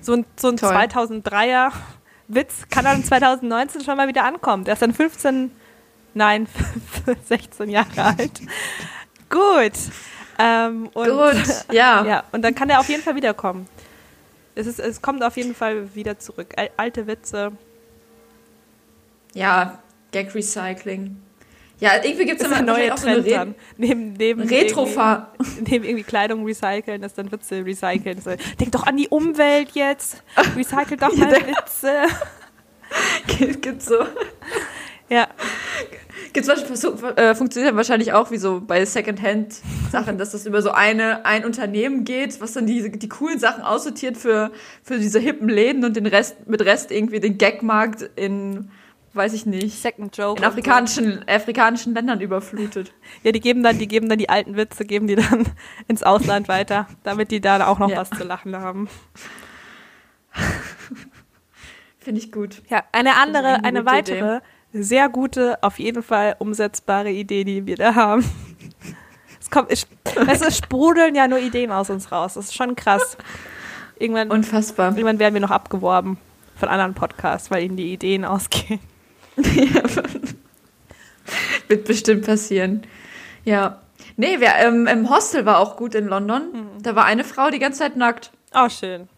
So 0.00 0.14
ein, 0.14 0.26
so 0.36 0.48
ein 0.48 0.56
Toll. 0.56 0.74
2003er 0.74 1.70
Witz 2.26 2.64
kann 2.70 2.84
dann 2.84 3.04
2019 3.04 3.82
schon 3.84 3.96
mal 3.96 4.08
wieder 4.08 4.24
ankommen. 4.24 4.64
Der 4.64 4.72
ist 4.74 4.82
dann 4.82 4.92
15, 4.92 5.52
nein, 6.14 6.48
16 7.28 7.68
Jahre 7.70 8.02
alt. 8.02 8.40
Gut. 9.30 9.72
Ähm, 10.40 10.88
und, 10.92 11.08
Gut, 11.08 11.64
ja. 11.72 12.04
Ja, 12.06 12.24
und 12.32 12.42
dann 12.42 12.54
kann 12.56 12.68
er 12.68 12.80
auf 12.80 12.88
jeden 12.88 13.02
Fall 13.02 13.14
wiederkommen. 13.14 13.68
Es, 14.56 14.66
ist, 14.66 14.80
es 14.80 15.00
kommt 15.02 15.22
auf 15.22 15.36
jeden 15.36 15.54
Fall 15.54 15.94
wieder 15.94 16.18
zurück. 16.18 16.54
Al- 16.56 16.70
Alte 16.76 17.06
Witze. 17.06 17.52
Ja, 19.34 19.78
Gag 20.12 20.34
Recycling. 20.34 21.16
Ja, 21.78 22.02
irgendwie 22.02 22.24
gibt 22.24 22.40
es 22.40 22.48
Das 22.48 22.58
immer 22.58 22.72
neue 22.72 22.92
auch 22.94 22.96
so 22.96 23.06
eine 23.06 23.20
Trend 23.20 23.30
dann. 23.36 23.54
Neben, 23.76 24.12
neben, 24.14 24.40
Retro-Fahr. 24.40 25.34
irgendwie, 25.38 25.70
neben 25.70 25.84
irgendwie 25.84 26.04
Kleidung 26.04 26.44
recyceln, 26.46 27.02
ist 27.02 27.18
dann 27.18 27.30
Witze 27.30 27.62
recyceln. 27.66 28.18
So, 28.22 28.30
denk 28.58 28.72
doch 28.72 28.86
an 28.86 28.96
die 28.96 29.08
Umwelt 29.08 29.72
jetzt. 29.72 30.22
Recycle 30.56 30.96
doch 30.96 31.12
mal 31.16 31.32
Witze. 31.32 32.04
Gibt 33.60 33.82
so. 33.82 34.06
Ja, 35.10 35.28
Gibt's 36.36 36.48
wahrscheinlich- 36.50 37.16
äh, 37.16 37.34
funktioniert 37.34 37.70
dann 37.70 37.76
wahrscheinlich 37.78 38.12
auch 38.12 38.30
wie 38.30 38.36
so 38.36 38.60
bei 38.60 38.84
Secondhand-Sachen, 38.84 40.18
dass 40.18 40.32
das 40.32 40.44
über 40.44 40.60
so 40.60 40.70
eine, 40.70 41.24
ein 41.24 41.46
Unternehmen 41.46 42.04
geht, 42.04 42.42
was 42.42 42.52
dann 42.52 42.66
die, 42.66 42.90
die 42.90 43.08
coolen 43.08 43.38
Sachen 43.38 43.62
aussortiert 43.62 44.18
für, 44.18 44.50
für 44.82 44.98
diese 44.98 45.18
hippen 45.18 45.48
Läden 45.48 45.82
und 45.86 45.96
den 45.96 46.04
Rest, 46.06 46.46
mit 46.46 46.60
Rest 46.62 46.90
irgendwie 46.90 47.20
den 47.20 47.38
Gagmarkt 47.38 48.02
in, 48.16 48.70
weiß 49.14 49.32
ich 49.32 49.46
nicht, 49.46 49.80
Second 49.80 50.14
Joke. 50.14 50.38
in 50.42 50.44
afrikanischen, 50.46 51.24
afrikanischen 51.26 51.94
Ländern 51.94 52.20
überflutet. 52.20 52.92
Ja, 53.22 53.32
die 53.32 53.40
geben 53.40 53.62
dann, 53.62 53.78
die 53.78 53.88
geben 53.88 54.10
dann 54.10 54.18
die 54.18 54.28
alten 54.28 54.56
Witze, 54.58 54.84
geben 54.84 55.06
die 55.06 55.14
dann 55.16 55.46
ins 55.88 56.02
Ausland 56.02 56.48
weiter, 56.48 56.86
damit 57.02 57.30
die 57.30 57.40
da 57.40 57.66
auch 57.66 57.78
noch 57.78 57.88
Ja. 57.88 57.96
was 57.96 58.10
zu 58.10 58.24
lachen 58.24 58.54
haben. 58.54 58.90
Finde 61.98 62.20
ich 62.20 62.30
gut. 62.30 62.62
Ja, 62.68 62.84
eine 62.92 63.16
andere, 63.16 63.64
eine 63.64 63.86
weitere, 63.86 64.40
sehr 64.82 65.08
gute, 65.08 65.62
auf 65.62 65.78
jeden 65.78 66.02
Fall 66.02 66.36
umsetzbare 66.38 67.10
Idee, 67.10 67.44
die 67.44 67.66
wir 67.66 67.76
da 67.76 67.94
haben. 67.94 68.24
Es 69.40 69.50
kommt, 69.50 69.70
du, 69.70 69.76
es 70.28 70.56
sprudeln 70.56 71.14
ja 71.14 71.28
nur 71.28 71.38
Ideen 71.38 71.70
aus 71.70 71.88
uns 71.88 72.10
raus. 72.10 72.34
Das 72.34 72.46
ist 72.46 72.54
schon 72.54 72.74
krass. 72.74 73.16
Irgendwann, 73.98 74.30
Unfassbar. 74.30 74.88
irgendwann 74.90 75.18
werden 75.18 75.34
wir 75.34 75.40
noch 75.40 75.50
abgeworben 75.50 76.18
von 76.56 76.68
anderen 76.68 76.94
Podcasts, 76.94 77.50
weil 77.50 77.64
ihnen 77.64 77.76
die 77.76 77.92
Ideen 77.92 78.24
ausgehen. 78.24 78.80
Wird 81.68 81.84
bestimmt 81.84 82.26
passieren. 82.26 82.82
Ja. 83.44 83.80
Nee, 84.16 84.36
wer, 84.38 84.66
ähm, 84.66 84.86
im 84.86 85.10
Hostel 85.10 85.46
war 85.46 85.58
auch 85.58 85.76
gut 85.76 85.94
in 85.94 86.06
London. 86.06 86.42
Mhm. 86.52 86.82
Da 86.82 86.94
war 86.96 87.04
eine 87.04 87.24
Frau 87.24 87.50
die 87.50 87.58
ganze 87.58 87.80
Zeit 87.80 87.96
nackt. 87.96 88.32
Oh, 88.54 88.68
schön. 88.68 89.08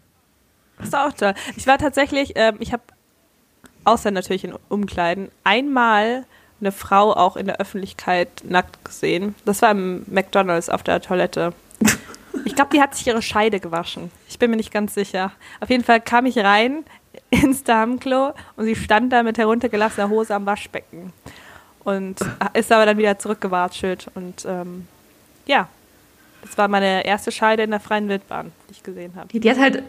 Das 0.78 0.88
ist 0.88 0.94
auch 0.94 1.12
toll. 1.12 1.34
Ich 1.56 1.66
war 1.66 1.78
tatsächlich, 1.78 2.32
ähm, 2.36 2.56
ich 2.60 2.72
habe, 2.72 2.82
außer 3.88 4.10
natürlich 4.10 4.44
in 4.44 4.54
Umkleiden, 4.68 5.30
einmal 5.44 6.24
eine 6.60 6.72
Frau 6.72 7.12
auch 7.12 7.36
in 7.36 7.46
der 7.46 7.60
Öffentlichkeit 7.60 8.28
nackt 8.44 8.84
gesehen. 8.84 9.34
Das 9.44 9.62
war 9.62 9.70
im 9.70 10.04
McDonalds 10.06 10.68
auf 10.68 10.82
der 10.82 11.00
Toilette. 11.00 11.52
Ich 12.44 12.54
glaube, 12.54 12.70
die 12.72 12.80
hat 12.80 12.94
sich 12.94 13.06
ihre 13.06 13.22
Scheide 13.22 13.60
gewaschen. 13.60 14.10
Ich 14.28 14.38
bin 14.38 14.50
mir 14.50 14.56
nicht 14.56 14.72
ganz 14.72 14.94
sicher. 14.94 15.32
Auf 15.60 15.70
jeden 15.70 15.84
Fall 15.84 16.00
kam 16.00 16.26
ich 16.26 16.38
rein 16.38 16.84
ins 17.30 17.64
Damenklo 17.64 18.32
und 18.56 18.64
sie 18.64 18.76
stand 18.76 19.12
da 19.12 19.22
mit 19.22 19.38
heruntergelassener 19.38 20.08
Hose 20.08 20.34
am 20.34 20.46
Waschbecken. 20.46 21.12
Und 21.84 22.18
ist 22.52 22.70
aber 22.70 22.86
dann 22.86 22.98
wieder 22.98 23.18
zurückgewatschelt. 23.18 24.08
Und 24.14 24.44
ähm, 24.46 24.86
ja, 25.46 25.68
das 26.42 26.58
war 26.58 26.68
meine 26.68 27.04
erste 27.04 27.32
Scheide 27.32 27.62
in 27.62 27.70
der 27.70 27.80
freien 27.80 28.08
Wildbahn, 28.08 28.52
die 28.68 28.72
ich 28.72 28.82
gesehen 28.82 29.14
habe. 29.16 29.28
Die, 29.28 29.40
die 29.40 29.50
hat 29.50 29.58
halt, 29.58 29.82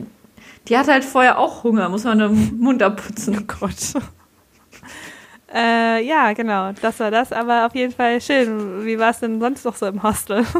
die 0.67 0.77
hat 0.77 0.87
halt 0.87 1.05
vorher 1.05 1.39
auch 1.39 1.63
Hunger, 1.63 1.89
muss 1.89 2.03
man 2.03 2.19
den 2.19 2.59
Mund 2.59 2.83
abputzen. 2.83 3.37
Oh 3.39 3.53
Gott. 3.59 4.03
äh, 5.53 6.05
ja, 6.05 6.33
genau, 6.33 6.71
das 6.81 6.99
war 6.99 7.11
das. 7.11 7.31
Aber 7.31 7.65
auf 7.65 7.75
jeden 7.75 7.93
Fall 7.93 8.21
schön. 8.21 8.85
Wie 8.85 8.99
war 8.99 9.11
es 9.11 9.19
denn 9.19 9.39
sonst 9.39 9.65
noch 9.65 9.75
so 9.75 9.87
im 9.87 10.03
Hostel? 10.03 10.45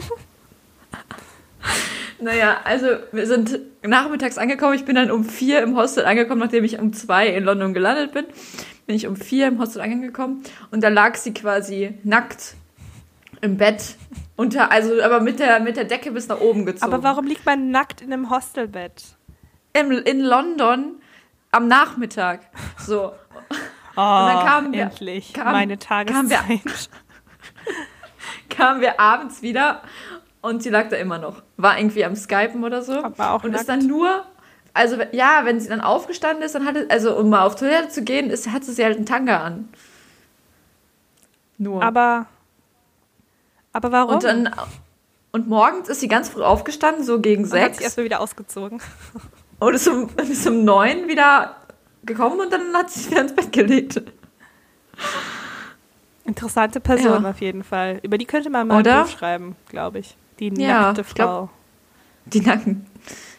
Naja, 2.22 2.58
also 2.66 2.88
wir 3.12 3.26
sind 3.28 3.60
nachmittags 3.82 4.38
angekommen. 4.38 4.74
Ich 4.74 4.86
bin 4.86 4.96
dann 4.96 5.10
um 5.10 5.24
vier 5.24 5.62
im 5.62 5.78
Hostel 5.78 6.06
angekommen, 6.06 6.42
nachdem 6.42 6.64
ich 6.64 6.78
um 6.78 6.92
zwei 6.94 7.28
in 7.28 7.46
London 7.46 7.74
gelandet 7.74 8.12
bin. 8.12 8.26
Bin 8.88 8.96
ich 8.96 9.08
um 9.08 9.16
vier 9.16 9.48
im 9.48 9.60
Hostel 9.60 9.82
angekommen 9.82 10.44
und 10.72 10.84
da 10.84 10.90
lag 10.90 11.16
sie 11.16 11.34
quasi 11.34 11.98
nackt 12.04 12.56
im 13.42 13.56
Bett 13.56 13.96
unter, 14.36 14.72
also 14.72 15.02
aber 15.02 15.22
mit 15.22 15.40
der 15.40 15.60
mit 15.62 15.78
der 15.78 15.86
Decke 15.86 16.12
bis 16.12 16.28
nach 16.28 16.42
oben 16.42 16.66
gezogen. 16.66 16.92
Aber 16.92 17.04
warum 17.04 17.26
liegt 17.26 17.46
man 17.46 17.72
nackt 17.72 18.02
in 18.02 18.12
einem 18.12 18.30
Hostelbett? 18.30 19.16
Im, 19.74 19.92
in 19.92 20.22
London 20.22 20.96
am 21.52 21.68
Nachmittag. 21.68 22.42
So. 22.78 23.14
Oh, 23.96 24.02
dann 24.02 24.46
kamen 24.46 24.72
wir- 24.72 24.84
endlich 24.84 25.34
kam- 25.34 25.52
meine 25.52 25.76
kamen 25.78 26.30
wir- 26.30 26.38
Tageszeit. 26.38 26.90
kamen 28.50 28.80
wir 28.80 28.98
abends 29.00 29.42
wieder 29.42 29.82
und 30.42 30.64
sie 30.64 30.70
lag 30.70 30.88
da 30.90 30.96
immer 30.96 31.18
noch. 31.18 31.42
War 31.58 31.78
irgendwie 31.78 32.06
am 32.06 32.16
Skypen 32.16 32.64
oder 32.64 32.82
so. 32.82 33.04
Aber 33.04 33.32
auch 33.32 33.44
und 33.44 33.50
nackt. 33.52 33.62
ist 33.62 33.68
dann 33.68 33.88
nur, 33.88 34.24
also 34.74 34.96
ja, 35.12 35.42
wenn 35.44 35.60
sie 35.60 35.68
dann 35.68 35.82
aufgestanden 35.82 36.44
ist, 36.44 36.56
dann 36.56 36.66
hatte, 36.66 36.86
also 36.90 37.18
um 37.18 37.30
mal 37.30 37.42
auf 37.46 37.56
Toilette 37.56 37.90
zu 37.90 38.04
gehen, 38.04 38.30
ist, 38.30 38.50
hatte 38.50 38.72
sie 38.72 38.86
halt 38.86 38.96
einen 38.96 39.06
Tanga 39.06 39.44
an. 39.44 39.68
Nur. 41.58 41.84
Aber, 41.84 42.28
aber 43.74 43.92
warum? 43.92 44.14
und 44.14 44.24
dann, 44.24 44.50
und 45.34 45.50
morgens 45.50 45.90
ist 45.90 46.00
sie 46.00 46.08
ganz 46.08 46.30
früh 46.30 46.44
aufgestanden, 46.44 47.04
so 47.04 47.20
gegen 47.20 47.44
Und 47.44 47.52
hat 47.52 47.60
sich 47.60 47.64
sechs. 47.74 47.82
erstmal 47.82 48.06
wieder 48.06 48.22
ausgezogen. 48.22 48.80
Und 49.60 49.74
ist 49.74 49.88
um, 49.88 50.10
ist 50.18 50.48
um 50.48 50.64
neun 50.64 51.08
wieder 51.08 51.56
gekommen 52.04 52.40
und 52.40 52.52
dann 52.54 52.74
hat 52.74 52.90
sie 52.90 53.00
sich 53.02 53.12
wieder 53.12 53.22
ins 53.22 53.36
Bett 53.36 53.52
gelegt. 53.52 54.02
Interessante 56.26 56.80
Person 56.80 57.24
Ja. 57.24 57.30
auf 57.30 57.42
jeden 57.42 57.64
Fall. 57.64 58.00
Über 58.04 58.18
die 58.18 58.26
könnte 58.26 58.50
man 58.50 58.68
mal 58.68 58.80
Oder? 58.80 59.00
ein 59.00 59.04
Buch 59.06 59.12
schreiben, 59.18 59.56
glaube 59.68 60.00
ich. 60.00 60.16
Die 60.40 60.48
Ja, 60.62 60.82
nackte 60.82 61.02
ich 61.02 61.14
glaub- 61.14 61.28
Frau. 61.30 61.50
Die 62.26 62.42
Nacken. 62.42 62.86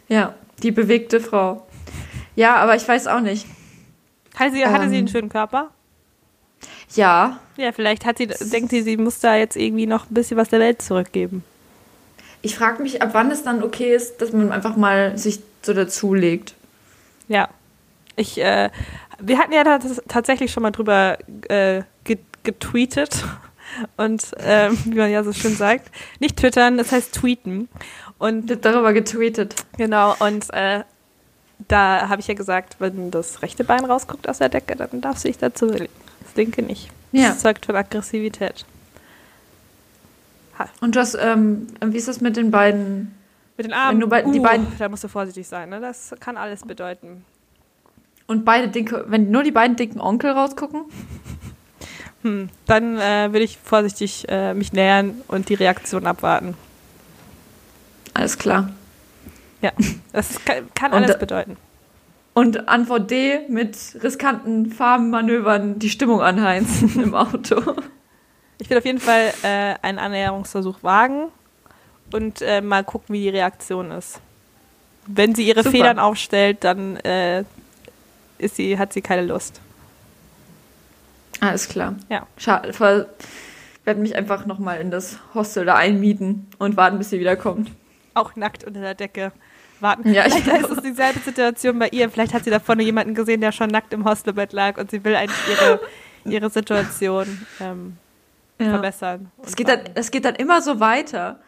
Ja, 0.09 0.35
die 0.63 0.73
bewegte 0.73 1.21
Frau. 1.21 1.67
Ja, 2.35 2.57
aber 2.57 2.75
ich 2.75 2.87
weiß 2.87 3.07
auch 3.07 3.21
nicht. 3.21 3.47
hatte, 4.37 4.53
sie, 4.55 4.65
hatte 4.67 4.89
sie 4.89 4.95
Ähm. 4.97 4.99
einen 5.01 5.09
schönen 5.09 5.29
Körper? 5.29 5.71
Ja, 6.95 7.39
Ja, 7.57 7.73
vielleicht 7.73 8.05
hat 8.05 8.19
sie, 8.19 8.27
denkt 8.27 8.71
sie, 8.71 8.83
sie 8.83 8.97
muss 8.97 9.21
da 9.21 9.37
jetzt 9.37 9.55
irgendwie 9.57 9.87
noch 9.87 10.11
ein 10.11 10.15
bisschen 10.15 10.37
was 10.37 10.49
der 10.49 10.61
Welt 10.61 10.83
zurückgeben. 10.83 11.45
Ich 12.43 12.57
frage 12.57 12.83
mich, 12.83 13.03
ab 13.03 13.11
wann 13.13 13.31
es 13.31 13.43
dann 13.43 13.63
okay 13.63 13.95
ist, 13.95 14.21
dass 14.23 14.33
man 14.33 14.51
einfach 14.53 14.77
mal 14.77 15.17
sich 15.19 15.41
so 15.63 15.75
dazulegt. 15.75 16.55
Ja. 17.29 17.49
Ich, 18.17 18.39
äh, 18.41 18.71
wir 19.19 19.39
hatten 19.39 19.53
ja 19.53 19.63
tats- 19.63 20.03
tatsächlich 20.09 20.51
schon 20.53 20.63
mal 20.63 20.71
drüber 20.71 21.19
äh, 21.49 21.83
ge- 22.05 22.19
getweetet. 22.43 23.25
Und 23.97 24.33
ähm, 24.39 24.77
wie 24.85 24.97
man 24.99 25.11
ja 25.13 25.23
so 25.23 25.33
schön 25.33 25.55
sagt, 25.55 25.93
nicht 26.19 26.37
twittern, 26.39 26.77
das 26.77 26.91
heißt 26.91 27.15
tweeten. 27.15 27.69
Und 28.19 28.65
darüber 28.65 28.93
getweetet. 28.93 29.55
genau, 29.79 30.17
und 30.19 30.53
äh, 30.53 30.83
da 31.69 32.09
habe 32.09 32.21
ich 32.21 32.27
ja 32.27 32.35
gesagt, 32.35 32.77
wenn 32.81 33.13
das 33.13 33.43
rechte 33.43 33.63
Bein 33.63 33.85
rausguckt 33.85 34.29
aus 34.29 34.39
der 34.39 34.49
Decke, 34.49 34.75
dann 34.75 35.01
darfst 35.01 35.23
du 35.25 35.29
dich 35.29 35.39
dazu 35.39 35.67
legen. 35.67 35.89
Das 36.25 36.35
linke 36.35 36.63
nicht. 36.63 36.91
Ja. 37.13 37.29
Das 37.29 37.39
zeugt 37.41 37.65
von 37.67 37.77
Aggressivität. 37.77 38.65
Und 40.81 40.97
du 40.97 41.01
hast, 41.01 41.15
ähm, 41.21 41.67
wie 41.85 41.97
ist 41.97 42.09
das 42.09 42.21
mit 42.21 42.37
den 42.37 42.51
beiden? 42.51 43.15
Mit 43.57 43.67
den 43.67 43.73
Armen. 43.73 43.95
Wenn 43.97 44.01
du 44.01 44.09
bei- 44.09 44.23
die 44.23 44.39
uh, 44.41 44.43
beiden- 44.43 44.67
Da 44.79 44.89
musst 44.89 45.05
du 45.05 45.09
vorsichtig 45.09 45.47
sein, 45.47 45.69
ne? 45.71 45.81
Das 45.81 46.15
kann 46.21 46.37
alles 46.37 46.63
bedeuten. 46.63 47.25
Und 48.27 48.45
beide 48.45 48.69
dicke, 48.69 49.05
wenn 49.09 49.31
nur 49.31 49.43
die 49.43 49.51
beiden 49.51 49.77
dicken 49.77 50.01
Onkel 50.01 50.31
rausgucken? 50.33 50.83
Hm. 52.23 52.51
Dann 52.67 52.99
äh, 52.99 53.33
würde 53.33 53.45
ich 53.45 53.57
vorsichtig 53.65 54.27
äh, 54.29 54.53
mich 54.53 54.75
nähern 54.75 55.23
und 55.27 55.49
die 55.49 55.55
Reaktion 55.55 56.07
abwarten. 56.07 56.55
Alles 58.13 58.37
klar. 58.37 58.69
Ja, 59.63 59.73
das 60.13 60.45
kann, 60.45 60.69
kann 60.75 60.91
Und 60.93 60.99
alles 60.99 61.13
da- 61.13 61.17
bedeuten. 61.19 61.57
Und 62.35 62.69
Antwort 62.69 63.11
D 63.11 63.41
mit 63.49 63.75
riskanten 64.03 64.71
Farbenmanövern 64.71 65.79
die 65.79 65.89
Stimmung 65.89 66.21
anheizen 66.21 67.03
im 67.03 67.15
Auto. 67.15 67.63
Ich 68.61 68.69
will 68.71 68.79
auf 68.79 68.85
jeden 68.85 69.01
Fall 69.01 69.33
äh, 69.43 69.75
einen 69.83 69.99
Annäherungsversuch 69.99 70.83
wagen 70.83 71.29
und 72.13 72.43
äh, 72.43 72.61
mal 72.61 72.85
gucken, 72.85 73.15
wie 73.15 73.23
die 73.23 73.29
Reaktion 73.31 73.91
ist. 73.91 74.21
Wenn 75.07 75.35
sie 75.35 75.47
ihre 75.49 75.63
Super. 75.63 75.71
Federn 75.77 75.99
aufstellt, 75.99 76.59
dann 76.63 76.97
äh, 76.99 77.45
ist 78.39 78.57
sie, 78.57 78.79
hat 78.79 78.93
sie 78.93 79.01
keine 79.01 79.23
Lust. 79.23 79.61
Alles 81.41 81.69
klar. 81.69 81.95
Ja. 82.09 82.27
Schade. 82.37 82.73
voll- 82.73 83.07
Ich 83.81 83.87
werde 83.87 84.01
mich 84.01 84.15
einfach 84.15 84.45
nochmal 84.47 84.81
in 84.81 84.91
das 84.91 85.17
Hostel 85.35 85.65
da 85.65 85.75
einmieten 85.77 86.47
und 86.59 86.77
warten, 86.77 86.99
bis 86.99 87.11
sie 87.11 87.19
wiederkommt. 87.19 87.71
Auch 88.15 88.37
nackt 88.37 88.65
unter 88.65 88.81
der 88.81 88.95
Decke 88.95 89.33
warten. 89.81 90.13
Ja, 90.13 90.27
ich 90.27 90.35
Vielleicht 90.35 90.67
ist 90.67 90.77
es 90.77 90.83
dieselbe 90.83 91.19
Situation 91.21 91.79
bei 91.79 91.89
ihr. 91.89 92.11
Vielleicht 92.11 92.35
hat 92.35 92.45
sie 92.45 92.51
da 92.51 92.61
vorne 92.61 92.83
jemanden 92.83 93.15
gesehen, 93.15 93.41
der 93.41 93.53
schon 93.53 93.71
nackt 93.71 93.93
im 93.95 94.05
Hostelbett 94.05 94.53
lag 94.53 94.77
und 94.77 94.91
sie 94.91 95.03
will 95.03 95.17
eigentlich 95.17 95.39
ihre, 95.49 95.81
ihre 96.27 96.51
Situation 96.51 97.47
ähm, 97.61 97.97
Ja. 98.61 98.71
verbessern. 98.71 99.31
Es 99.43 99.57
geht, 99.57 99.69
dann, 99.69 99.81
es 99.95 100.11
geht 100.11 100.25
dann 100.25 100.35
immer 100.35 100.61
so 100.63 100.81
weiter. 100.81 101.41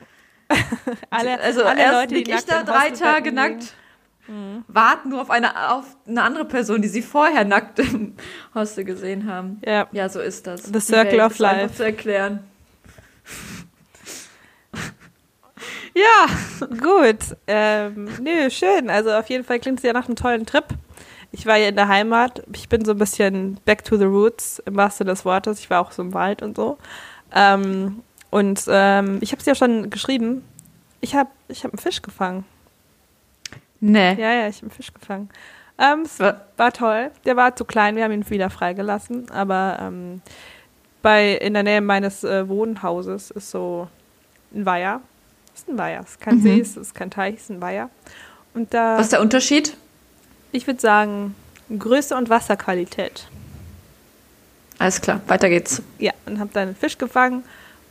alle, 1.10 1.40
also 1.40 1.64
alle 1.64 1.80
erst 1.80 1.94
Leute, 1.94 2.08
die 2.08 2.24
lieg 2.24 2.28
ich 2.28 2.44
da 2.44 2.62
drei 2.62 2.90
Tage 2.90 3.32
nackt, 3.32 3.74
warten 4.68 5.10
nur 5.10 5.22
auf 5.22 5.30
eine, 5.30 5.70
auf 5.72 5.84
eine 6.06 6.22
andere 6.22 6.44
Person, 6.44 6.82
die 6.82 6.88
sie 6.88 7.02
vorher 7.02 7.44
nackt 7.44 7.78
im 7.78 8.14
Hostel 8.54 8.84
gesehen 8.84 9.30
haben. 9.30 9.60
Ja, 9.64 9.88
Ja, 9.92 10.08
so 10.08 10.20
ist 10.20 10.46
das. 10.46 10.64
The 10.64 10.80
circle 10.80 11.20
of 11.20 11.38
life. 11.38 11.74
zu 11.74 11.84
erklären. 11.84 12.44
ja, 15.94 16.26
Gut, 16.68 17.36
ähm, 17.46 18.08
nö, 18.20 18.50
schön. 18.50 18.90
Also 18.90 19.10
auf 19.12 19.28
jeden 19.28 19.44
Fall 19.44 19.58
klingt 19.58 19.78
es 19.78 19.84
ja 19.84 19.92
nach 19.92 20.06
einem 20.06 20.16
tollen 20.16 20.46
Trip. 20.46 20.64
Ich 21.32 21.46
war 21.46 21.56
ja 21.56 21.68
in 21.68 21.76
der 21.76 21.88
Heimat. 21.88 22.42
Ich 22.54 22.68
bin 22.68 22.84
so 22.84 22.92
ein 22.92 22.98
bisschen 22.98 23.58
back 23.64 23.84
to 23.84 23.96
the 23.96 24.04
roots 24.04 24.60
im 24.66 24.76
wahrsten 24.76 25.06
des 25.06 25.24
Wortes. 25.24 25.58
Ich 25.60 25.70
war 25.70 25.80
auch 25.80 25.90
so 25.92 26.02
im 26.02 26.12
Wald 26.14 26.42
und 26.42 26.56
so. 26.56 26.78
Ähm, 27.34 28.02
und 28.30 28.62
ähm, 28.68 29.18
ich 29.22 29.32
habe 29.32 29.40
es 29.40 29.46
ja 29.46 29.54
schon 29.54 29.88
geschrieben. 29.90 30.44
Ich 31.00 31.14
habe 31.14 31.30
ich 31.48 31.64
hab 31.64 31.72
einen 31.72 31.78
Fisch 31.78 32.02
gefangen. 32.02 32.44
nee. 33.80 34.12
Ja, 34.14 34.32
ja, 34.32 34.48
ich 34.48 34.56
habe 34.56 34.66
einen 34.66 34.70
Fisch 34.70 34.92
gefangen. 34.92 35.28
Ähm, 35.78 36.02
es 36.04 36.20
Wa- 36.20 36.42
war 36.56 36.72
toll. 36.72 37.10
Der 37.24 37.36
war 37.36 37.56
zu 37.56 37.64
klein. 37.64 37.96
Wir 37.96 38.04
haben 38.04 38.12
ihn 38.12 38.28
wieder 38.28 38.50
freigelassen. 38.50 39.30
Aber 39.30 39.78
ähm, 39.80 40.20
bei, 41.00 41.32
in 41.32 41.54
der 41.54 41.62
Nähe 41.62 41.80
meines 41.80 42.24
äh, 42.24 42.48
Wohnhauses 42.48 43.30
ist 43.30 43.50
so 43.50 43.88
ein 44.54 44.66
Weiher. 44.66 45.00
Ist 45.54 45.68
ein 45.68 45.78
Weiher. 45.78 46.00
Es 46.00 46.10
ist 46.10 46.20
kein 46.20 46.36
Mhm. 46.36 46.42
See, 46.42 46.60
es 46.60 46.76
ist 46.76 46.94
kein 46.94 47.10
Teich, 47.10 47.36
es 47.36 47.42
ist 47.44 47.50
ein 47.50 47.60
Weiher. 47.62 47.88
Und 48.54 48.72
da, 48.74 48.96
Was 48.98 49.06
ist 49.06 49.12
der 49.12 49.22
Unterschied? 49.22 49.76
Ich 50.53 50.66
würde 50.66 50.80
sagen, 50.80 51.34
Größe 51.76 52.14
und 52.16 52.28
Wasserqualität. 52.30 53.26
Alles 54.78 55.00
klar, 55.00 55.20
weiter 55.26 55.48
geht's. 55.48 55.82
Ja, 55.98 56.12
und 56.26 56.38
habe 56.40 56.50
dann 56.53 56.68
einen 56.68 56.76
Fisch 56.76 56.98
gefangen 56.98 57.44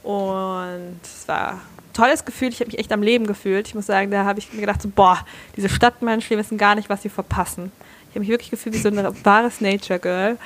und 0.04 1.00
es 1.04 1.28
war 1.28 1.54
ein 1.54 1.60
tolles 1.94 2.26
Gefühl. 2.26 2.50
Ich 2.50 2.60
habe 2.60 2.68
mich 2.72 2.80
echt 2.80 2.92
am 2.92 3.02
Leben 3.02 3.28
gefühlt. 3.28 3.68
Ich 3.68 3.76
muss 3.76 3.86
sagen, 3.86 4.12
da 4.12 4.26
habe 4.26 4.40
ich 4.40 4.52
mir 4.54 4.62
gedacht, 4.62 4.82
so, 4.82 4.90
boah, 4.90 5.20
diese 5.56 5.70
Stadtmenschen, 5.70 6.30
die 6.36 6.38
wissen 6.38 6.58
gar 6.58 6.76
nicht, 6.76 6.90
was 6.90 7.02
sie 7.02 7.10
verpassen. 7.10 7.72
Ich 8.10 8.16
habe 8.16 8.20
mich 8.22 8.30
wirklich 8.30 8.52
gefühlt 8.52 8.76
wie 8.76 8.80
so 8.80 8.90
ein 8.90 9.26
wahres 9.26 9.62
Nature 9.62 10.00
Girl. 10.00 10.38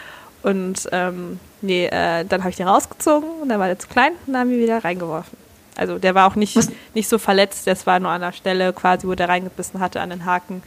Und 0.43 0.87
ähm, 0.91 1.39
nee, 1.61 1.87
äh, 1.87 2.23
dann 2.25 2.41
habe 2.41 2.51
ich 2.51 2.55
den 2.57 2.67
rausgezogen 2.67 3.27
und 3.41 3.49
dann 3.49 3.59
war 3.59 3.65
der 3.67 3.79
zu 3.79 3.87
klein 3.87 4.11
und 4.27 4.33
dann 4.33 4.41
haben 4.41 4.49
wir 4.51 4.57
ihn 4.57 4.63
wieder 4.63 4.83
reingeworfen. 4.83 5.35
Also 5.75 5.97
der 5.97 6.13
war 6.13 6.27
auch 6.27 6.35
nicht, 6.35 6.55
Was- 6.55 6.69
nicht 6.93 7.09
so 7.09 7.17
verletzt, 7.17 7.65
das 7.65 7.87
war 7.87 7.99
nur 7.99 8.11
an 8.11 8.21
der 8.21 8.31
Stelle 8.31 8.71
quasi, 8.71 9.07
wo 9.07 9.15
der 9.15 9.27
reingebissen 9.27 9.79
hatte, 9.79 9.99
an 10.01 10.11
den 10.11 10.25
Haken. 10.25 10.61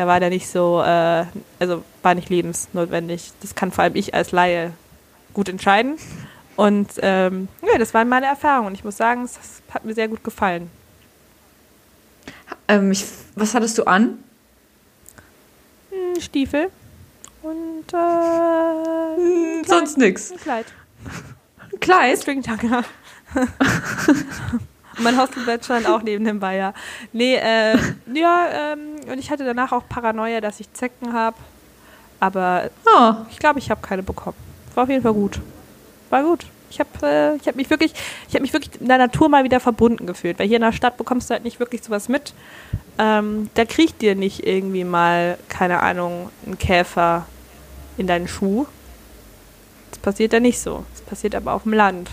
Da 0.00 0.06
war 0.06 0.18
der 0.18 0.30
nicht 0.30 0.48
so, 0.48 0.80
äh, 0.82 1.26
also 1.58 1.84
war 2.02 2.14
nicht 2.14 2.30
lebensnotwendig. 2.30 3.32
Das 3.42 3.54
kann 3.54 3.70
vor 3.70 3.84
allem 3.84 3.96
ich 3.96 4.14
als 4.14 4.32
Laie 4.32 4.72
gut 5.34 5.46
entscheiden. 5.50 5.98
Und 6.56 6.88
ähm, 7.02 7.48
ja, 7.60 7.76
das 7.76 7.92
waren 7.92 8.08
meine 8.08 8.24
Erfahrungen. 8.24 8.68
Und 8.68 8.74
ich 8.76 8.82
muss 8.82 8.96
sagen, 8.96 9.24
es 9.24 9.38
hat 9.70 9.84
mir 9.84 9.92
sehr 9.92 10.08
gut 10.08 10.24
gefallen. 10.24 10.70
Ähm, 12.66 12.90
ich, 12.92 13.04
was 13.34 13.52
hattest 13.54 13.76
du 13.76 13.84
an? 13.84 14.16
Hm, 15.90 16.18
Stiefel 16.18 16.70
und 17.42 17.84
äh, 17.92 19.16
Hm, 19.18 19.64
sonst 19.66 19.98
nix. 19.98 20.32
ein 20.32 20.38
Kleid. 20.38 20.66
Ein 21.74 21.80
Kleid? 21.80 22.18
Stringtanger. 22.20 22.84
mein 24.98 25.18
Hostelbett 25.20 25.64
stand 25.64 25.86
auch 25.86 26.02
neben 26.02 26.24
dem 26.24 26.40
Bayer. 26.40 26.72
Nee, 27.12 27.34
äh, 27.36 27.76
ja, 28.14 28.72
ähm, 28.72 28.89
und 29.08 29.18
ich 29.18 29.30
hatte 29.30 29.44
danach 29.44 29.72
auch 29.72 29.82
Paranoia, 29.88 30.40
dass 30.40 30.60
ich 30.60 30.72
Zecken 30.72 31.12
habe. 31.12 31.36
Aber 32.18 32.70
Oh, 32.86 33.14
ich 33.30 33.38
glaube, 33.38 33.58
ich 33.58 33.70
habe 33.70 33.80
keine 33.80 34.02
bekommen. 34.02 34.36
War 34.74 34.84
auf 34.84 34.90
jeden 34.90 35.02
Fall 35.02 35.14
gut. 35.14 35.40
War 36.10 36.22
gut. 36.22 36.46
Ich 36.70 36.78
habe 36.78 36.88
äh, 37.02 37.36
ich 37.36 37.48
hab 37.48 37.56
mich 37.56 37.68
wirklich, 37.70 37.92
ich 38.28 38.34
habe 38.34 38.42
mich 38.42 38.52
wirklich 38.52 38.80
in 38.80 38.86
der 38.88 38.98
Natur 38.98 39.28
mal 39.28 39.42
wieder 39.42 39.58
verbunden 39.58 40.06
gefühlt, 40.06 40.38
weil 40.38 40.46
hier 40.46 40.56
in 40.56 40.62
der 40.62 40.72
Stadt 40.72 40.96
bekommst 40.96 41.28
du 41.28 41.34
halt 41.34 41.44
nicht 41.44 41.58
wirklich 41.58 41.82
sowas 41.82 42.08
mit. 42.08 42.32
Ähm, 42.98 43.50
da 43.54 43.64
kriecht 43.64 44.00
dir 44.02 44.14
nicht 44.14 44.46
irgendwie 44.46 44.84
mal, 44.84 45.38
keine 45.48 45.80
Ahnung, 45.80 46.30
ein 46.46 46.58
Käfer 46.58 47.26
in 47.96 48.06
deinen 48.06 48.28
Schuh. 48.28 48.66
Das 49.90 49.98
passiert 49.98 50.32
da 50.32 50.38
nicht 50.40 50.60
so. 50.60 50.84
Das 50.92 51.02
passiert 51.02 51.34
aber 51.34 51.54
auf 51.54 51.64
dem 51.64 51.72
Land. 51.72 52.10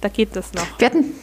Da 0.00 0.08
geht 0.08 0.36
das 0.36 0.52
noch. 0.52 0.66
wir 0.78 0.86
hatten, 0.86 1.14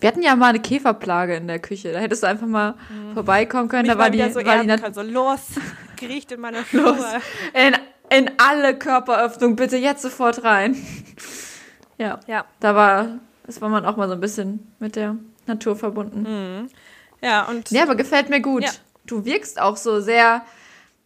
wir 0.00 0.08
hatten 0.08 0.22
ja 0.22 0.34
mal 0.36 0.48
eine 0.48 0.60
Käferplage 0.60 1.36
in 1.36 1.46
der 1.48 1.58
Küche. 1.58 1.92
Da 1.92 1.98
hättest 1.98 2.22
du 2.22 2.26
einfach 2.26 2.46
mal 2.46 2.74
vorbeikommen 3.14 3.68
können. 3.68 3.82
Mich 3.82 3.92
Da 3.92 3.98
war 3.98 4.10
die, 4.10 4.18
so 4.30 4.44
war 4.44 4.62
die 4.62 4.66
können. 4.68 4.94
So, 4.94 5.02
los, 5.02 5.40
kriecht 5.96 6.32
in 6.32 6.40
meine 6.40 6.58
Los. 6.72 6.96
Schuhe. 6.98 7.20
in, 7.54 7.76
in 8.16 8.30
alle 8.38 8.76
Körperöffnungen 8.78 9.56
bitte 9.56 9.76
jetzt 9.76 10.02
sofort 10.02 10.42
rein. 10.44 10.76
Ja, 11.98 12.18
Ja. 12.26 12.44
da 12.60 12.74
war, 12.74 13.18
das 13.46 13.60
war 13.60 13.68
man 13.68 13.84
auch 13.84 13.96
mal 13.96 14.08
so 14.08 14.14
ein 14.14 14.20
bisschen 14.20 14.72
mit 14.78 14.96
der 14.96 15.16
Natur 15.46 15.76
verbunden. 15.76 16.68
Ja, 17.22 17.44
und 17.44 17.70
Ja, 17.70 17.82
aber 17.82 17.94
gefällt 17.94 18.30
mir 18.30 18.40
gut. 18.40 18.62
Ja. 18.64 18.70
Du 19.04 19.24
wirkst 19.24 19.60
auch 19.60 19.76
so 19.76 20.00
sehr, 20.00 20.42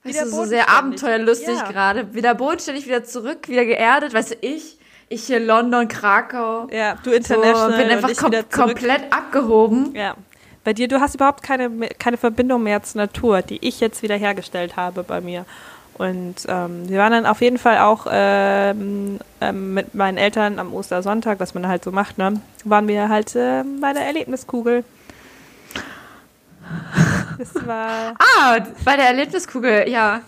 weißt 0.04 0.22
du, 0.22 0.28
so 0.28 0.44
sehr 0.44 0.68
abenteuerlustig 0.70 1.56
Ja. 1.56 1.70
gerade. 1.70 2.14
Wieder 2.14 2.34
bodenständig, 2.34 2.86
wieder 2.86 3.02
zurück, 3.04 3.48
wieder 3.48 3.64
geerdet. 3.64 4.14
Weißt 4.14 4.32
du, 4.32 4.34
ich, 4.40 4.78
ich 5.08 5.24
hier 5.24 5.40
London, 5.40 5.88
Krakau. 5.88 6.68
ja, 6.70 6.94
du 7.02 7.10
So, 7.10 7.16
international 7.16 7.78
bin 7.78 7.90
einfach 7.90 8.16
kom 8.16 8.32
komplett 8.50 9.12
abgehoben. 9.12 9.94
Ja. 9.94 10.14
Bei 10.64 10.72
dir, 10.72 10.88
du 10.88 10.98
hast 11.00 11.14
überhaupt 11.14 11.42
keine, 11.42 11.70
keine 11.98 12.16
Verbindung 12.16 12.62
mehr 12.62 12.82
zur 12.82 13.02
Natur, 13.02 13.42
die 13.42 13.58
ich 13.66 13.80
jetzt 13.80 14.02
wieder 14.02 14.16
hergestellt 14.16 14.76
habe 14.76 15.02
bei 15.02 15.20
mir. 15.20 15.44
Und 15.98 16.36
ähm, 16.48 16.88
wir 16.88 16.98
waren 16.98 17.12
dann 17.12 17.26
auf 17.26 17.40
jeden 17.40 17.58
Fall 17.58 17.78
auch 17.78 18.06
ähm, 18.10 19.20
ähm, 19.40 19.74
mit 19.74 19.94
meinen 19.94 20.16
Eltern 20.18 20.58
am 20.58 20.72
Ostersonntag, 20.72 21.38
was 21.38 21.54
man 21.54 21.68
halt 21.68 21.84
so 21.84 21.92
macht, 21.92 22.18
ne, 22.18 22.40
waren 22.64 22.88
wir 22.88 23.08
halt 23.08 23.34
ähm, 23.36 23.80
bei 23.80 23.92
der 23.92 24.04
Erlebniskugel. 24.06 24.84
Das 27.38 27.54
war 27.66 28.14
Ah, 28.18 28.58
bei 28.84 28.96
der 28.96 29.06
Erlebniskugel, 29.08 29.88
ja. 29.88 30.22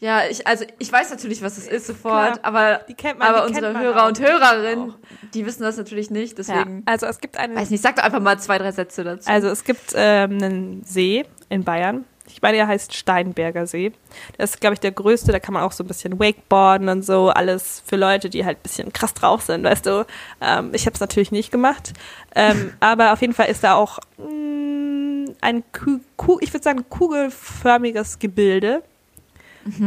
Ja, 0.00 0.22
ich, 0.30 0.46
also 0.46 0.64
ich 0.78 0.92
weiß 0.92 1.10
natürlich, 1.10 1.42
was 1.42 1.58
es 1.58 1.66
ist 1.66 1.86
sofort, 1.88 2.34
Klar. 2.34 2.38
aber, 2.42 2.80
man- 3.18 3.22
aber 3.28 3.44
unsere 3.46 3.76
Hörer 3.78 4.04
auch. 4.04 4.08
und 4.08 4.20
Hörerinnen, 4.20 4.94
die 5.34 5.44
wissen 5.44 5.62
das 5.64 5.76
natürlich 5.76 6.08
nicht, 6.10 6.38
ja. 6.38 6.44
deswegen. 6.44 6.82
Also 6.86 7.06
es 7.06 7.18
gibt 7.18 7.36
einen 7.36 7.56
Weiß 7.56 7.70
nicht, 7.70 7.82
sag 7.82 7.96
doch 7.96 8.04
einfach 8.04 8.20
mal 8.20 8.38
zwei, 8.38 8.58
drei 8.58 8.70
Sätze 8.70 9.02
dazu. 9.02 9.28
Also 9.28 9.48
es 9.48 9.64
gibt 9.64 9.92
ähm, 9.96 10.32
einen 10.40 10.84
See 10.84 11.24
in 11.48 11.64
Bayern. 11.64 12.04
Ich 12.30 12.42
meine, 12.42 12.58
er 12.58 12.68
heißt 12.68 12.94
Steinberger 12.94 13.66
See. 13.66 13.90
Das 14.36 14.50
ist, 14.50 14.60
glaube 14.60 14.74
ich, 14.74 14.80
der 14.80 14.92
größte. 14.92 15.32
Da 15.32 15.40
kann 15.40 15.54
man 15.54 15.62
auch 15.62 15.72
so 15.72 15.82
ein 15.82 15.86
bisschen 15.86 16.20
Wakeboarden 16.20 16.88
und 16.90 17.02
so. 17.02 17.30
Alles 17.30 17.82
für 17.86 17.96
Leute, 17.96 18.28
die 18.28 18.44
halt 18.44 18.58
ein 18.58 18.62
bisschen 18.62 18.92
krass 18.92 19.14
drauf 19.14 19.42
sind, 19.42 19.64
weißt 19.64 19.86
du. 19.86 20.06
Ähm, 20.42 20.70
ich 20.74 20.84
habe 20.84 20.92
es 20.94 21.00
natürlich 21.00 21.32
nicht 21.32 21.50
gemacht. 21.50 21.94
Ähm, 22.36 22.72
aber 22.80 23.14
auf 23.14 23.20
jeden 23.22 23.32
Fall 23.32 23.46
ist 23.48 23.64
da 23.64 23.74
auch 23.74 23.98
mh, 24.18 25.32
ein, 25.40 25.64
Ku 25.72 26.00
Ku 26.18 26.38
ich 26.42 26.52
würde 26.52 26.62
sagen, 26.62 26.84
kugelförmiges 26.88 28.18
Gebilde. 28.18 28.82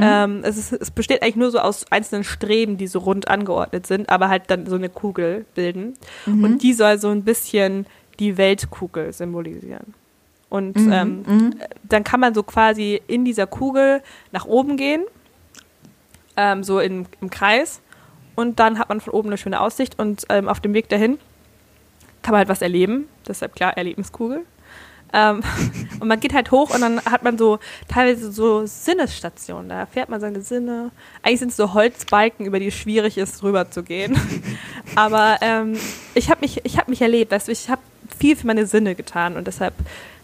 Ähm, 0.01 0.41
es, 0.43 0.57
ist, 0.57 0.73
es 0.73 0.91
besteht 0.91 1.21
eigentlich 1.23 1.35
nur 1.35 1.51
so 1.51 1.59
aus 1.59 1.85
einzelnen 1.91 2.23
Streben, 2.23 2.77
die 2.77 2.87
so 2.87 2.99
rund 2.99 3.27
angeordnet 3.27 3.87
sind, 3.87 4.09
aber 4.09 4.29
halt 4.29 4.43
dann 4.47 4.65
so 4.67 4.75
eine 4.75 4.89
Kugel 4.89 5.45
bilden. 5.55 5.93
Und 6.43 6.63
die 6.63 6.73
soll 6.73 6.97
so 6.99 7.09
ein 7.09 7.23
bisschen 7.23 7.85
die 8.19 8.37
Weltkugel 8.37 9.13
symbolisieren. 9.13 9.93
Und 10.49 10.77
ähm, 10.91 11.23
dann 11.83 12.03
kann 12.03 12.19
man 12.19 12.33
so 12.33 12.43
quasi 12.43 13.01
in 13.07 13.23
dieser 13.23 13.47
Kugel 13.47 14.01
nach 14.33 14.45
oben 14.45 14.75
gehen, 14.75 15.03
ähm, 16.35 16.63
so 16.63 16.79
in, 16.79 17.05
im 17.21 17.29
Kreis. 17.29 17.81
Und 18.35 18.59
dann 18.59 18.77
hat 18.77 18.89
man 18.89 18.99
von 18.99 19.13
oben 19.13 19.29
eine 19.29 19.37
schöne 19.37 19.61
Aussicht 19.61 19.97
und 19.97 20.25
ähm, 20.29 20.49
auf 20.49 20.59
dem 20.59 20.73
Weg 20.73 20.89
dahin 20.89 21.19
kann 22.21 22.33
man 22.33 22.39
halt 22.39 22.49
was 22.49 22.61
erleben. 22.61 23.07
Deshalb 23.27 23.55
klar, 23.55 23.77
Erlebniskugel. 23.77 24.45
Ähm, 25.13 25.41
und 25.99 26.07
man 26.07 26.19
geht 26.19 26.33
halt 26.33 26.51
hoch 26.51 26.73
und 26.73 26.81
dann 26.81 27.03
hat 27.05 27.23
man 27.23 27.37
so 27.37 27.59
teilweise 27.87 28.31
so 28.31 28.65
Sinnesstationen. 28.65 29.69
Da 29.69 29.85
fährt 29.85 30.09
man 30.09 30.21
seine 30.21 30.41
Sinne. 30.41 30.91
Eigentlich 31.21 31.39
sind 31.39 31.49
es 31.49 31.57
so 31.57 31.73
Holzbalken, 31.73 32.45
über 32.45 32.59
die 32.59 32.67
es 32.67 32.75
schwierig 32.75 33.17
ist, 33.17 33.43
rüber 33.43 33.69
zu 33.69 33.83
gehen. 33.83 34.19
Aber 34.95 35.37
ähm, 35.41 35.77
ich 36.13 36.29
habe 36.29 36.41
mich, 36.41 36.65
ich 36.65 36.77
hab 36.77 36.87
mich 36.87 37.01
erlebt. 37.01 37.31
Weißt 37.31 37.47
du, 37.47 37.51
ich 37.51 37.69
habe 37.69 37.81
viel 38.19 38.35
für 38.35 38.47
meine 38.47 38.65
Sinne 38.65 38.95
getan 38.95 39.37
und 39.37 39.47
deshalb 39.47 39.73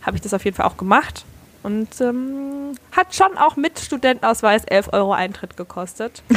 habe 0.01 0.15
ich 0.15 0.21
das 0.21 0.33
auf 0.33 0.45
jeden 0.45 0.55
Fall 0.55 0.65
auch 0.65 0.77
gemacht. 0.77 1.25
Und 1.63 1.99
ähm, 1.99 2.73
hat 2.95 3.13
schon 3.13 3.38
auch 3.38 3.57
mit 3.57 3.79
Studentenausweis 3.79 4.63
11 4.63 4.93
Euro 4.93 5.11
Eintritt 5.11 5.57
gekostet. 5.57 6.23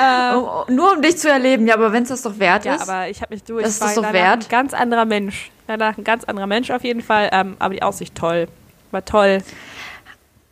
ähm, 0.00 0.34
Oh, 0.34 0.64
nur 0.68 0.94
um 0.94 1.02
dich 1.02 1.18
zu 1.18 1.30
erleben, 1.30 1.66
ja, 1.68 1.74
aber 1.74 1.92
wenn 1.92 2.02
es 2.02 2.08
das 2.08 2.22
doch 2.22 2.38
wert 2.40 2.64
ja, 2.64 2.74
ist. 2.74 2.88
aber 2.88 3.08
ich 3.08 3.22
habe 3.22 3.34
mich 3.34 3.44
durch. 3.44 3.62
Das 3.62 3.74
ist 3.74 3.82
das 3.82 3.94
doch 3.94 4.12
wert. 4.12 4.44
Ein 4.44 4.48
ganz 4.48 4.74
anderer 4.74 5.04
Mensch. 5.04 5.52
Danach 5.66 5.96
ein 5.98 6.04
ganz 6.04 6.24
anderer 6.24 6.46
Mensch 6.46 6.70
auf 6.70 6.84
jeden 6.84 7.00
Fall. 7.00 7.30
Ähm, 7.32 7.56
aber 7.58 7.74
die 7.74 7.82
Aussicht 7.82 8.14
toll. 8.14 8.48
War 8.90 9.04
toll. 9.04 9.38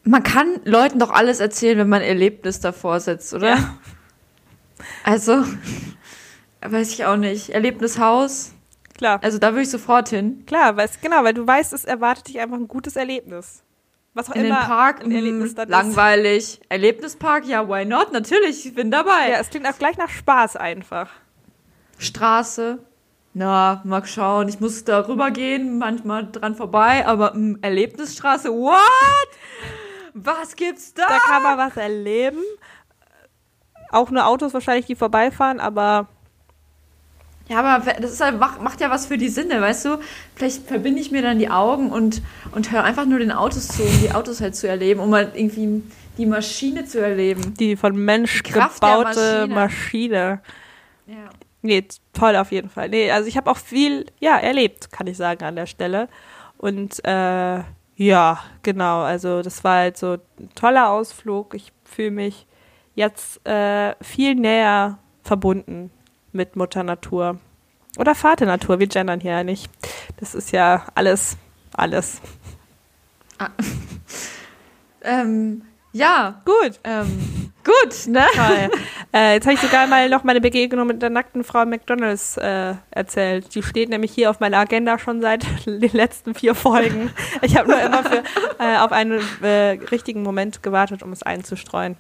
man 0.05 0.23
kann 0.23 0.61
Leuten 0.65 0.99
doch 0.99 1.11
alles 1.11 1.39
erzählen, 1.41 1.79
wenn 1.79 1.89
man 1.89 2.03
Erlebnis 2.03 2.61
davor 2.61 2.99
setzt, 3.01 3.35
oder? 3.35 3.51
Ja. 3.57 3.79
Also, 5.05 5.45
weiß 6.61 6.93
ich 6.93 7.05
auch 7.05 7.17
nicht. 7.17 7.51
Erlebnishaus, 7.51 8.53
Klar. 8.99 9.21
also 9.23 9.39
da 9.39 9.53
würde 9.53 9.63
ich 9.63 9.71
sofort 9.71 10.09
hin. 10.09 10.45
Klar, 10.47 10.77
weil 10.77 10.89
genau, 11.01 11.23
weil 11.23 11.35
du 11.35 11.47
weißt, 11.47 11.73
es 11.73 11.85
erwartet 11.85 12.29
dich 12.29 12.41
einfach 12.41 12.57
ein 12.57 12.67
gutes 12.69 12.97
Erlebnis. 12.97 13.63
Was 14.15 14.29
auch 14.29 14.35
In 14.35 14.43
den 14.43 14.51
immer 14.51 14.61
Park, 14.65 15.03
ein 15.05 15.11
Erlebnis 15.13 15.53
mh, 15.53 15.57
dann 15.57 15.69
ist. 15.69 15.71
langweilig. 15.71 16.61
Erlebnispark, 16.69 17.47
ja, 17.47 17.67
why 17.69 17.85
not? 17.85 18.13
Natürlich, 18.13 18.67
ich 18.67 18.75
bin 18.75 18.91
dabei. 18.91 19.31
Ja, 19.31 19.39
es 19.39 19.51
klingt 19.51 19.67
auch 19.67 19.79
gleich 19.79 19.97
nach 19.97 20.11
Spaß 20.11 20.57
einfach. 20.57 21.09
Straße, 21.99 22.79
na, 23.35 23.80
mal 23.85 24.05
schauen. 24.05 24.49
Ich 24.49 24.61
muss 24.61 24.85
da 24.85 25.07
rüber 25.09 25.30
gehen, 25.30 25.78
manchmal 25.78 26.30
dran 26.30 26.55
vorbei, 26.55 27.07
aber 27.07 27.33
mh, 27.35 27.59
Erlebnisstraße, 27.62 28.51
what? 28.51 29.28
Was 30.14 30.57
gibt's 30.57 30.93
da? 30.93 31.07
Da 31.09 31.18
kann 31.18 31.43
man 31.43 31.57
was 31.59 31.76
erleben. 31.76 32.43
Auch 33.91 34.11
nur 34.11 34.26
Autos 34.26 34.53
wahrscheinlich, 34.53 34.87
die 34.87 34.95
vorbeifahren, 34.97 35.61
aber 35.61 36.09
Ja, 37.49 37.62
aber 37.62 37.93
das 38.01 38.12
ist 38.12 38.20
halt, 38.20 38.39
macht, 38.39 38.80
ja 38.80 38.91
was 38.91 39.07
für 39.07 39.18
die 39.18 39.28
Sinne, 39.28 39.61
weißt 39.61 39.85
du? 39.87 39.99
Vielleicht 40.35 40.66
verbinde 40.66 41.01
ich 41.01 41.11
mir 41.11 41.22
dann 41.22 41.39
die 41.39 41.51
Augen 41.51 41.91
und, 41.91 42.22
und 42.53 42.70
höre 42.70 42.85
einfach 42.85 43.07
nur 43.07 43.18
den 43.18 43.33
Autos 43.33 43.68
zu, 43.68 43.83
um 43.83 44.01
die 44.01 44.12
Autos 44.12 44.41
halt 44.41 44.57
zu 44.57 44.68
erleben, 44.68 45.01
um 45.01 45.14
halt 45.14 45.35
irgendwie 45.35 45.83
die 46.18 46.26
Maschine 46.26 46.85
zu 46.85 47.01
erleben. 47.01 47.55
die 47.59 47.76
von 47.76 47.97
Mensch 47.97 48.43
der 48.43 48.68
gebaute 48.68 49.47
Maschine. 49.49 49.55
Maschine. 49.55 50.41
Ja. 51.07 51.30
Nee, 51.63 51.87
toll 52.13 52.37
auf 52.37 52.51
jeden 52.51 52.69
Fall. 52.69 52.89
Nee, 52.89 53.11
also 53.11 53.29
ich 53.29 53.37
habe 53.37 53.51
auch 53.51 53.57
viel, 53.57 54.07
ja, 54.21 54.37
erlebt, 54.37 54.91
kann 54.91 55.07
ich 55.07 55.17
sagen, 55.17 55.45
an 55.45 55.57
der 55.57 55.67
Stelle. 55.67 56.09
Und 56.59 57.05
äh, 57.05 57.63
ja, 57.97 58.41
genau, 58.63 59.03
also 59.03 59.43
das 59.43 59.63
war 59.63 59.77
halt 59.77 59.97
so 59.97 60.19
ein 60.39 60.51
toller 60.55 60.91
Ausflug. 60.91 61.55
Ich 61.55 61.73
fühle 61.85 62.11
mich 62.11 62.47
jetzt 62.95 63.47
äh, 63.47 63.95
viel 64.03 64.35
näher 64.35 64.99
verbunden 65.23 65.91
mit 66.33 66.57
Mutter 66.57 66.83
Natur. 66.83 67.39
Oder 67.99 68.15
Vater 68.15 68.47
Natur, 68.47 68.81
wir 68.81 68.87
gendern 68.87 69.21
hier 69.21 69.33
ja 69.33 69.45
nicht. 69.45 69.71
Das 70.19 70.35
ist 70.35 70.51
ja 70.53 70.87
alles, 70.95 71.37
alles. 71.75 72.21
Ähm, 75.05 75.63
ja, 75.93 76.40
Gut. 76.45 76.80
ähm, 76.84 77.53
gut, 77.64 78.07
ne? 78.09 78.24
Toll. 78.34 78.70
äh, 79.12 79.34
jetzt 79.34 79.45
habe 79.47 79.55
ich 79.55 79.61
sogar 79.61 79.86
mal 79.86 80.09
noch 80.09 80.24
meine 80.24 80.40
Begegnung 80.40 80.86
mit 80.86 81.01
der 81.03 81.11
nackten 81.11 81.45
Frau 81.45 81.64
McDonalds 81.64 82.36
äh, 82.38 82.74
erzählt. 82.90 83.55
Die 83.55 83.62
steht 83.62 83.88
nämlich 83.88 84.12
hier 84.12 84.30
auf 84.30 84.40
meiner 84.40 84.59
Agenda 84.59 84.99
schon 84.99 85.20
seit 85.20 85.45
den 85.66 85.93
letzten 85.93 86.34
vier 86.34 86.55
Folgen. 86.55 87.11
Ich 87.43 87.57
habe 87.57 87.70
nur 87.70 87.80
immer 87.80 88.03
für, 88.03 88.22
äh, 88.59 88.78
auf 88.78 88.93
einen 88.93 89.20
äh, 89.43 89.78
richtigen 89.90 90.22
Moment 90.22 90.62
gewartet, 90.62 91.03
um 91.03 91.12
es 91.12 91.22
einzustreuen. 91.22 91.97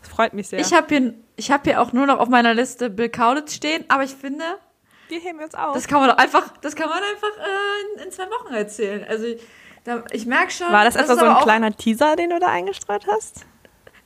Das 0.00 0.08
freut 0.10 0.34
mich 0.34 0.48
sehr. 0.48 0.58
Ich 0.58 0.72
habe 0.72 0.86
hier, 0.88 1.14
ich 1.36 1.50
hab 1.50 1.64
hier 1.64 1.80
auch 1.80 1.92
nur 1.92 2.06
noch 2.06 2.18
auf 2.18 2.28
meiner 2.28 2.54
Liste 2.54 2.90
Bill 2.90 3.08
Kaulitz 3.08 3.54
stehen, 3.54 3.84
aber 3.88 4.02
ich 4.04 4.10
finde, 4.14 4.44
Wir 5.08 5.18
heben 5.20 5.38
uns 5.40 5.54
auf. 5.54 5.74
das 5.74 5.86
kann 5.88 6.00
man 6.00 6.10
doch 6.10 6.18
einfach, 6.18 6.52
das 6.60 6.76
kann 6.76 6.88
man 6.88 6.98
einfach 7.02 7.38
äh, 7.38 7.96
in, 8.00 8.04
in 8.06 8.10
zwei 8.12 8.24
Wochen 8.26 8.52
erzählen. 8.52 9.04
Also 9.08 9.26
da, 9.84 10.02
ich 10.12 10.26
merke 10.26 10.50
schon. 10.50 10.72
War 10.72 10.84
das, 10.84 10.96
ist 10.96 11.02
etwa 11.02 11.16
so 11.16 11.24
ein 11.24 11.42
kleiner 11.42 11.76
Teaser, 11.76 12.16
den 12.16 12.30
du 12.30 12.38
da 12.38 12.48
eingestreut 12.48 13.06
hast? 13.08 13.44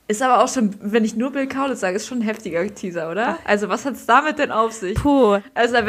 Ist 0.07 0.23
aber 0.23 0.43
auch 0.43 0.47
schon, 0.47 0.75
wenn 0.81 1.05
ich 1.05 1.15
nur 1.15 1.31
Bill 1.31 1.47
Kaulitz 1.47 1.81
sage, 1.81 1.95
ist 1.95 2.07
schon 2.07 2.19
ein 2.19 2.23
heftiger 2.23 2.65
Teaser, 2.73 3.11
oder? 3.11 3.37
Also 3.45 3.69
was 3.69 3.85
hat's 3.85 4.07
damit 4.07 4.39
denn 4.39 4.51
auf 4.51 4.71
sich? 4.71 4.95
Puh. 4.95 5.39
Also 5.53 5.75
da, 5.75 5.81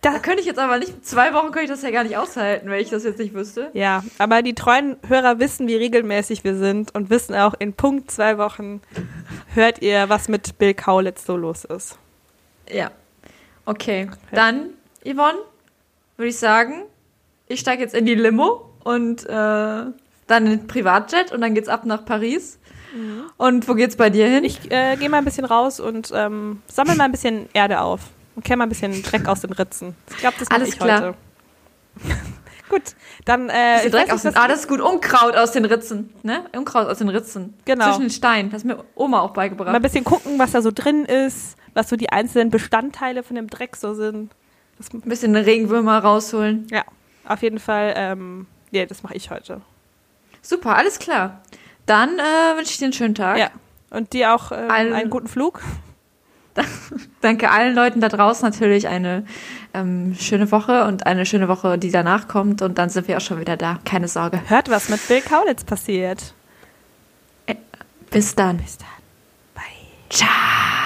Da- 0.00 0.18
könnte 0.20 0.40
ich 0.40 0.46
jetzt 0.46 0.58
aber 0.58 0.78
nicht, 0.78 1.04
zwei 1.04 1.34
Wochen 1.34 1.46
könnte 1.52 1.64
ich 1.64 1.68
das 1.70 1.82
ja 1.82 1.90
gar 1.90 2.02
nicht 2.02 2.16
aushalten, 2.16 2.70
wenn 2.70 2.80
ich 2.80 2.88
das 2.88 3.04
jetzt 3.04 3.18
nicht 3.18 3.34
wüsste. 3.34 3.68
Ja, 3.74 4.02
aber 4.16 4.40
die 4.40 4.54
treuen 4.54 4.96
Hörer 5.06 5.40
wissen, 5.40 5.68
wie 5.68 5.76
regelmäßig 5.76 6.42
wir 6.42 6.56
sind 6.56 6.94
und 6.94 7.10
wissen 7.10 7.34
auch, 7.34 7.52
in 7.58 7.74
Punkt 7.74 8.10
zwei 8.10 8.38
Wochen 8.38 8.80
hört 9.54 9.82
ihr, 9.82 10.08
was 10.08 10.28
mit 10.28 10.56
Bill 10.56 10.72
Kaulitz 10.72 11.26
so 11.26 11.36
los 11.36 11.64
ist. 11.66 11.98
Ja. 12.70 12.90
Okay. 13.66 14.08
Dann, 14.32 14.70
Yvonne, 15.04 15.36
würde 16.16 16.28
ich 16.30 16.38
sagen, 16.38 16.84
ich 17.46 17.60
steige 17.60 17.82
jetzt 17.82 17.94
in 17.94 18.06
die 18.06 18.14
Limo 18.14 18.65
und 18.86 19.26
äh, 19.26 19.32
dann 19.32 20.46
in 20.46 20.46
den 20.46 20.66
Privatjet 20.68 21.32
und 21.32 21.40
dann 21.40 21.54
geht's 21.54 21.68
ab 21.68 21.84
nach 21.84 22.04
Paris. 22.04 22.58
Und 23.36 23.68
wo 23.68 23.74
geht's 23.74 23.96
bei 23.96 24.08
dir 24.08 24.26
hin? 24.26 24.44
Ich 24.44 24.70
äh, 24.70 24.96
gehe 24.96 25.10
mal 25.10 25.18
ein 25.18 25.24
bisschen 25.24 25.44
raus 25.44 25.80
und 25.80 26.12
ähm, 26.14 26.62
sammle 26.66 26.94
mal 26.94 27.04
ein 27.04 27.12
bisschen 27.12 27.48
Erde 27.52 27.80
auf 27.80 28.00
und 28.36 28.44
kehre 28.44 28.56
mal 28.56 28.64
ein 28.64 28.70
bisschen 28.70 29.02
Dreck 29.02 29.28
aus 29.28 29.40
den 29.42 29.52
Ritzen. 29.52 29.94
Ich 30.10 30.16
glaube, 30.16 30.36
das 30.38 30.48
mache 30.48 30.60
Alles 30.60 30.68
ich 30.70 30.78
klar. 30.78 31.00
heute. 31.00 31.14
Gut, 32.70 32.82
dann 33.24 33.50
äh, 33.50 33.90
Dreck 33.90 34.10
aus 34.10 34.22
den, 34.22 34.34
ah, 34.34 34.48
das 34.48 34.60
ist 34.60 34.68
gut. 34.68 34.80
Unkraut 34.80 35.36
aus 35.36 35.52
den 35.52 35.64
Ritzen. 35.64 36.12
Ne? 36.22 36.46
Unkraut 36.56 36.88
aus 36.88 36.98
den 36.98 37.08
Ritzen. 37.08 37.54
Genau. 37.64 37.84
Zwischen 37.84 38.00
den 38.00 38.10
Steinen. 38.10 38.50
Das 38.50 38.62
hat 38.62 38.66
mir 38.66 38.84
Oma 38.96 39.20
auch 39.20 39.28
mal 39.28 39.34
beigebracht. 39.34 39.74
ein 39.74 39.82
bisschen 39.82 40.02
gucken, 40.04 40.38
was 40.38 40.50
da 40.50 40.62
so 40.62 40.72
drin 40.74 41.04
ist, 41.04 41.56
was 41.74 41.88
so 41.88 41.96
die 41.96 42.10
einzelnen 42.10 42.50
Bestandteile 42.50 43.22
von 43.22 43.36
dem 43.36 43.48
Dreck 43.48 43.76
so 43.76 43.94
sind. 43.94 44.32
Das, 44.78 44.92
Ein 44.92 45.02
bisschen 45.02 45.36
Regenwürmer 45.36 45.98
rausholen. 45.98 46.66
ja, 46.70 46.82
auf 47.24 47.42
jeden 47.42 47.60
Fall. 47.60 47.94
Ähm, 47.96 48.46
ja, 48.76 48.86
das 48.86 49.02
mache 49.02 49.14
ich 49.14 49.30
heute. 49.30 49.60
Super, 50.42 50.76
alles 50.76 50.98
klar. 50.98 51.42
Dann 51.86 52.18
äh, 52.18 52.56
wünsche 52.56 52.70
ich 52.72 52.78
dir 52.78 52.84
einen 52.86 52.92
schönen 52.92 53.14
Tag. 53.14 53.38
Ja. 53.38 53.50
Und 53.90 54.12
dir 54.12 54.34
auch 54.34 54.52
ähm, 54.52 54.70
Allen- 54.70 54.92
einen 54.92 55.10
guten 55.10 55.28
Flug. 55.28 55.62
Danke 57.20 57.50
allen 57.50 57.74
Leuten 57.74 58.00
da 58.00 58.08
draußen 58.08 58.48
natürlich 58.48 58.88
eine 58.88 59.26
ähm, 59.74 60.14
schöne 60.18 60.50
Woche 60.50 60.84
und 60.86 61.06
eine 61.06 61.26
schöne 61.26 61.48
Woche, 61.48 61.76
die 61.78 61.90
danach 61.90 62.28
kommt. 62.28 62.62
Und 62.62 62.78
dann 62.78 62.88
sind 62.88 63.08
wir 63.08 63.18
auch 63.18 63.20
schon 63.20 63.40
wieder 63.40 63.56
da. 63.56 63.78
Keine 63.84 64.08
Sorge. 64.08 64.40
Hört, 64.48 64.70
was 64.70 64.88
mit 64.88 65.06
Bill 65.06 65.20
Kaulitz 65.20 65.64
passiert. 65.64 66.32
Bis 68.10 68.34
dann. 68.34 68.56
Bis 68.58 68.78
dann. 68.78 68.88
Bye. 69.54 69.62
Ciao. 70.08 70.85